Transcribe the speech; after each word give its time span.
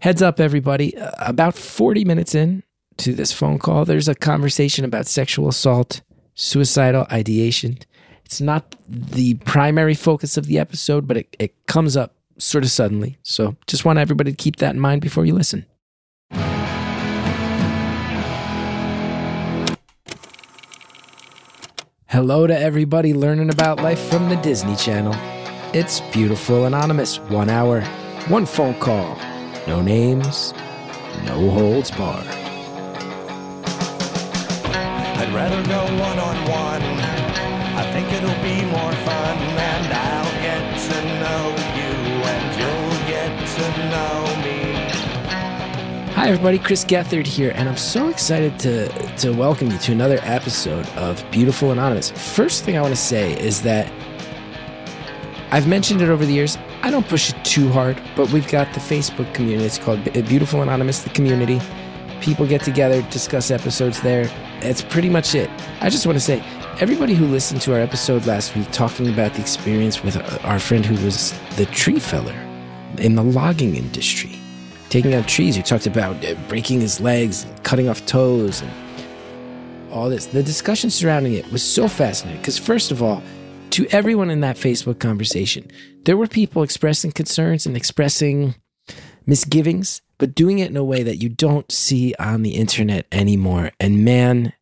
Heads 0.00 0.22
up, 0.22 0.38
everybody. 0.38 0.96
Uh, 0.96 1.10
about 1.18 1.56
40 1.56 2.04
minutes 2.04 2.34
in 2.34 2.62
to 2.98 3.12
this 3.12 3.32
phone 3.32 3.58
call, 3.58 3.84
there's 3.84 4.08
a 4.08 4.14
conversation 4.14 4.84
about 4.84 5.06
sexual 5.06 5.48
assault, 5.48 6.02
suicidal 6.34 7.06
ideation. 7.10 7.78
It's 8.24 8.40
not 8.40 8.76
the 8.88 9.34
primary 9.34 9.94
focus 9.94 10.36
of 10.36 10.46
the 10.46 10.58
episode, 10.58 11.08
but 11.08 11.16
it, 11.16 11.36
it 11.40 11.66
comes 11.66 11.96
up 11.96 12.14
sort 12.38 12.62
of 12.62 12.70
suddenly. 12.70 13.18
So 13.22 13.56
just 13.66 13.84
want 13.84 13.98
everybody 13.98 14.30
to 14.30 14.36
keep 14.36 14.56
that 14.56 14.74
in 14.74 14.80
mind 14.80 15.00
before 15.00 15.24
you 15.24 15.34
listen. 15.34 15.66
Hello 22.06 22.46
to 22.46 22.56
everybody 22.58 23.14
learning 23.14 23.50
about 23.50 23.82
life 23.82 24.00
from 24.08 24.28
the 24.28 24.36
Disney 24.36 24.76
Channel. 24.76 25.14
It's 25.74 26.00
Beautiful 26.12 26.66
Anonymous. 26.66 27.18
One 27.18 27.50
hour, 27.50 27.82
one 28.28 28.46
phone 28.46 28.78
call, 28.80 29.18
no 29.68 29.82
names, 29.82 30.54
no 31.26 31.50
holds 31.50 31.90
barred. 31.90 32.26
I'd 35.20 35.30
rather 35.34 35.62
go 35.68 35.84
one 36.00 36.18
on 36.18 36.36
one. 36.48 36.82
I 37.76 37.82
think 37.92 38.10
it'll 38.10 38.42
be 38.42 38.64
more 38.64 38.92
fun, 39.04 39.36
and 39.36 39.92
I'll 39.92 40.32
get 40.40 40.78
to 40.88 41.04
know 41.20 41.52
you, 41.76 41.92
and 42.32 42.56
you'll 42.58 42.98
get 43.08 43.30
to 43.56 43.66
know 43.90 44.24
me. 44.42 44.58
Hi, 46.14 46.28
everybody. 46.30 46.58
Chris 46.58 46.82
Gethard 46.82 47.26
here, 47.26 47.52
and 47.54 47.68
I'm 47.68 47.76
so 47.76 48.08
excited 48.08 48.58
to, 48.60 48.88
to 49.18 49.32
welcome 49.32 49.70
you 49.70 49.76
to 49.76 49.92
another 49.92 50.18
episode 50.22 50.88
of 50.96 51.22
Beautiful 51.30 51.72
Anonymous. 51.72 52.10
First 52.10 52.64
thing 52.64 52.78
I 52.78 52.80
want 52.80 52.94
to 52.94 53.00
say 53.00 53.38
is 53.38 53.60
that 53.62 53.92
I've 55.50 55.68
mentioned 55.68 56.00
it 56.00 56.08
over 56.08 56.24
the 56.24 56.32
years. 56.32 56.56
I 56.88 56.90
don't 56.90 57.06
push 57.06 57.28
it 57.28 57.44
too 57.44 57.68
hard, 57.68 58.00
but 58.16 58.32
we've 58.32 58.48
got 58.48 58.72
the 58.72 58.80
Facebook 58.80 59.34
community. 59.34 59.66
It's 59.66 59.76
called 59.76 60.02
Beautiful 60.26 60.62
Anonymous, 60.62 61.02
the 61.02 61.10
community. 61.10 61.60
People 62.22 62.46
get 62.46 62.62
together, 62.62 63.02
discuss 63.10 63.50
episodes 63.50 64.00
there. 64.00 64.24
That's 64.62 64.80
pretty 64.80 65.10
much 65.10 65.34
it. 65.34 65.50
I 65.82 65.90
just 65.90 66.06
want 66.06 66.16
to 66.16 66.24
say, 66.24 66.42
everybody 66.80 67.12
who 67.12 67.26
listened 67.26 67.60
to 67.60 67.74
our 67.74 67.78
episode 67.78 68.24
last 68.24 68.56
week 68.56 68.72
talking 68.72 69.06
about 69.10 69.34
the 69.34 69.42
experience 69.42 70.02
with 70.02 70.16
our 70.46 70.58
friend 70.58 70.82
who 70.82 70.94
was 71.04 71.38
the 71.56 71.66
tree 71.66 71.98
feller 71.98 72.32
in 72.96 73.16
the 73.16 73.22
logging 73.22 73.76
industry, 73.76 74.38
taking 74.88 75.12
out 75.12 75.28
trees, 75.28 75.56
who 75.56 75.62
talked 75.62 75.86
about 75.86 76.24
uh, 76.24 76.36
breaking 76.48 76.80
his 76.80 77.02
legs, 77.02 77.44
and 77.44 77.64
cutting 77.64 77.90
off 77.90 78.06
toes, 78.06 78.62
and 78.62 78.72
all 79.92 80.08
this. 80.08 80.24
The 80.24 80.42
discussion 80.42 80.88
surrounding 80.88 81.34
it 81.34 81.52
was 81.52 81.62
so 81.62 81.86
fascinating 81.86 82.40
because, 82.40 82.56
first 82.56 82.90
of 82.90 83.02
all, 83.02 83.22
to 83.70 83.86
everyone 83.90 84.30
in 84.30 84.40
that 84.40 84.56
Facebook 84.56 84.98
conversation, 84.98 85.70
there 86.04 86.16
were 86.16 86.26
people 86.26 86.62
expressing 86.62 87.12
concerns 87.12 87.66
and 87.66 87.76
expressing 87.76 88.54
misgivings, 89.26 90.00
but 90.16 90.34
doing 90.34 90.58
it 90.58 90.70
in 90.70 90.76
a 90.76 90.84
way 90.84 91.02
that 91.02 91.16
you 91.16 91.28
don't 91.28 91.70
see 91.70 92.14
on 92.18 92.42
the 92.42 92.56
internet 92.56 93.06
anymore. 93.12 93.70
And 93.78 94.04
man, 94.04 94.52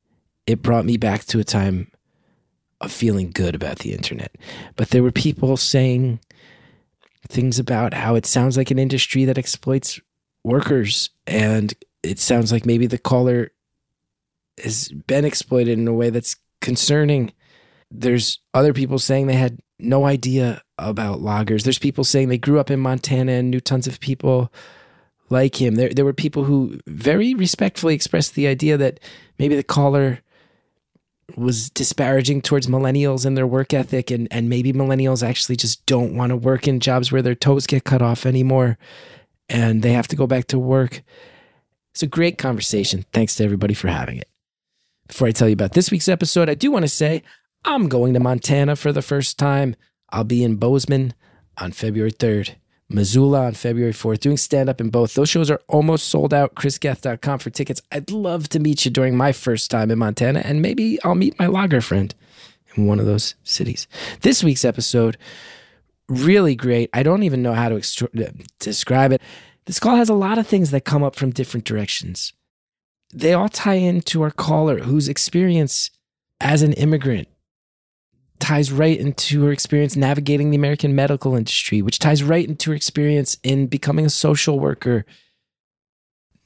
it 0.46 0.62
brought 0.62 0.84
me 0.84 0.96
back 0.96 1.24
to 1.26 1.38
a 1.38 1.44
time 1.44 1.90
of 2.80 2.92
feeling 2.92 3.30
good 3.30 3.54
about 3.54 3.78
the 3.78 3.92
internet. 3.92 4.34
But 4.76 4.90
there 4.90 5.02
were 5.02 5.12
people 5.12 5.56
saying 5.56 6.20
things 7.28 7.58
about 7.58 7.94
how 7.94 8.14
it 8.14 8.26
sounds 8.26 8.56
like 8.56 8.70
an 8.70 8.78
industry 8.78 9.24
that 9.24 9.38
exploits 9.38 10.00
workers. 10.44 11.10
And 11.26 11.74
it 12.02 12.18
sounds 12.18 12.52
like 12.52 12.66
maybe 12.66 12.86
the 12.86 12.98
caller 12.98 13.50
has 14.62 14.88
been 14.88 15.24
exploited 15.24 15.78
in 15.78 15.88
a 15.88 15.92
way 15.92 16.10
that's 16.10 16.36
concerning. 16.60 17.32
There's 17.90 18.40
other 18.52 18.72
people 18.72 18.98
saying 18.98 19.26
they 19.26 19.34
had 19.34 19.58
no 19.78 20.06
idea 20.06 20.62
about 20.78 21.20
loggers. 21.20 21.64
There's 21.64 21.78
people 21.78 22.04
saying 22.04 22.28
they 22.28 22.38
grew 22.38 22.58
up 22.58 22.70
in 22.70 22.80
Montana 22.80 23.32
and 23.32 23.50
knew 23.50 23.60
tons 23.60 23.86
of 23.86 24.00
people 24.00 24.52
like 25.30 25.60
him. 25.60 25.74
There, 25.74 25.90
there 25.90 26.04
were 26.04 26.12
people 26.12 26.44
who 26.44 26.80
very 26.86 27.34
respectfully 27.34 27.94
expressed 27.94 28.34
the 28.34 28.46
idea 28.46 28.76
that 28.76 29.00
maybe 29.38 29.56
the 29.56 29.62
caller 29.62 30.20
was 31.36 31.70
disparaging 31.70 32.40
towards 32.40 32.68
millennials 32.68 33.26
and 33.26 33.36
their 33.36 33.46
work 33.46 33.74
ethic, 33.74 34.10
and, 34.10 34.28
and 34.30 34.48
maybe 34.48 34.72
millennials 34.72 35.26
actually 35.26 35.56
just 35.56 35.84
don't 35.86 36.14
want 36.14 36.30
to 36.30 36.36
work 36.36 36.68
in 36.68 36.80
jobs 36.80 37.10
where 37.10 37.22
their 37.22 37.34
toes 37.34 37.66
get 37.66 37.84
cut 37.84 38.00
off 38.00 38.26
anymore 38.26 38.78
and 39.48 39.82
they 39.82 39.92
have 39.92 40.08
to 40.08 40.16
go 40.16 40.26
back 40.26 40.46
to 40.48 40.58
work. 40.58 41.02
It's 41.92 42.02
a 42.02 42.06
great 42.06 42.38
conversation. 42.38 43.04
Thanks 43.12 43.36
to 43.36 43.44
everybody 43.44 43.74
for 43.74 43.88
having 43.88 44.18
it. 44.18 44.28
Before 45.08 45.28
I 45.28 45.32
tell 45.32 45.48
you 45.48 45.54
about 45.54 45.72
this 45.72 45.90
week's 45.90 46.08
episode, 46.08 46.50
I 46.50 46.54
do 46.54 46.70
want 46.70 46.84
to 46.84 46.88
say 46.88 47.22
I'm 47.68 47.88
going 47.88 48.14
to 48.14 48.20
Montana 48.20 48.76
for 48.76 48.92
the 48.92 49.02
first 49.02 49.40
time. 49.40 49.74
I'll 50.10 50.22
be 50.22 50.44
in 50.44 50.54
Bozeman 50.54 51.14
on 51.58 51.72
February 51.72 52.12
3rd, 52.12 52.54
Missoula 52.88 53.46
on 53.46 53.54
February 53.54 53.92
4th, 53.92 54.20
doing 54.20 54.36
stand 54.36 54.68
up 54.68 54.80
in 54.80 54.88
both. 54.88 55.14
Those 55.14 55.28
shows 55.28 55.50
are 55.50 55.60
almost 55.66 56.08
sold 56.08 56.32
out. 56.32 56.54
ChrisGethard.com 56.54 57.40
for 57.40 57.50
tickets. 57.50 57.82
I'd 57.90 58.12
love 58.12 58.48
to 58.50 58.60
meet 58.60 58.84
you 58.84 58.92
during 58.92 59.16
my 59.16 59.32
first 59.32 59.68
time 59.68 59.90
in 59.90 59.98
Montana, 59.98 60.42
and 60.44 60.62
maybe 60.62 61.02
I'll 61.02 61.16
meet 61.16 61.36
my 61.40 61.46
logger 61.46 61.80
friend 61.80 62.14
in 62.76 62.86
one 62.86 63.00
of 63.00 63.06
those 63.06 63.34
cities. 63.42 63.88
This 64.20 64.44
week's 64.44 64.64
episode, 64.64 65.18
really 66.08 66.54
great. 66.54 66.88
I 66.94 67.02
don't 67.02 67.24
even 67.24 67.42
know 67.42 67.54
how 67.54 67.68
to 67.68 67.76
extra- 67.76 68.08
uh, 68.16 68.30
describe 68.60 69.10
it. 69.10 69.20
This 69.64 69.80
call 69.80 69.96
has 69.96 70.08
a 70.08 70.14
lot 70.14 70.38
of 70.38 70.46
things 70.46 70.70
that 70.70 70.84
come 70.84 71.02
up 71.02 71.16
from 71.16 71.32
different 71.32 71.66
directions. 71.66 72.32
They 73.12 73.32
all 73.32 73.48
tie 73.48 73.74
into 73.74 74.22
our 74.22 74.30
caller 74.30 74.78
whose 74.78 75.08
experience 75.08 75.90
as 76.40 76.62
an 76.62 76.72
immigrant 76.74 77.26
ties 78.38 78.72
right 78.72 78.98
into 78.98 79.44
her 79.44 79.52
experience 79.52 79.96
navigating 79.96 80.50
the 80.50 80.56
American 80.56 80.94
medical 80.94 81.34
industry, 81.34 81.82
which 81.82 81.98
ties 81.98 82.22
right 82.22 82.46
into 82.46 82.70
her 82.70 82.76
experience 82.76 83.38
in 83.42 83.66
becoming 83.66 84.06
a 84.06 84.10
social 84.10 84.58
worker. 84.58 85.04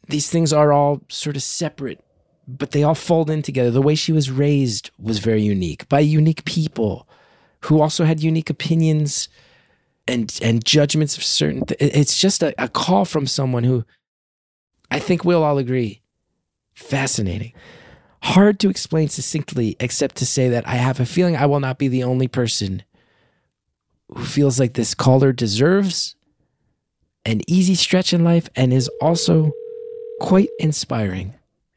These 0.08 0.30
things 0.30 0.52
are 0.52 0.72
all 0.72 1.02
sort 1.08 1.36
of 1.36 1.42
separate, 1.42 2.02
but 2.46 2.72
they 2.72 2.82
all 2.82 2.94
fold 2.94 3.30
in 3.30 3.42
together. 3.42 3.70
The 3.70 3.82
way 3.82 3.94
she 3.94 4.12
was 4.12 4.30
raised 4.30 4.90
was 4.98 5.18
very 5.18 5.42
unique 5.42 5.88
by 5.88 6.00
unique 6.00 6.44
people 6.44 7.08
who 7.62 7.80
also 7.80 8.04
had 8.04 8.22
unique 8.22 8.50
opinions 8.50 9.28
and 10.08 10.38
and 10.42 10.64
judgments 10.64 11.16
of 11.16 11.22
certain 11.22 11.64
th- 11.64 11.80
it's 11.80 12.18
just 12.18 12.42
a, 12.42 12.54
a 12.62 12.68
call 12.68 13.04
from 13.04 13.26
someone 13.26 13.64
who 13.64 13.84
I 14.90 14.98
think 14.98 15.24
we'll 15.24 15.44
all 15.44 15.58
agree 15.58 16.02
fascinating 16.74 17.52
hard 18.22 18.58
to 18.60 18.70
explain 18.70 19.08
succinctly, 19.08 19.76
except 19.80 20.16
to 20.16 20.26
say 20.26 20.48
that 20.48 20.66
I 20.66 20.74
have 20.74 21.00
a 21.00 21.06
feeling 21.06 21.36
I 21.36 21.46
will 21.46 21.60
not 21.60 21.78
be 21.78 21.88
the 21.88 22.04
only 22.04 22.28
person 22.28 22.82
who 24.08 24.24
feels 24.24 24.58
like 24.58 24.74
this 24.74 24.94
caller 24.94 25.32
deserves 25.32 26.16
an 27.24 27.40
easy 27.46 27.74
stretch 27.74 28.12
in 28.12 28.24
life 28.24 28.48
and 28.56 28.72
is 28.72 28.88
also 29.00 29.52
quite 30.20 30.48
inspiring 30.58 31.34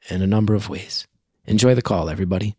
in 0.10 0.22
a 0.22 0.28
number 0.28 0.54
of 0.54 0.70
ways. 0.70 1.08
Enjoy 1.46 1.76
the 1.76 1.82
call, 1.82 2.10
everybody. 2.10 2.56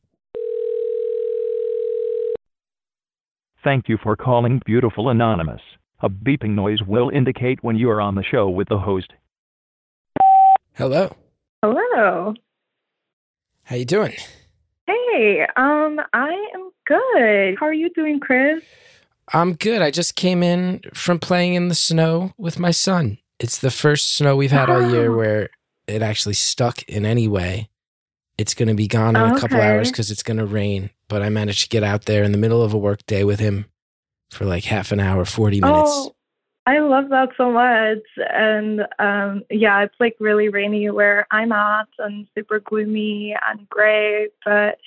Thank 3.62 3.88
you 3.88 3.98
for 4.02 4.14
calling 4.14 4.60
Beautiful 4.66 5.08
Anonymous. 5.08 5.62
A 6.00 6.10
beeping 6.10 6.50
noise 6.50 6.82
will 6.86 7.08
indicate 7.08 7.64
when 7.64 7.76
you 7.76 7.88
are 7.88 8.00
on 8.00 8.14
the 8.14 8.22
show 8.22 8.50
with 8.50 8.68
the 8.68 8.78
host. 8.78 9.10
Hello. 10.74 11.16
Hello. 11.62 12.34
How 13.64 13.76
you 13.76 13.84
doing? 13.84 14.12
Hey, 14.86 15.46
um, 15.56 16.00
I 16.12 16.32
am 16.54 16.70
good. 16.86 17.56
How 17.58 17.66
are 17.66 17.72
you 17.72 17.90
doing, 17.90 18.20
Chris? 18.20 18.62
I'm 19.32 19.54
good. 19.54 19.80
I 19.80 19.90
just 19.90 20.16
came 20.16 20.42
in 20.42 20.82
from 20.92 21.18
playing 21.18 21.54
in 21.54 21.68
the 21.68 21.74
snow 21.74 22.34
with 22.36 22.58
my 22.58 22.70
son. 22.70 23.18
It's 23.40 23.58
the 23.58 23.70
first 23.70 24.16
snow 24.16 24.36
we've 24.36 24.50
had 24.50 24.68
all 24.68 24.90
year 24.90 25.10
Oh. 25.10 25.16
where 25.16 25.48
it 25.86 26.02
actually 26.02 26.34
stuck 26.34 26.82
in 26.84 27.06
any 27.06 27.26
way. 27.26 27.68
It's 28.36 28.54
going 28.54 28.68
to 28.68 28.74
be 28.74 28.88
gone 28.88 29.16
in 29.16 29.22
a 29.22 29.38
couple 29.40 29.60
hours 29.60 29.90
because 29.90 30.10
it's 30.10 30.22
going 30.24 30.38
to 30.38 30.44
rain. 30.44 30.90
But 31.08 31.22
I 31.22 31.28
managed 31.28 31.62
to 31.62 31.68
get 31.68 31.84
out 31.84 32.04
there 32.06 32.24
in 32.24 32.32
the 32.32 32.38
middle 32.38 32.62
of 32.62 32.74
a 32.74 32.78
work 32.78 33.06
day 33.06 33.22
with 33.24 33.38
him 33.38 33.66
for 34.30 34.44
like 34.44 34.64
half 34.64 34.90
an 34.92 34.98
hour, 34.98 35.24
40 35.24 35.60
minutes. 35.60 35.90
Oh, 35.92 36.13
I 36.66 36.78
love 36.78 37.10
that 37.10 37.30
so 37.36 37.52
much. 37.52 38.04
And 38.32 38.86
um, 38.98 39.42
yeah, 39.50 39.82
it's 39.82 39.94
like 40.00 40.16
really 40.18 40.48
rainy 40.48 40.88
where 40.90 41.26
I'm 41.30 41.52
at 41.52 41.88
and 41.98 42.26
super 42.34 42.60
gloomy 42.60 43.36
and 43.48 43.68
gray. 43.68 44.28
But 44.44 44.78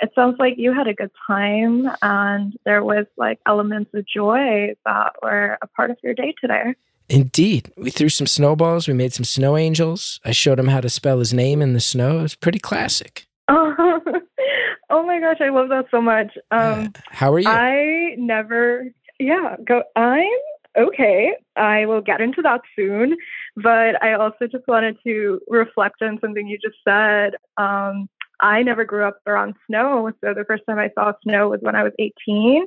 it 0.00 0.10
sounds 0.14 0.36
like 0.38 0.54
you 0.58 0.74
had 0.74 0.88
a 0.88 0.94
good 0.94 1.10
time 1.26 1.88
and 2.02 2.54
there 2.64 2.84
was 2.84 3.06
like 3.16 3.38
elements 3.46 3.92
of 3.94 4.04
joy 4.06 4.74
that 4.84 5.12
were 5.22 5.56
a 5.62 5.66
part 5.68 5.90
of 5.90 5.96
your 6.02 6.12
day 6.12 6.34
today. 6.40 6.74
Indeed. 7.08 7.72
We 7.76 7.90
threw 7.90 8.08
some 8.08 8.26
snowballs. 8.26 8.86
We 8.86 8.94
made 8.94 9.12
some 9.12 9.24
snow 9.24 9.56
angels. 9.56 10.20
I 10.24 10.32
showed 10.32 10.58
him 10.58 10.68
how 10.68 10.80
to 10.80 10.88
spell 10.90 11.18
his 11.18 11.32
name 11.32 11.62
in 11.62 11.72
the 11.72 11.80
snow. 11.80 12.18
It 12.18 12.22
was 12.22 12.34
pretty 12.34 12.58
classic. 12.58 13.26
Oh, 13.48 14.00
oh 14.90 15.02
my 15.06 15.20
gosh, 15.20 15.40
I 15.40 15.48
love 15.50 15.68
that 15.70 15.86
so 15.90 16.00
much. 16.00 16.36
Um, 16.50 16.60
Uh, 16.60 16.86
how 17.10 17.32
are 17.32 17.38
you? 17.38 17.48
I 17.48 18.14
never, 18.16 18.86
yeah, 19.18 19.56
go. 19.64 19.82
I'm 19.96 20.28
okay. 20.76 21.34
I 21.56 21.86
will 21.86 22.00
get 22.00 22.20
into 22.20 22.42
that 22.42 22.60
soon, 22.76 23.16
but 23.56 24.02
I 24.02 24.14
also 24.14 24.46
just 24.50 24.66
wanted 24.66 24.96
to 25.04 25.40
reflect 25.48 26.02
on 26.02 26.18
something 26.20 26.46
you 26.46 26.58
just 26.58 26.76
said. 26.86 27.34
Um, 27.56 28.08
I 28.40 28.62
never 28.62 28.84
grew 28.84 29.04
up 29.04 29.18
around 29.26 29.54
snow, 29.66 30.10
so 30.22 30.34
the 30.34 30.44
first 30.46 30.64
time 30.68 30.78
I 30.78 30.90
saw 30.94 31.12
snow 31.22 31.48
was 31.48 31.60
when 31.60 31.76
I 31.76 31.84
was 31.84 31.92
18, 31.98 32.66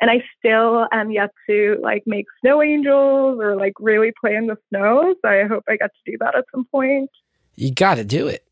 and 0.00 0.10
I 0.10 0.22
still 0.38 0.86
am 0.92 1.10
yet 1.10 1.30
to 1.48 1.78
like 1.82 2.02
make 2.06 2.26
snow 2.40 2.62
angels 2.62 3.38
or 3.40 3.56
like 3.56 3.72
really 3.80 4.12
play 4.20 4.34
in 4.34 4.46
the 4.46 4.56
snow. 4.68 5.14
So 5.22 5.28
I 5.28 5.44
hope 5.44 5.64
I 5.68 5.76
get 5.76 5.90
to 5.90 6.12
do 6.12 6.18
that 6.20 6.36
at 6.36 6.44
some 6.54 6.66
point. 6.66 7.10
You 7.56 7.72
got 7.72 7.94
to 7.94 8.04
do 8.04 8.28
it. 8.28 8.44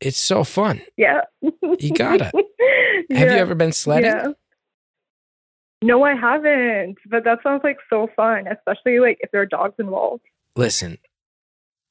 It's 0.00 0.18
so 0.18 0.44
fun. 0.44 0.80
Yeah. 0.96 1.22
You 1.42 1.92
gotta. 1.92 2.24
Have 3.10 3.30
you 3.32 3.36
ever 3.36 3.54
been 3.54 3.72
sledding? 3.72 4.10
Yeah. 4.10 4.28
No, 5.82 6.02
I 6.04 6.14
haven't, 6.14 6.98
but 7.06 7.24
that 7.24 7.38
sounds 7.42 7.62
like 7.64 7.78
so 7.88 8.08
fun, 8.14 8.46
especially 8.46 8.98
like 9.00 9.18
if 9.20 9.30
there 9.30 9.40
are 9.40 9.46
dogs 9.46 9.74
involved. 9.78 10.22
Listen, 10.56 10.98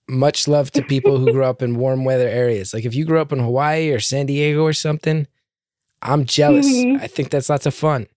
much 0.07 0.47
love 0.47 0.69
to 0.71 0.83
people 0.83 1.17
who 1.17 1.31
grew 1.31 1.43
up 1.43 1.61
in 1.61 1.75
warm 1.77 2.05
weather 2.05 2.27
areas. 2.27 2.73
Like 2.73 2.85
if 2.85 2.93
you 2.93 3.05
grew 3.05 3.19
up 3.19 3.31
in 3.31 3.39
Hawaii 3.39 3.89
or 3.91 3.99
San 3.99 4.25
Diego 4.27 4.63
or 4.63 4.73
something, 4.73 5.27
I'm 6.01 6.25
jealous. 6.25 6.67
Mhm. 6.67 7.01
I 7.01 7.07
think 7.07 7.29
that's 7.29 7.49
lots 7.49 7.65
of 7.65 7.73
fun. 7.73 8.07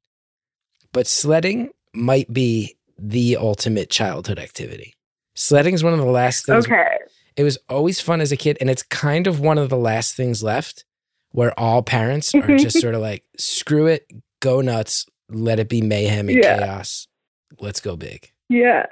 But 0.92 1.06
sledding 1.06 1.70
might 1.94 2.32
be 2.32 2.76
the 2.98 3.36
ultimate 3.36 3.88
childhood 3.90 4.38
activity. 4.38 4.94
Sledding 5.34 5.74
is 5.74 5.82
one 5.82 5.94
of 5.94 5.98
the 5.98 6.04
last 6.04 6.44
things. 6.46 6.66
Okay. 6.66 6.98
It 7.36 7.44
was 7.44 7.58
always 7.70 7.98
fun 8.00 8.20
as 8.20 8.30
a 8.30 8.36
kid, 8.36 8.58
and 8.60 8.68
it's 8.68 8.82
kind 8.82 9.26
of 9.26 9.40
one 9.40 9.56
of 9.56 9.70
the 9.70 9.76
last 9.78 10.14
things 10.14 10.42
left 10.42 10.84
where 11.30 11.58
all 11.58 11.82
parents 11.82 12.34
are 12.34 12.58
just 12.58 12.78
sort 12.78 12.94
of 12.94 13.00
like, 13.00 13.24
screw 13.38 13.86
it, 13.86 14.06
go 14.40 14.60
nuts, 14.60 15.06
let 15.28 15.58
it 15.58 15.68
be 15.68 15.80
mayhem 15.82 16.28
and 16.28 16.38
Yeah. 16.38 16.58
chaos. 16.58 17.06
Let's 17.60 17.80
go 17.80 17.96
big. 17.96 18.30
Yeah. 18.48 18.86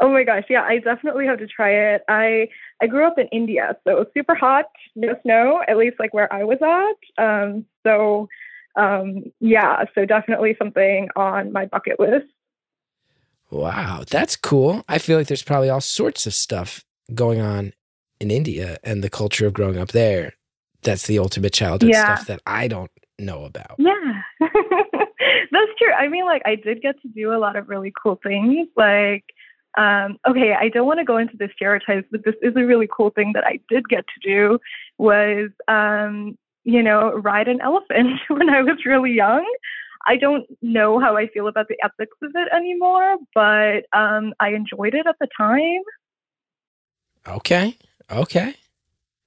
Oh 0.00 0.08
my 0.10 0.24
gosh. 0.24 0.44
Yeah, 0.48 0.62
I 0.62 0.78
definitely 0.78 1.26
have 1.26 1.38
to 1.38 1.46
try 1.46 1.70
it. 1.70 2.02
I 2.08 2.48
I 2.80 2.86
grew 2.88 3.06
up 3.06 3.18
in 3.18 3.28
India, 3.28 3.76
so 3.84 3.92
it 3.92 3.98
was 3.98 4.06
super 4.14 4.34
hot, 4.34 4.66
no 4.96 5.14
snow, 5.22 5.62
at 5.68 5.76
least 5.76 5.96
like 6.00 6.12
where 6.12 6.32
I 6.32 6.42
was 6.44 6.58
at. 6.60 7.22
Um, 7.24 7.64
so 7.86 8.28
um, 8.74 9.24
yeah, 9.40 9.84
so 9.94 10.04
definitely 10.06 10.56
something 10.58 11.08
on 11.14 11.52
my 11.52 11.66
bucket 11.66 12.00
list. 12.00 12.26
Wow, 13.50 14.04
that's 14.08 14.34
cool. 14.36 14.82
I 14.88 14.98
feel 14.98 15.18
like 15.18 15.26
there's 15.26 15.42
probably 15.42 15.68
all 15.68 15.80
sorts 15.82 16.26
of 16.26 16.32
stuff 16.34 16.84
going 17.14 17.40
on 17.40 17.74
in 18.18 18.30
India 18.30 18.78
and 18.82 19.04
the 19.04 19.10
culture 19.10 19.46
of 19.46 19.52
growing 19.52 19.78
up 19.78 19.88
there. 19.92 20.32
That's 20.82 21.06
the 21.06 21.18
ultimate 21.18 21.52
childhood 21.52 21.90
Yeah. 21.90 22.14
stuff 22.16 22.26
that 22.28 22.40
I 22.46 22.66
don't 22.66 22.90
know 23.22 23.44
about. 23.44 23.76
Yeah. 23.78 24.22
That's 24.40 25.72
true. 25.78 25.92
I 25.96 26.08
mean, 26.08 26.24
like, 26.24 26.42
I 26.44 26.56
did 26.56 26.82
get 26.82 27.00
to 27.02 27.08
do 27.08 27.32
a 27.32 27.38
lot 27.38 27.56
of 27.56 27.68
really 27.68 27.92
cool 28.02 28.18
things. 28.22 28.68
Like, 28.76 29.24
um, 29.78 30.18
okay, 30.28 30.54
I 30.58 30.68
don't 30.68 30.86
want 30.86 30.98
to 30.98 31.04
go 31.04 31.16
into 31.16 31.36
the 31.36 31.48
stereotypes, 31.54 32.06
but 32.10 32.24
this 32.24 32.34
is 32.42 32.54
a 32.56 32.64
really 32.64 32.88
cool 32.94 33.10
thing 33.10 33.32
that 33.34 33.44
I 33.44 33.58
did 33.68 33.88
get 33.88 34.04
to 34.06 34.28
do 34.28 34.58
was, 34.98 35.50
um, 35.68 36.36
you 36.64 36.82
know, 36.82 37.12
ride 37.14 37.48
an 37.48 37.60
elephant 37.60 38.20
when 38.28 38.50
I 38.50 38.62
was 38.62 38.84
really 38.84 39.12
young. 39.12 39.46
I 40.06 40.16
don't 40.16 40.46
know 40.60 40.98
how 40.98 41.16
I 41.16 41.28
feel 41.28 41.46
about 41.46 41.68
the 41.68 41.76
ethics 41.82 42.16
of 42.22 42.32
it 42.34 42.48
anymore, 42.52 43.16
but 43.34 43.84
um, 43.96 44.34
I 44.40 44.50
enjoyed 44.50 44.94
it 44.94 45.06
at 45.06 45.16
the 45.20 45.28
time. 45.36 45.82
Okay, 47.26 47.76
okay. 48.10 48.54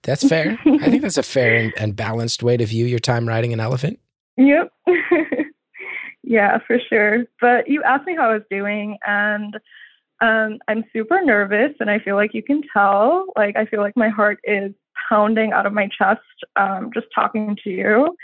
That's 0.05 0.27
fair. 0.27 0.59
I 0.65 0.89
think 0.89 1.01
that's 1.01 1.17
a 1.17 1.23
fair 1.23 1.55
and, 1.55 1.73
and 1.77 1.95
balanced 1.95 2.43
way 2.43 2.57
to 2.57 2.65
view 2.65 2.85
your 2.85 2.99
time 2.99 3.27
riding 3.27 3.53
an 3.53 3.59
elephant. 3.59 3.99
Yep. 4.37 4.71
yeah, 6.23 6.59
for 6.67 6.77
sure. 6.89 7.25
But 7.41 7.67
you 7.67 7.81
asked 7.83 8.05
me 8.05 8.15
how 8.15 8.29
I 8.29 8.33
was 8.33 8.43
doing, 8.51 8.97
and 9.05 9.55
um, 10.21 10.59
I'm 10.67 10.83
super 10.93 11.21
nervous, 11.23 11.71
and 11.79 11.89
I 11.89 11.99
feel 11.99 12.15
like 12.15 12.35
you 12.35 12.43
can 12.43 12.61
tell. 12.71 13.25
Like, 13.35 13.55
I 13.57 13.65
feel 13.65 13.81
like 13.81 13.97
my 13.97 14.09
heart 14.09 14.39
is 14.43 14.71
pounding 15.09 15.53
out 15.53 15.65
of 15.65 15.73
my 15.73 15.89
chest 15.97 16.21
um, 16.55 16.91
just 16.93 17.07
talking 17.13 17.57
to 17.63 17.69
you. 17.69 18.15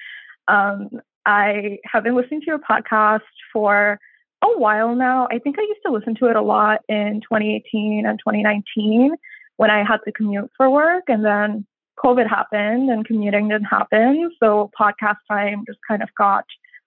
Um, 0.48 0.90
I 1.26 1.80
have 1.86 2.04
been 2.04 2.16
listening 2.16 2.42
to 2.42 2.48
your 2.48 2.60
podcast 2.60 3.22
for 3.52 4.00
a 4.44 4.58
while 4.58 4.96
now. 4.96 5.28
I 5.32 5.40
think 5.40 5.58
I 5.58 5.64
used 5.64 5.82
to 5.86 5.92
listen 5.92 6.16
to 6.16 6.28
it 6.28 6.36
a 6.36 6.42
lot 6.42 6.82
in 6.90 7.22
2018 7.22 8.06
and 8.06 8.20
2019 8.20 9.16
when 9.58 9.70
I 9.70 9.84
had 9.84 9.98
to 10.06 10.12
commute 10.12 10.50
for 10.58 10.70
work, 10.70 11.04
and 11.08 11.24
then 11.26 11.66
COVID 12.04 12.28
happened 12.28 12.90
and 12.90 13.06
commuting 13.06 13.50
didn't 13.50 13.66
happen. 13.66 14.32
So 14.42 14.72
podcast 14.80 15.18
time 15.30 15.64
just 15.68 15.80
kind 15.88 16.02
of 16.02 16.10
got 16.18 16.46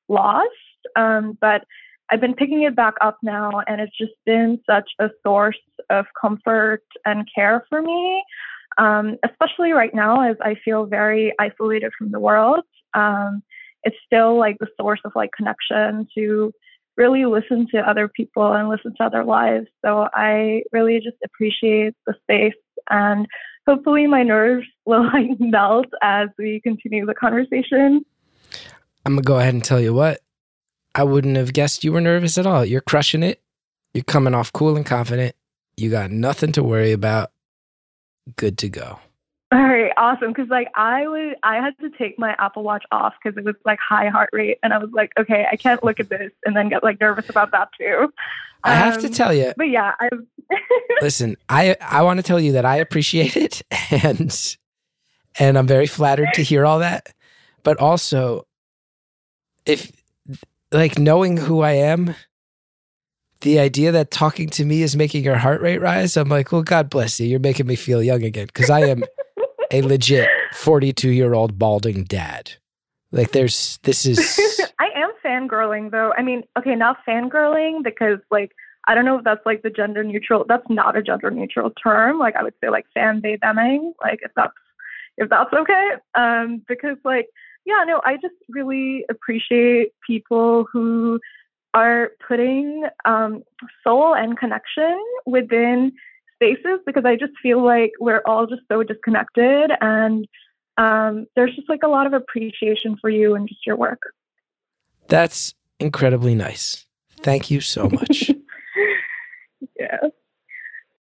lost. 0.08 0.50
Um, 0.96 1.38
but 1.40 1.64
I've 2.10 2.20
been 2.20 2.34
picking 2.34 2.62
it 2.62 2.76
back 2.76 2.94
up 3.00 3.18
now, 3.22 3.62
and 3.66 3.80
it's 3.80 3.96
just 3.96 4.12
been 4.26 4.60
such 4.68 4.90
a 4.98 5.08
source 5.24 5.58
of 5.88 6.06
comfort 6.20 6.82
and 7.06 7.26
care 7.34 7.64
for 7.70 7.80
me, 7.80 8.22
um, 8.76 9.16
especially 9.24 9.72
right 9.72 9.94
now 9.94 10.28
as 10.28 10.36
I 10.42 10.56
feel 10.64 10.84
very 10.84 11.32
isolated 11.38 11.92
from 11.96 12.10
the 12.10 12.20
world. 12.20 12.60
Um, 12.92 13.42
it's 13.84 13.96
still 14.04 14.38
like 14.38 14.56
the 14.60 14.68
source 14.78 15.00
of 15.04 15.12
like 15.14 15.30
connection 15.36 16.06
to 16.16 16.52
really 16.96 17.24
listen 17.24 17.66
to 17.74 17.78
other 17.78 18.08
people 18.08 18.52
and 18.52 18.68
listen 18.68 18.94
to 18.96 19.04
other 19.04 19.24
lives. 19.24 19.66
So 19.84 20.08
I 20.12 20.62
really 20.72 21.00
just 21.00 21.16
appreciate 21.24 21.94
the 22.06 22.14
space 22.22 22.52
and 22.90 23.26
hopefully 23.66 24.06
my 24.06 24.22
nerves 24.22 24.66
will 24.86 25.04
like 25.04 25.38
melt 25.38 25.86
as 26.02 26.28
we 26.38 26.60
continue 26.62 27.06
the 27.06 27.14
conversation. 27.14 28.04
I'm 29.06 29.14
gonna 29.14 29.22
go 29.22 29.38
ahead 29.38 29.54
and 29.54 29.64
tell 29.64 29.80
you 29.80 29.94
what. 29.94 30.20
I 30.94 31.02
wouldn't 31.02 31.36
have 31.36 31.52
guessed 31.52 31.82
you 31.82 31.92
were 31.92 32.00
nervous 32.00 32.38
at 32.38 32.46
all. 32.46 32.64
You're 32.64 32.80
crushing 32.80 33.22
it. 33.22 33.42
You're 33.92 34.04
coming 34.04 34.34
off 34.34 34.52
cool 34.52 34.76
and 34.76 34.86
confident. 34.86 35.34
You 35.76 35.90
got 35.90 36.10
nothing 36.10 36.52
to 36.52 36.62
worry 36.62 36.92
about. 36.92 37.32
Good 38.36 38.58
to 38.58 38.68
go. 38.68 39.00
Right, 39.74 39.92
awesome. 39.96 40.32
Because 40.32 40.48
like 40.50 40.68
I 40.76 41.08
would, 41.08 41.34
I 41.42 41.56
had 41.56 41.76
to 41.80 41.90
take 41.90 42.16
my 42.16 42.36
Apple 42.38 42.62
Watch 42.62 42.84
off 42.92 43.14
because 43.20 43.36
it 43.36 43.44
was 43.44 43.56
like 43.64 43.80
high 43.80 44.08
heart 44.08 44.30
rate, 44.32 44.58
and 44.62 44.72
I 44.72 44.78
was 44.78 44.90
like, 44.92 45.10
okay, 45.18 45.46
I 45.50 45.56
can't 45.56 45.82
look 45.82 45.98
at 45.98 46.08
this 46.08 46.30
and 46.44 46.54
then 46.54 46.68
get 46.68 46.84
like 46.84 47.00
nervous 47.00 47.28
about 47.28 47.50
that 47.50 47.70
too. 47.76 48.12
I 48.62 48.74
have 48.74 49.00
to 49.00 49.08
Um, 49.08 49.12
tell 49.12 49.34
you, 49.34 49.52
But 49.56 49.70
yeah, 49.70 49.92
I. 49.98 50.08
listen, 51.00 51.36
I 51.48 51.76
I 51.80 52.02
want 52.02 52.18
to 52.18 52.22
tell 52.22 52.38
you 52.38 52.52
that 52.52 52.64
I 52.64 52.76
appreciate 52.76 53.36
it 53.36 53.62
and 53.90 54.56
and 55.40 55.58
I'm 55.58 55.66
very 55.66 55.88
flattered 55.88 56.32
to 56.34 56.42
hear 56.42 56.64
all 56.64 56.78
that. 56.78 57.12
But 57.64 57.80
also 57.80 58.46
if 59.66 59.90
like 60.70 61.00
knowing 61.00 61.36
who 61.36 61.62
I 61.62 61.72
am, 61.72 62.14
the 63.40 63.58
idea 63.58 63.90
that 63.90 64.12
talking 64.12 64.48
to 64.50 64.64
me 64.64 64.82
is 64.82 64.94
making 64.94 65.24
your 65.24 65.36
heart 65.36 65.60
rate 65.60 65.80
rise, 65.80 66.16
I'm 66.16 66.28
like, 66.28 66.52
well, 66.52 66.62
God 66.62 66.88
bless 66.88 67.18
you. 67.18 67.26
You're 67.26 67.40
making 67.40 67.66
me 67.66 67.74
feel 67.74 68.04
young 68.04 68.22
again 68.22 68.46
because 68.46 68.70
I 68.70 68.82
am 68.82 69.02
a 69.70 69.82
legit 69.82 70.28
42 70.52 71.10
year 71.10 71.34
old 71.34 71.58
balding 71.58 72.04
dad. 72.04 72.52
Like, 73.12 73.30
there's 73.30 73.78
this 73.84 74.06
is 74.06 74.18
I 74.80 74.88
am 74.96 75.10
fangirling 75.24 75.90
though. 75.90 76.12
I 76.16 76.22
mean, 76.22 76.42
okay, 76.58 76.74
not 76.74 76.98
fangirling 77.06 77.84
because 77.84 78.18
like 78.30 78.52
I 78.86 78.94
don't 78.94 79.04
know 79.04 79.18
if 79.18 79.24
that's 79.24 79.44
like 79.46 79.62
the 79.62 79.70
gender 79.70 80.02
neutral. 80.02 80.44
That's 80.48 80.68
not 80.68 80.96
a 80.96 81.02
gender 81.02 81.30
neutral 81.30 81.70
term. 81.70 82.18
Like 82.18 82.36
I 82.36 82.42
would 82.42 82.54
say 82.60 82.70
like 82.70 82.86
fan 82.92 83.20
bathing. 83.20 83.94
Like 84.02 84.20
if 84.22 84.32
that's 84.36 84.52
if 85.16 85.30
that's 85.30 85.52
okay. 85.52 85.90
Um, 86.16 86.62
because 86.68 86.96
like 87.04 87.28
yeah, 87.66 87.82
no, 87.86 88.02
I 88.04 88.16
just 88.16 88.34
really 88.48 89.04
appreciate 89.10 89.92
people 90.06 90.66
who 90.70 91.18
are 91.72 92.10
putting 92.26 92.84
um, 93.04 93.42
soul 93.82 94.14
and 94.14 94.38
connection 94.38 94.98
within 95.26 95.92
spaces 96.34 96.80
because 96.86 97.04
I 97.04 97.16
just 97.16 97.32
feel 97.42 97.64
like 97.64 97.92
we're 98.00 98.22
all 98.26 98.46
just 98.46 98.62
so 98.70 98.82
disconnected 98.82 99.70
and 99.80 100.26
um, 100.76 101.26
there's 101.36 101.54
just 101.54 101.68
like 101.68 101.82
a 101.84 101.88
lot 101.88 102.06
of 102.06 102.12
appreciation 102.12 102.96
for 103.00 103.08
you 103.10 103.34
and 103.34 103.48
just 103.48 103.64
your 103.66 103.76
work. 103.76 104.00
that's 105.08 105.54
incredibly 105.78 106.34
nice. 106.34 106.86
Thank 107.22 107.50
you 107.50 107.60
so 107.60 107.88
much. 107.88 108.30
yeah. 109.78 109.98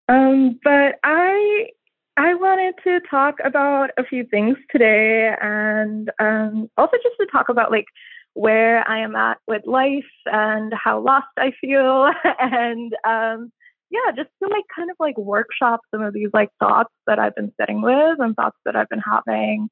Um, 0.08 0.58
but 0.62 0.96
I 1.04 1.68
I 2.16 2.34
wanted 2.34 2.74
to 2.84 3.00
talk 3.08 3.36
about 3.42 3.90
a 3.96 4.04
few 4.04 4.24
things 4.24 4.58
today, 4.70 5.34
and 5.40 6.10
um, 6.18 6.68
also 6.76 6.96
just 7.02 7.16
to 7.20 7.26
talk 7.32 7.48
about 7.48 7.70
like 7.70 7.86
where 8.34 8.86
I 8.88 8.98
am 8.98 9.16
at 9.16 9.38
with 9.46 9.62
life 9.66 10.04
and 10.26 10.72
how 10.74 11.00
lost 11.00 11.28
I 11.38 11.52
feel, 11.60 12.10
and 12.38 12.94
um, 13.06 13.52
yeah, 13.92 14.10
just 14.16 14.30
to 14.42 14.48
like 14.48 14.64
kind 14.74 14.90
of 14.90 14.96
like 14.98 15.16
workshop 15.18 15.80
some 15.90 16.02
of 16.02 16.14
these 16.14 16.30
like 16.32 16.48
thoughts 16.58 16.92
that 17.06 17.18
I've 17.18 17.34
been 17.34 17.52
sitting 17.60 17.82
with 17.82 18.18
and 18.18 18.34
thoughts 18.34 18.56
that 18.64 18.74
I've 18.74 18.88
been 18.88 19.02
having 19.04 19.68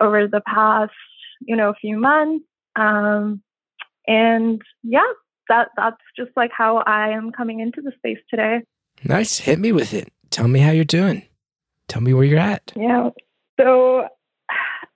over 0.00 0.26
the 0.26 0.42
past 0.46 0.92
you 1.40 1.56
know 1.56 1.72
few 1.80 1.98
months. 1.98 2.44
Um, 2.76 3.42
and 4.06 4.60
yeah, 4.82 5.06
that 5.48 5.68
that's 5.76 6.00
just 6.16 6.30
like 6.36 6.50
how 6.56 6.78
I 6.78 7.10
am 7.10 7.30
coming 7.30 7.60
into 7.60 7.80
the 7.80 7.92
space 7.96 8.22
today. 8.28 8.60
nice. 9.04 9.38
Hit 9.38 9.58
me 9.58 9.72
with 9.72 9.94
it. 9.94 10.12
Tell 10.30 10.48
me 10.48 10.60
how 10.60 10.72
you're 10.72 10.84
doing. 10.84 11.22
Tell 11.88 12.02
me 12.02 12.12
where 12.12 12.24
you're 12.24 12.38
at. 12.38 12.72
Yeah. 12.76 13.10
So 13.58 14.08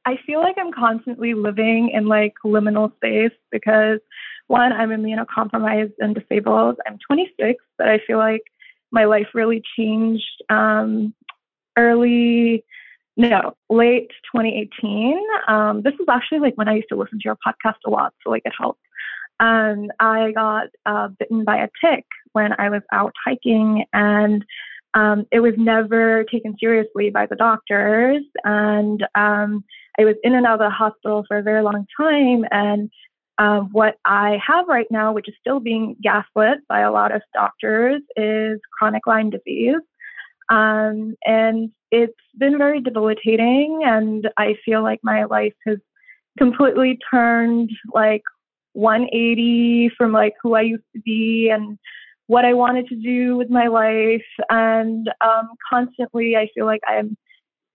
I 0.05 0.17
feel 0.27 0.41
like 0.41 0.57
I'm 0.59 0.73
constantly 0.73 1.35
living 1.35 1.91
in 1.93 2.07
like 2.07 2.35
liminal 2.45 2.95
space 2.97 3.37
because 3.51 4.01
one, 4.47 4.73
I'm 4.73 4.91
immunocompromised 4.91 5.95
and 6.01 6.15
disabled. 6.15 6.77
I'm 6.87 6.99
26, 7.07 7.63
but 7.79 7.89
I 7.89 7.99
feel 8.07 8.19
like 8.19 8.43
my 8.95 9.05
life 9.05 9.27
really 9.35 9.61
changed 9.77 10.43
um, 10.49 11.13
early, 11.77 12.65
no, 13.17 13.55
late 13.69 14.11
2018. 14.35 15.21
Um, 15.49 15.83
this 15.83 15.95
is 15.95 16.07
actually 16.09 16.39
like 16.39 16.55
when 16.55 16.69
I 16.69 16.77
used 16.77 16.89
to 16.91 16.97
listen 16.97 17.19
to 17.19 17.25
your 17.25 17.37
podcast 17.47 17.79
a 17.87 17.91
lot, 17.91 18.15
so 18.23 18.31
like 18.31 18.43
it 18.45 18.53
helped. 18.59 18.81
um, 19.41 19.91
I 19.99 20.31
got 20.33 20.69
uh, 20.87 21.09
bitten 21.19 21.45
by 21.45 21.59
a 21.59 21.69
tick 21.85 22.07
when 22.33 22.53
I 22.59 22.71
was 22.71 22.83
out 22.93 23.13
hiking, 23.27 23.85
and 23.93 24.45
um, 24.95 25.27
it 25.33 25.41
was 25.41 25.55
never 25.59 26.25
taken 26.25 26.55
seriously 26.59 27.11
by 27.11 27.27
the 27.27 27.37
doctors. 27.37 28.23
And 28.45 29.03
um, 29.17 29.65
I 29.99 30.05
was 30.05 30.15
in 30.23 30.35
and 30.35 30.47
out 30.47 30.61
of 30.61 30.71
the 30.71 30.71
hospital 30.71 31.25
for 31.27 31.39
a 31.39 31.43
very 31.43 31.63
long 31.63 31.85
time. 32.01 32.45
And 32.53 32.91
uh, 33.39 33.61
what 33.73 33.97
I 34.05 34.39
have 34.47 34.69
right 34.69 34.87
now, 34.91 35.13
which 35.13 35.29
is 35.29 35.35
still 35.41 35.61
being 35.61 35.97
gaslit 36.03 36.59
by 36.69 36.81
a 36.81 36.93
lot 36.93 37.15
of 37.15 37.23
doctors, 37.33 38.01
is 38.17 38.61
chronic 38.79 39.07
Lyme 39.07 39.31
disease. 39.31 39.81
Um, 40.51 41.15
and 41.25 41.71
it's 41.91 42.13
been 42.39 42.59
very 42.59 42.81
debilitating, 42.81 43.83
and 43.85 44.29
I 44.37 44.55
feel 44.65 44.83
like 44.83 45.01
my 45.03 45.25
life 45.25 45.55
has 45.67 45.79
completely 46.39 46.99
turned 47.11 47.71
like 47.93 48.23
180 48.75 49.91
from 49.97 50.13
like 50.13 50.35
who 50.43 50.55
I 50.55 50.63
used 50.63 50.85
to 50.95 51.01
be 51.01 51.51
and 51.53 51.79
what 52.27 52.45
I 52.45 52.53
wanted 52.55 52.89
to 52.89 52.97
do 52.97 53.37
with 53.37 53.51
my 53.51 53.69
life. 53.69 54.25
And 54.51 55.09
um, 55.21 55.51
constantly, 55.69 56.37
I 56.37 56.49
feel 56.55 56.67
like 56.67 56.83
I'm 56.87 57.17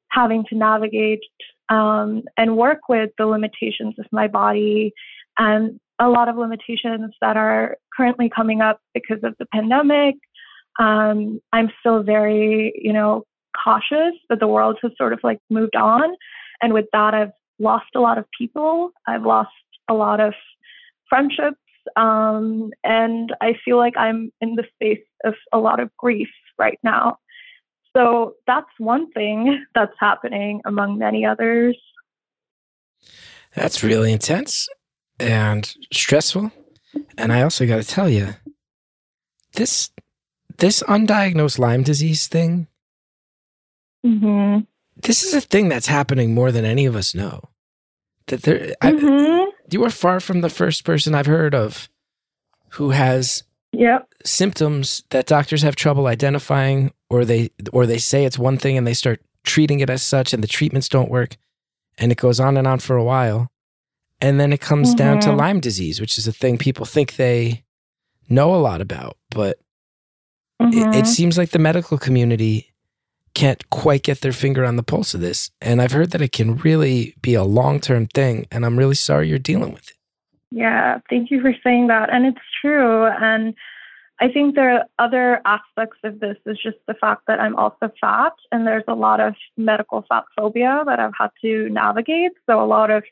having 0.10 0.44
to 0.50 0.56
navigate 0.56 1.24
um, 1.70 2.24
and 2.38 2.58
work 2.58 2.80
with 2.90 3.12
the 3.18 3.26
limitations 3.26 3.96
of 4.00 4.06
my 4.12 4.28
body 4.28 4.94
and 5.40 5.80
a 6.00 6.08
lot 6.08 6.30
of 6.30 6.38
limitations 6.38 7.14
that 7.22 7.38
are 7.38 7.78
currently 7.96 8.30
coming 8.34 8.62
up 8.62 8.80
because 8.94 9.20
of 9.24 9.36
the 9.40 9.46
pandemic. 9.48 10.16
Um, 10.80 11.42
I'm 11.52 11.72
still 11.80 12.04
very, 12.04 12.74
you 12.76 12.94
know, 12.94 13.24
cautious, 13.62 14.14
that 14.30 14.40
the 14.40 14.48
world 14.48 14.78
has 14.82 14.92
sort 14.98 15.14
of 15.14 15.20
like 15.24 15.40
moved 15.50 15.76
on. 15.76 16.16
And 16.62 16.74
with 16.74 16.86
that, 16.94 17.14
I've 17.14 17.32
lost 17.58 17.88
a 17.96 18.00
lot 18.00 18.18
of 18.18 18.26
people. 18.38 18.92
I've 19.08 19.24
lost 19.24 19.50
a 19.90 19.94
lot 19.94 20.20
of 20.20 20.34
friendships. 21.10 21.58
Um, 21.96 22.72
and 22.84 23.34
I 23.42 23.54
feel 23.66 23.78
like 23.78 23.98
I'm 23.98 24.32
in 24.42 24.56
the 24.56 24.66
space 24.76 25.04
of 25.26 25.34
a 25.52 25.58
lot 25.58 25.80
of 25.80 25.90
grief 25.98 26.30
right 26.58 26.80
now. 26.84 27.18
So 27.96 28.36
that's 28.46 28.70
one 28.78 29.12
thing 29.12 29.66
that's 29.74 29.96
happening 30.00 30.62
among 30.66 31.00
many 31.00 31.26
others. 31.26 31.78
That's 33.56 33.84
really 33.84 34.14
intense 34.14 34.70
and 35.20 35.74
stressful. 35.92 36.52
And 37.18 37.32
I 37.32 37.42
also 37.42 37.68
got 37.68 37.82
to 37.82 37.88
tell 37.88 38.10
you, 38.10 38.36
this 39.54 39.92
this 40.58 40.84
undiagnosed 40.84 41.60
Lyme 41.60 41.84
disease 41.84 42.28
thing. 42.28 42.68
Mm-hmm. 44.06 44.60
This 44.98 45.24
is 45.24 45.34
a 45.34 45.42
thing 45.42 45.70
that's 45.70 45.88
happening 45.88 46.34
more 46.34 46.52
than 46.52 46.66
any 46.66 46.86
of 46.86 46.96
us 46.96 47.16
know. 47.16 47.50
That 48.28 48.44
there, 48.44 48.76
mm-hmm. 48.82 49.06
I, 49.06 49.52
you 49.70 49.84
are 49.86 49.90
far 49.90 50.20
from 50.20 50.42
the 50.42 50.50
first 50.50 50.84
person 50.84 51.16
I've 51.16 51.26
heard 51.26 51.56
of 51.56 51.90
who 52.72 52.92
has 52.92 53.44
yep. 53.72 54.08
symptoms 54.24 55.04
that 55.10 55.26
doctors 55.26 55.62
have 55.64 55.76
trouble 55.76 56.08
identifying, 56.08 56.92
or 57.10 57.26
they 57.26 57.52
or 57.72 57.86
they 57.86 57.98
say 57.98 58.26
it's 58.26 58.40
one 58.40 58.58
thing 58.58 58.78
and 58.78 58.86
they 58.86 58.94
start 58.94 59.22
treating 59.44 59.80
it 59.80 59.90
as 59.90 60.04
such, 60.04 60.34
and 60.34 60.44
the 60.44 60.48
treatments 60.48 60.90
don't 60.90 61.10
work, 61.10 61.38
and 61.98 62.12
it 62.12 62.18
goes 62.18 62.40
on 62.40 62.58
and 62.58 62.68
on 62.68 62.80
for 62.80 62.96
a 62.96 63.04
while, 63.04 63.52
and 64.22 64.40
then 64.40 64.52
it 64.54 64.62
comes 64.62 64.90
mm-hmm. 64.90 64.98
down 64.98 65.20
to 65.22 65.32
Lyme 65.34 65.60
disease, 65.60 66.02
which 66.02 66.18
is 66.18 66.28
a 66.28 66.34
thing 66.34 66.58
people 66.58 66.86
think 66.86 67.16
they 67.16 67.64
know 68.30 68.54
a 68.54 68.58
lot 68.58 68.82
about, 68.82 69.18
but 69.32 69.60
mm-hmm. 70.62 70.78
it, 70.78 70.82
it 70.82 70.86
Mm-hmm. 70.86 71.06
seems 71.06 71.38
like 71.38 71.52
the 71.52 71.60
medical 71.60 71.98
community 71.98 72.74
can't 73.34 73.70
quite 73.70 74.04
get 74.04 74.22
their 74.22 74.34
finger 74.34 74.66
on 74.66 74.76
the 74.76 74.84
pulse 74.84 75.14
of 75.14 75.22
this. 75.22 75.52
And 75.62 75.82
I've 75.82 75.92
heard 75.92 76.12
that 76.12 76.22
it 76.22 76.32
can 76.32 76.58
really 76.58 77.16
be 77.22 77.34
a 77.36 77.44
long 77.44 77.80
term 77.80 78.08
thing. 78.08 78.48
And 78.52 78.66
I'm 78.66 78.78
really 78.78 78.96
sorry 78.96 79.30
you're 79.30 79.40
dealing 79.40 79.72
with 79.72 79.90
it. 79.90 79.96
Yeah, 80.52 81.00
thank 81.10 81.30
you 81.32 81.42
for 81.42 81.54
saying 81.64 81.88
that. 81.88 82.12
And 82.12 82.26
it's 82.26 82.40
true. 82.62 83.06
And 83.06 83.54
I 84.20 84.28
think 84.30 84.56
there 84.56 84.76
are 84.76 84.86
other 84.98 85.42
aspects 85.46 86.00
of 86.04 86.20
this 86.20 86.38
is 86.46 86.58
just 86.62 86.78
the 86.88 86.96
fact 86.96 87.24
that 87.28 87.40
I'm 87.40 87.56
also 87.56 87.92
fat 88.02 88.34
and 88.52 88.68
there's 88.68 88.84
a 88.88 88.96
lot 88.96 89.22
of 89.22 89.36
medical 89.56 90.04
fat 90.10 90.26
phobia 90.36 90.84
that 90.86 91.00
I've 91.00 91.14
had 91.18 91.30
to 91.42 91.70
navigate. 91.70 92.32
So 92.46 92.62
a 92.62 92.66
lot 92.66 92.92
of 92.92 93.04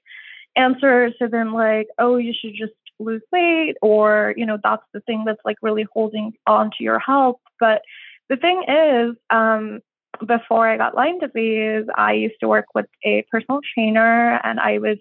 answers 0.58 1.14
have 1.20 1.32
been 1.32 1.54
like, 1.54 1.88
oh, 2.00 2.18
you 2.18 2.34
should 2.40 2.54
just 2.58 2.74
lose 3.00 3.22
weight 3.32 3.76
or, 3.82 4.34
you 4.36 4.46
know, 4.46 4.58
that's 4.64 4.84
the 4.94 5.02
thing 5.02 5.24
that's 5.26 5.42
like 5.46 5.58
really 5.62 5.86
holding 5.94 6.34
on 6.48 6.72
to 6.78 6.84
your 6.84 7.00
health. 7.00 7.40
But 7.60 7.82
the 8.30 8.38
thing 8.38 8.64
is, 8.68 9.16
um, 9.30 9.80
before 10.26 10.68
I 10.68 10.78
got 10.78 10.96
Lyme 10.96 11.20
disease, 11.20 11.86
I 11.96 12.14
used 12.14 12.36
to 12.42 12.48
work 12.48 12.66
with 12.74 12.88
a 13.06 13.26
personal 13.32 13.62
trainer 13.76 14.40
and 14.44 14.60
I 14.60 14.80
was 14.80 14.98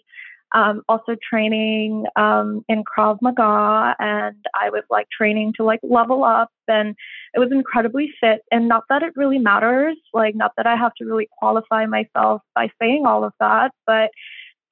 um, 0.54 0.82
also 0.88 1.16
training 1.28 2.04
um, 2.16 2.64
in 2.68 2.84
Krav 2.84 3.18
Maga 3.20 3.96
and 3.98 4.36
I 4.54 4.70
was 4.70 4.84
like 4.90 5.06
training 5.10 5.54
to 5.56 5.64
like 5.64 5.80
level 5.82 6.22
up 6.22 6.50
and 6.68 6.94
it 7.34 7.38
was 7.38 7.50
incredibly 7.50 8.10
fit. 8.20 8.42
And 8.50 8.68
not 8.68 8.84
that 8.88 9.02
it 9.02 9.12
really 9.16 9.38
matters, 9.38 9.96
like, 10.14 10.34
not 10.34 10.52
that 10.56 10.66
I 10.66 10.76
have 10.76 10.94
to 10.98 11.04
really 11.04 11.28
qualify 11.38 11.86
myself 11.86 12.42
by 12.54 12.68
saying 12.80 13.04
all 13.06 13.25
of 13.25 13.32
that, 13.40 13.72
but 13.86 14.10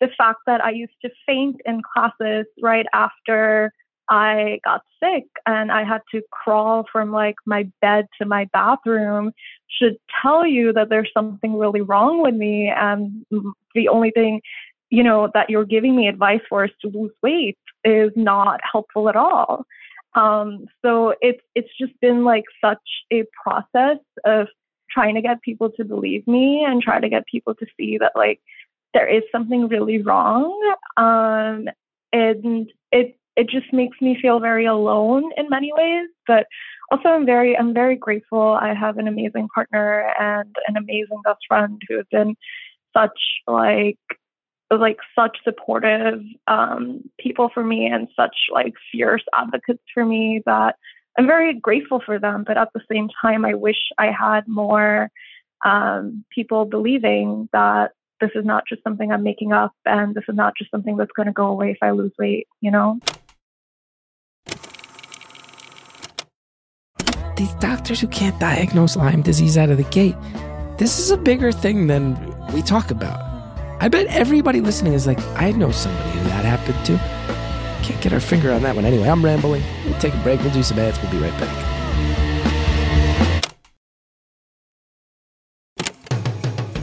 the 0.04 0.11
fact 0.18 0.40
that 0.46 0.62
I 0.62 0.70
used 0.70 0.92
to 1.02 1.11
faint 1.26 1.61
in 1.64 1.80
classes 1.82 2.46
right 2.61 2.87
after 2.92 3.73
I 4.11 4.61
got 4.64 4.82
sick 5.02 5.25
and 5.46 5.73
I 5.73 5.82
had 5.82 6.02
to 6.12 6.20
crawl 6.30 6.84
from 6.92 7.11
like 7.11 7.37
my 7.46 7.70
bed 7.80 8.06
to 8.20 8.26
my 8.26 8.46
bathroom 8.52 9.32
should 9.78 9.96
tell 10.20 10.46
you 10.46 10.75
that 10.75 10.90
there's 10.90 11.11
something 11.14 11.56
really 11.56 11.80
wrong 11.80 12.23
with 12.23 12.34
me. 12.34 12.70
And 12.76 13.25
the 13.75 13.88
only 13.88 14.11
thing, 14.11 14.42
you 14.90 15.02
know, 15.02 15.30
that 15.32 15.49
you're 15.49 15.64
giving 15.64 15.96
me 15.96 16.06
advice 16.06 16.42
for 16.50 16.66
is 16.66 16.70
to 16.82 16.88
lose 16.88 17.12
weight 17.23 17.56
is 17.82 18.12
not 18.14 18.61
helpful 18.70 19.08
at 19.08 19.16
all. 19.16 19.64
Um, 20.14 20.66
so 20.82 21.14
it's 21.23 21.42
it's 21.54 21.76
just 21.80 21.99
been 22.00 22.25
like 22.25 22.44
such 22.61 22.78
a 23.11 23.25
process 23.42 23.99
of 24.26 24.49
trying 24.90 25.14
to 25.14 25.23
get 25.23 25.42
people 25.42 25.70
to 25.70 25.84
believe 25.84 26.26
me 26.28 26.62
and 26.62 26.82
try 26.82 27.00
to 27.00 27.08
get 27.08 27.26
people 27.26 27.54
to 27.54 27.66
see 27.76 27.99
that 27.99 28.12
like 28.14 28.40
there 28.94 29.08
is 29.08 29.22
something 29.30 29.68
really 29.68 30.00
wrong. 30.00 30.58
Um, 30.96 31.68
and 32.12 32.70
it 32.92 33.18
it 33.36 33.48
just 33.48 33.72
makes 33.72 34.00
me 34.00 34.16
feel 34.22 34.38
very 34.38 34.64
alone 34.64 35.24
in 35.36 35.48
many 35.50 35.72
ways. 35.76 36.08
But 36.26 36.46
also 36.90 37.08
I'm 37.08 37.26
very 37.26 37.56
I'm 37.58 37.74
very 37.74 37.96
grateful. 37.96 38.56
I 38.60 38.72
have 38.74 38.98
an 38.98 39.08
amazing 39.08 39.48
partner 39.54 40.12
and 40.18 40.54
an 40.68 40.76
amazing 40.76 41.20
best 41.24 41.40
friend 41.48 41.82
who 41.88 41.96
have 41.96 42.08
been 42.10 42.36
such 42.96 43.18
like 43.46 43.98
like 44.70 44.98
such 45.14 45.36
supportive 45.44 46.20
um, 46.48 47.02
people 47.18 47.50
for 47.52 47.62
me 47.64 47.86
and 47.86 48.08
such 48.16 48.34
like 48.52 48.72
fierce 48.90 49.22
advocates 49.34 49.82
for 49.92 50.04
me 50.04 50.42
that 50.46 50.76
I'm 51.18 51.26
very 51.26 51.54
grateful 51.54 52.02
for 52.04 52.18
them. 52.18 52.44
But 52.46 52.56
at 52.58 52.70
the 52.74 52.80
same 52.90 53.08
time, 53.20 53.44
I 53.44 53.54
wish 53.54 53.76
I 53.98 54.10
had 54.10 54.48
more 54.48 55.10
um, 55.64 56.24
people 56.34 56.64
believing 56.64 57.48
that 57.52 57.92
this 58.21 58.30
is 58.35 58.44
not 58.44 58.64
just 58.68 58.83
something 58.83 59.12
I'm 59.12 59.23
making 59.23 59.52
up 59.52 59.73
and 59.85 60.14
this 60.14 60.25
is 60.28 60.35
not 60.35 60.56
just 60.56 60.71
something 60.71 60.97
that's 60.97 61.12
going 61.12 61.26
to 61.26 61.33
go 61.33 61.47
away 61.47 61.71
if 61.71 61.78
I 61.83 61.90
lose 61.90 62.12
weight, 62.18 62.47
you 62.61 62.71
know? 62.71 62.99
These 67.37 67.54
doctors 67.54 68.00
who 68.00 68.06
can't 68.09 68.38
diagnose 68.38 68.97
Lyme 68.97 69.23
disease 69.23 69.59
out 69.59 69.71
of 69.71 69.76
the 69.76 69.85
gate, 69.85 70.16
this 70.78 70.99
is 70.99 71.11
a 71.11 71.16
bigger 71.16 71.52
thing 71.52 71.88
than 71.88 72.16
we 72.52 72.62
talk 72.62 72.90
about. 72.90 73.21
I 73.80 73.88
bet 73.88 74.06
everybody 74.06 74.61
listening 74.61 74.92
is 74.92 75.06
like, 75.06 75.21
I 75.37 75.50
know 75.50 75.71
somebody 75.73 76.11
who 76.11 76.25
that 76.25 76.44
happened 76.44 76.87
to. 76.87 76.97
Can't 77.85 78.00
get 78.00 78.12
our 78.12 78.21
finger 78.21 78.52
on 78.52 78.62
that 78.62 78.76
one 78.76 78.85
anyway. 78.85 79.09
I'm 79.09 79.25
rambling. 79.25 79.62
We'll 79.85 79.99
take 79.99 80.14
a 80.14 80.23
break. 80.23 80.40
We'll 80.40 80.52
do 80.52 80.62
some 80.62 80.78
ads. 80.78 81.00
We'll 81.02 81.11
be 81.11 81.18
right 81.18 81.38
back. 81.40 81.74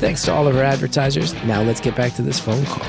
Thanks 0.02 0.24
to 0.24 0.34
all 0.34 0.48
of 0.48 0.58
our 0.58 0.64
advertisers. 0.64 1.36
Now 1.44 1.62
let's 1.62 1.80
get 1.80 1.96
back 1.96 2.16
to 2.16 2.24
this 2.24 2.40
phone 2.40 2.66
call. 2.66 2.84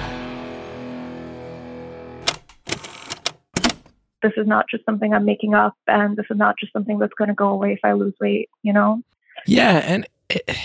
This 4.22 4.32
is 4.38 4.46
not 4.46 4.64
just 4.70 4.82
something 4.86 5.12
I'm 5.12 5.26
making 5.26 5.52
up, 5.52 5.76
and 5.86 6.16
this 6.16 6.24
is 6.30 6.38
not 6.38 6.54
just 6.58 6.72
something 6.72 6.98
that's 6.98 7.12
going 7.12 7.28
to 7.28 7.34
go 7.34 7.48
away 7.48 7.74
if 7.74 7.80
I 7.84 7.92
lose 7.92 8.14
weight, 8.18 8.48
you 8.62 8.72
know? 8.72 9.02
Yeah, 9.46 9.82
and 9.84 10.08
it, 10.30 10.56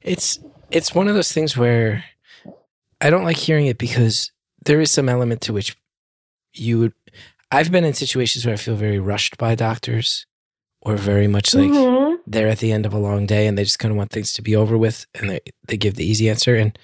it's 0.00 0.40
it's 0.72 0.92
one 0.92 1.06
of 1.06 1.14
those 1.14 1.30
things 1.30 1.56
where 1.56 2.02
I 3.00 3.10
don't 3.10 3.22
like 3.22 3.36
hearing 3.36 3.66
it 3.66 3.78
because 3.78 4.32
there 4.64 4.80
is 4.80 4.90
some 4.90 5.08
element 5.08 5.40
to 5.42 5.52
which 5.52 5.76
you 6.52 6.80
would. 6.80 6.94
I've 7.52 7.70
been 7.70 7.84
in 7.84 7.94
situations 7.94 8.44
where 8.44 8.54
I 8.54 8.58
feel 8.58 8.74
very 8.74 8.98
rushed 8.98 9.38
by 9.38 9.54
doctors, 9.54 10.26
or 10.80 10.96
very 10.96 11.28
much 11.28 11.54
like 11.54 11.70
Mhm. 11.70 12.13
They're 12.26 12.48
at 12.48 12.58
the 12.58 12.72
end 12.72 12.86
of 12.86 12.92
a 12.94 12.98
long 12.98 13.26
day 13.26 13.46
and 13.46 13.56
they 13.58 13.64
just 13.64 13.78
kind 13.78 13.92
of 13.92 13.96
want 13.98 14.10
things 14.10 14.32
to 14.34 14.42
be 14.42 14.56
over 14.56 14.76
with, 14.78 15.06
and 15.14 15.30
they 15.30 15.40
they 15.68 15.76
give 15.76 15.94
the 15.94 16.04
easy 16.06 16.28
answer. 16.30 16.54
And 16.54 16.78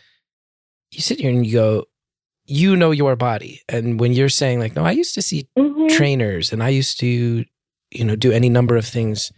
you 0.90 1.00
sit 1.00 1.20
here 1.20 1.30
and 1.30 1.46
you 1.46 1.52
go, 1.52 1.84
you 2.46 2.76
know 2.76 2.90
your 2.90 3.16
body, 3.16 3.62
and 3.68 3.98
when 4.00 4.12
you're 4.12 4.28
saying 4.28 4.58
like, 4.60 4.74
no, 4.76 4.84
I 4.84 4.90
used 4.92 5.14
to 5.14 5.22
see 5.22 5.48
Mhm. 5.58 5.88
trainers 5.88 6.52
and 6.52 6.62
I 6.62 6.68
used 6.70 6.98
to, 7.00 7.44
you 7.90 8.04
know, 8.04 8.16
do 8.16 8.32
any 8.32 8.48
number 8.48 8.76
of 8.76 8.84
things 8.86 9.32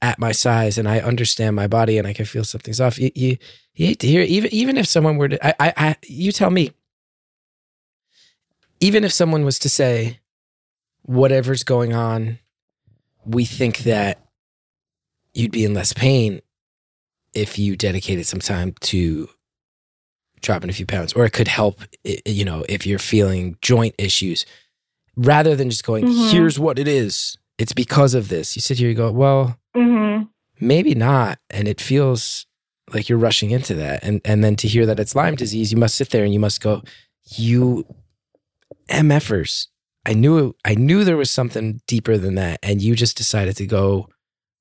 at 0.00 0.18
my 0.18 0.30
size 0.32 0.78
and 0.78 0.88
I 0.88 1.00
understand 1.00 1.56
my 1.56 1.66
body 1.66 1.98
and 1.98 2.06
I 2.06 2.12
can 2.12 2.24
feel 2.24 2.44
something's 2.44 2.80
off. 2.80 2.98
You, 2.98 3.10
you, 3.16 3.36
you 3.74 3.86
hate 3.86 3.98
to 4.00 4.06
hear 4.06 4.22
it. 4.22 4.28
even 4.28 4.52
even 4.54 4.76
if 4.78 4.86
someone 4.86 5.16
were 5.16 5.28
to 5.28 5.46
I, 5.46 5.54
I, 5.68 5.72
I 5.88 5.96
you 6.06 6.30
tell 6.30 6.50
me 6.50 6.70
even 8.80 9.02
if 9.04 9.12
someone 9.12 9.44
was 9.44 9.58
to 9.60 9.68
say 9.68 10.20
whatever's 11.02 11.64
going 11.64 11.92
on, 11.94 12.38
we 13.24 13.44
think 13.44 13.78
that 13.78 14.27
you'd 15.34 15.52
be 15.52 15.64
in 15.64 15.74
less 15.74 15.92
pain 15.92 16.40
if 17.34 17.58
you 17.58 17.76
dedicated 17.76 18.26
some 18.26 18.40
time 18.40 18.74
to 18.80 19.28
dropping 20.40 20.70
a 20.70 20.72
few 20.72 20.86
pounds, 20.86 21.12
or 21.12 21.24
it 21.24 21.32
could 21.32 21.48
help, 21.48 21.80
you 22.24 22.44
know, 22.44 22.64
if 22.68 22.86
you're 22.86 22.98
feeling 22.98 23.56
joint 23.60 23.94
issues, 23.98 24.46
rather 25.16 25.56
than 25.56 25.68
just 25.68 25.84
going, 25.84 26.04
Mhm. 26.06 26.30
here's 26.30 26.58
what 26.58 26.78
it 26.78 26.86
is. 26.88 27.36
It's 27.58 27.72
because 27.72 28.14
of 28.14 28.28
this. 28.28 28.54
You 28.56 28.62
sit 28.62 28.78
here, 28.78 28.88
you 28.88 28.94
go, 28.94 29.10
well, 29.10 29.58
hmm 29.74 30.22
maybe 30.60 30.94
not. 30.94 31.38
And 31.50 31.68
it 31.68 31.80
feels 31.80 32.46
like 32.92 33.08
you're 33.08 33.18
rushing 33.18 33.50
into 33.50 33.74
that. 33.74 34.02
And 34.02 34.20
and 34.24 34.42
then 34.42 34.56
to 34.56 34.68
hear 34.68 34.86
that 34.86 34.98
it's 34.98 35.14
Lyme 35.14 35.34
disease, 35.36 35.70
you 35.72 35.78
must 35.78 35.94
sit 35.96 36.10
there 36.10 36.24
and 36.24 36.32
you 36.32 36.40
must 36.40 36.60
go, 36.60 36.82
you 37.36 37.84
MFers. 38.88 39.66
I 40.06 40.14
knew 40.14 40.54
I 40.64 40.74
knew 40.74 41.04
there 41.04 41.16
was 41.16 41.30
something 41.30 41.80
deeper 41.86 42.16
than 42.16 42.34
that. 42.36 42.58
And 42.62 42.80
you 42.80 42.94
just 42.94 43.16
decided 43.16 43.56
to 43.56 43.66
go 43.66 44.08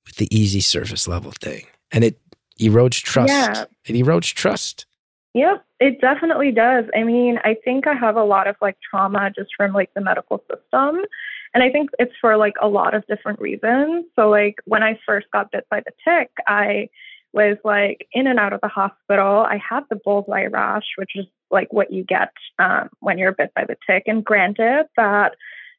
with 0.07 0.15
the 0.15 0.35
easy 0.35 0.61
surface 0.61 1.07
level 1.07 1.31
thing. 1.31 1.65
And 1.91 2.03
it 2.03 2.19
erodes 2.59 3.01
trust. 3.01 3.29
Yeah. 3.29 3.65
It 3.85 3.93
erodes 3.93 4.33
trust. 4.33 4.85
Yep, 5.33 5.63
it 5.79 6.01
definitely 6.01 6.51
does. 6.51 6.85
I 6.95 7.03
mean, 7.03 7.37
I 7.43 7.55
think 7.63 7.85
I 7.85 7.93
have 7.93 8.15
a 8.15 8.23
lot 8.23 8.47
of 8.47 8.55
like 8.59 8.77
trauma 8.89 9.31
just 9.37 9.51
from 9.55 9.71
like 9.73 9.91
the 9.93 10.01
medical 10.01 10.43
system. 10.49 11.05
And 11.53 11.63
I 11.63 11.69
think 11.69 11.91
it's 11.99 12.13
for 12.19 12.37
like 12.37 12.55
a 12.59 12.67
lot 12.67 12.95
of 12.95 13.05
different 13.07 13.39
reasons. 13.39 14.05
So, 14.15 14.29
like, 14.29 14.55
when 14.65 14.83
I 14.83 14.99
first 15.05 15.27
got 15.31 15.51
bit 15.51 15.67
by 15.69 15.81
the 15.81 15.91
tick, 16.03 16.31
I 16.47 16.89
was 17.33 17.57
like 17.63 18.07
in 18.13 18.25
and 18.25 18.39
out 18.39 18.53
of 18.53 18.61
the 18.61 18.67
hospital. 18.67 19.45
I 19.47 19.57
had 19.57 19.83
the 19.89 19.99
bullseye 20.03 20.47
rash, 20.47 20.85
which 20.97 21.11
is 21.15 21.25
like 21.51 21.71
what 21.71 21.91
you 21.91 22.03
get 22.03 22.31
um, 22.57 22.89
when 22.99 23.17
you're 23.17 23.31
bit 23.31 23.53
by 23.55 23.65
the 23.65 23.77
tick. 23.85 24.03
And 24.07 24.25
granted 24.25 24.87
that 24.97 25.35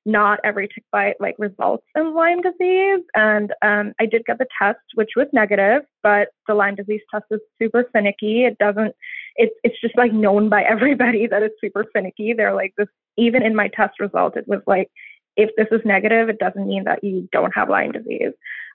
not 0.09 0.41
every 0.43 0.67
tick 0.67 0.85
bite 0.91 1.21
like 1.21 1.35
results 1.38 1.85
in 1.95 2.15
Lyme 2.15 2.41
disease. 2.41 3.05
And 3.15 3.53
um, 3.62 3.93
I 4.00 4.07
did 4.07 4.25
get 4.25 4.38
the 4.38 4.47
test, 4.61 4.81
which 4.95 5.11
was 5.15 5.27
negative, 5.33 5.83
but 6.03 6.29
the 6.47 6.55
Lyme 6.55 6.77
disease 6.77 7.03
test 7.12 7.27
is 7.31 7.41
super 7.61 7.85
finicky. 7.93 8.45
It 8.45 8.57
doesn't 8.59 8.95
it's 9.37 9.55
it's 9.62 9.81
just 9.81 9.97
like 9.97 10.12
known 10.12 10.49
by 10.49 10.62
everybody 10.62 11.27
that 11.27 11.43
it's 11.43 11.55
super 11.61 11.85
finicky. 11.93 12.33
They're 12.33 12.55
like 12.55 12.73
this 12.79 12.88
even 13.17 13.43
in 13.43 13.55
my 13.55 13.69
test 13.69 14.00
result, 14.00 14.37
it 14.37 14.49
was 14.49 14.62
like 14.67 14.88
if 15.37 15.50
this 15.57 15.69
is 15.71 15.85
negative, 15.85 16.29
it 16.29 16.38
doesn't 16.38 16.67
mean 16.67 16.85
that 16.85 17.05
you 17.05 17.29
don't 17.31 17.55
have 17.55 17.69
Lyme 17.69 17.93
disease. 17.93 18.33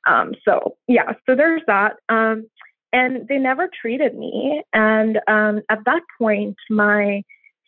Um, 0.07 0.33
so 0.45 0.75
yeah, 0.87 1.13
so 1.25 1.35
there's 1.35 1.63
that. 1.67 1.95
Um, 2.09 2.47
and 2.93 3.27
they 3.27 3.39
never 3.39 3.69
treated 3.81 4.15
me. 4.15 4.61
And 4.71 5.19
um, 5.27 5.61
at 5.69 5.79
that 5.85 6.03
point, 6.19 6.55
my 6.69 7.23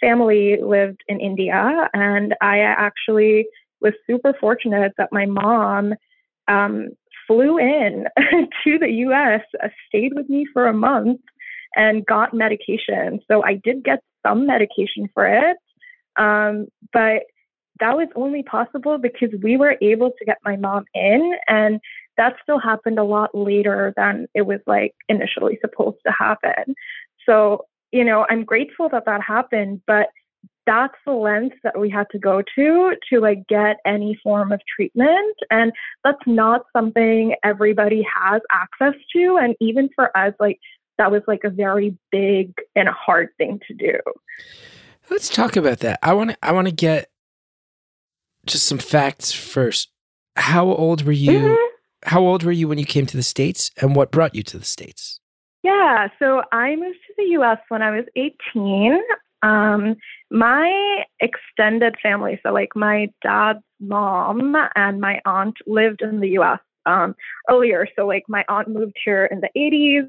family 0.06 0.58
lived 0.62 1.02
in 1.08 1.20
India, 1.20 1.90
and 1.94 2.36
I 2.42 2.60
actually 2.60 3.48
was 3.82 3.94
super 4.08 4.34
fortunate 4.40 4.94
that 4.98 5.10
my 5.12 5.26
mom 5.26 5.94
um, 6.48 6.90
flew 7.28 7.58
in 7.58 8.06
to 8.64 8.80
the 8.80 8.90
U.S., 9.08 9.42
uh, 9.64 9.70
stayed 9.88 10.14
with 10.14 10.30
me 10.30 10.46
for 10.54 10.68
a 10.68 10.74
month, 10.74 11.22
and 11.76 12.06
got 12.06 12.34
medication. 12.34 13.20
So 13.30 13.44
I 13.44 13.56
did 13.64 13.84
get 13.84 14.00
some 14.26 14.46
medication 14.46 15.10
for 15.14 15.28
it, 15.28 15.58
um, 16.18 16.68
but 16.94 17.24
that 17.80 17.98
was 17.98 18.08
only 18.16 18.44
possible 18.44 18.98
because 18.98 19.30
we 19.44 19.58
were 19.58 19.76
able 19.82 20.12
to 20.18 20.26
get 20.26 20.38
my 20.46 20.56
mom 20.56 20.86
in, 20.94 21.34
and 21.48 21.80
that 22.18 22.36
still 22.42 22.60
happened 22.60 23.00
a 23.00 23.04
lot 23.04 23.32
later 23.34 23.94
than 23.98 24.28
it 24.34 24.44
was 24.44 24.60
like 24.68 24.94
initially 25.10 25.58
supposed 25.62 25.98
to 26.06 26.14
happen. 26.18 26.76
So, 27.28 27.66
you 27.96 28.04
know, 28.04 28.26
I'm 28.30 28.44
grateful 28.44 28.90
that 28.90 29.06
that 29.06 29.22
happened, 29.22 29.82
but 29.88 30.08
that's 30.66 30.96
the 31.06 31.14
length 31.14 31.56
that 31.64 31.80
we 31.80 31.90
had 31.90 32.08
to 32.12 32.20
go 32.20 32.42
to 32.56 32.96
to 33.10 33.20
like 33.20 33.48
get 33.48 33.78
any 33.86 34.20
form 34.24 34.52
of 34.52 34.60
treatment 34.76 35.36
and 35.52 35.72
that's 36.04 36.26
not 36.26 36.66
something 36.76 37.36
everybody 37.44 38.04
has 38.12 38.42
access 38.52 38.96
to 39.14 39.38
and 39.40 39.56
even 39.60 39.88
for 39.94 40.16
us 40.18 40.34
like 40.40 40.60
that 40.98 41.12
was 41.12 41.22
like 41.28 41.42
a 41.44 41.52
very 41.52 41.96
big 42.12 42.52
and 42.76 42.90
hard 42.90 43.30
thing 43.38 43.60
to 43.68 43.76
do 43.76 43.94
Let's 45.10 45.30
talk 45.30 45.56
about 45.56 45.80
that. 45.80 46.00
I 46.02 46.14
want 46.14 46.32
to 46.32 46.38
I 46.42 46.52
want 46.52 46.68
to 46.68 46.74
get 46.74 47.10
just 48.46 48.66
some 48.66 48.80
facts 48.80 49.32
first. 49.32 49.90
How 50.36 50.66
old 50.66 51.04
were 51.04 51.12
you? 51.12 51.32
Mhm. 51.32 51.68
How 52.04 52.22
old 52.22 52.44
were 52.44 52.52
you 52.52 52.68
when 52.68 52.78
you 52.78 52.86
came 52.86 53.06
to 53.08 53.18
the 53.18 53.24
states 53.24 53.72
and 53.78 53.96
what 53.96 54.12
brought 54.12 54.36
you 54.36 54.44
to 54.44 54.58
the 54.58 54.66
states? 54.66 55.20
Yeah, 55.66 56.10
so 56.20 56.44
I 56.52 56.76
moved 56.76 57.00
to 57.08 57.14
the 57.18 57.30
US 57.40 57.58
when 57.70 57.82
I 57.82 57.90
was 57.90 58.06
18. 58.16 59.00
Um, 59.42 59.96
my 60.30 61.04
extended 61.20 61.96
family, 62.04 62.40
so 62.44 62.54
like 62.54 62.76
my 62.76 63.10
dad's 63.24 63.64
mom 63.80 64.56
and 64.76 65.02
my 65.02 65.20
aunt 65.26 65.56
lived 65.66 66.04
in 66.04 66.20
the 66.20 66.30
US 66.40 66.60
um, 66.86 67.16
earlier. 67.50 67.88
So, 67.96 68.06
like, 68.06 68.26
my 68.28 68.46
aunt 68.48 68.68
moved 68.68 68.96
here 69.04 69.26
in 69.26 69.42
the 69.42 69.50
80s, 69.58 70.08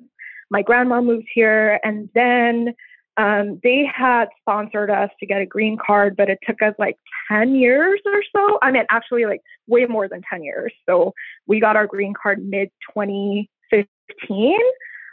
my 0.51 0.61
grandma 0.61 1.01
moved 1.01 1.29
here, 1.33 1.81
and 1.83 2.11
then 2.15 2.75
um, 3.17 3.59
they 3.63 3.87
had 3.91 4.27
sponsored 4.43 4.91
us 4.91 5.09
to 5.21 5.27
get 5.27 5.41
a 5.41 5.47
green 5.47 5.79
card, 5.79 6.17
but 6.17 6.29
it 6.29 6.39
took 6.47 6.61
us 6.61 6.75
like 6.79 6.99
10 7.33 7.55
years 7.55 8.01
or 8.05 8.23
so. 8.35 8.59
I 8.61 8.71
mean, 8.73 8.85
actually, 8.91 9.25
like 9.25 9.41
way 9.67 9.87
more 9.87 10.07
than 10.07 10.21
10 10.29 10.45
years. 10.45 10.75
So, 10.87 11.15
we 11.47 11.61
got 11.61 11.77
our 11.77 11.87
green 11.87 12.13
card 12.13 12.47
mid 12.47 12.69
2015. 12.95 14.59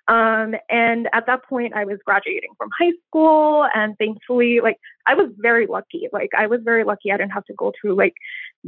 Um, 0.08 0.56
and 0.70 1.08
at 1.14 1.26
that 1.28 1.46
point, 1.46 1.74
I 1.74 1.86
was 1.86 1.98
graduating 2.06 2.52
from 2.58 2.70
high 2.78 2.92
school, 3.08 3.66
and 3.74 3.98
thankfully, 3.98 4.60
like 4.62 4.78
I 5.08 5.14
was 5.14 5.30
very 5.38 5.66
lucky. 5.66 6.10
Like 6.12 6.32
I 6.38 6.48
was 6.48 6.60
very 6.64 6.84
lucky. 6.84 7.12
I 7.12 7.18
didn't 7.18 7.32
have 7.32 7.46
to 7.46 7.54
go 7.54 7.72
through 7.80 7.96
like 7.96 8.14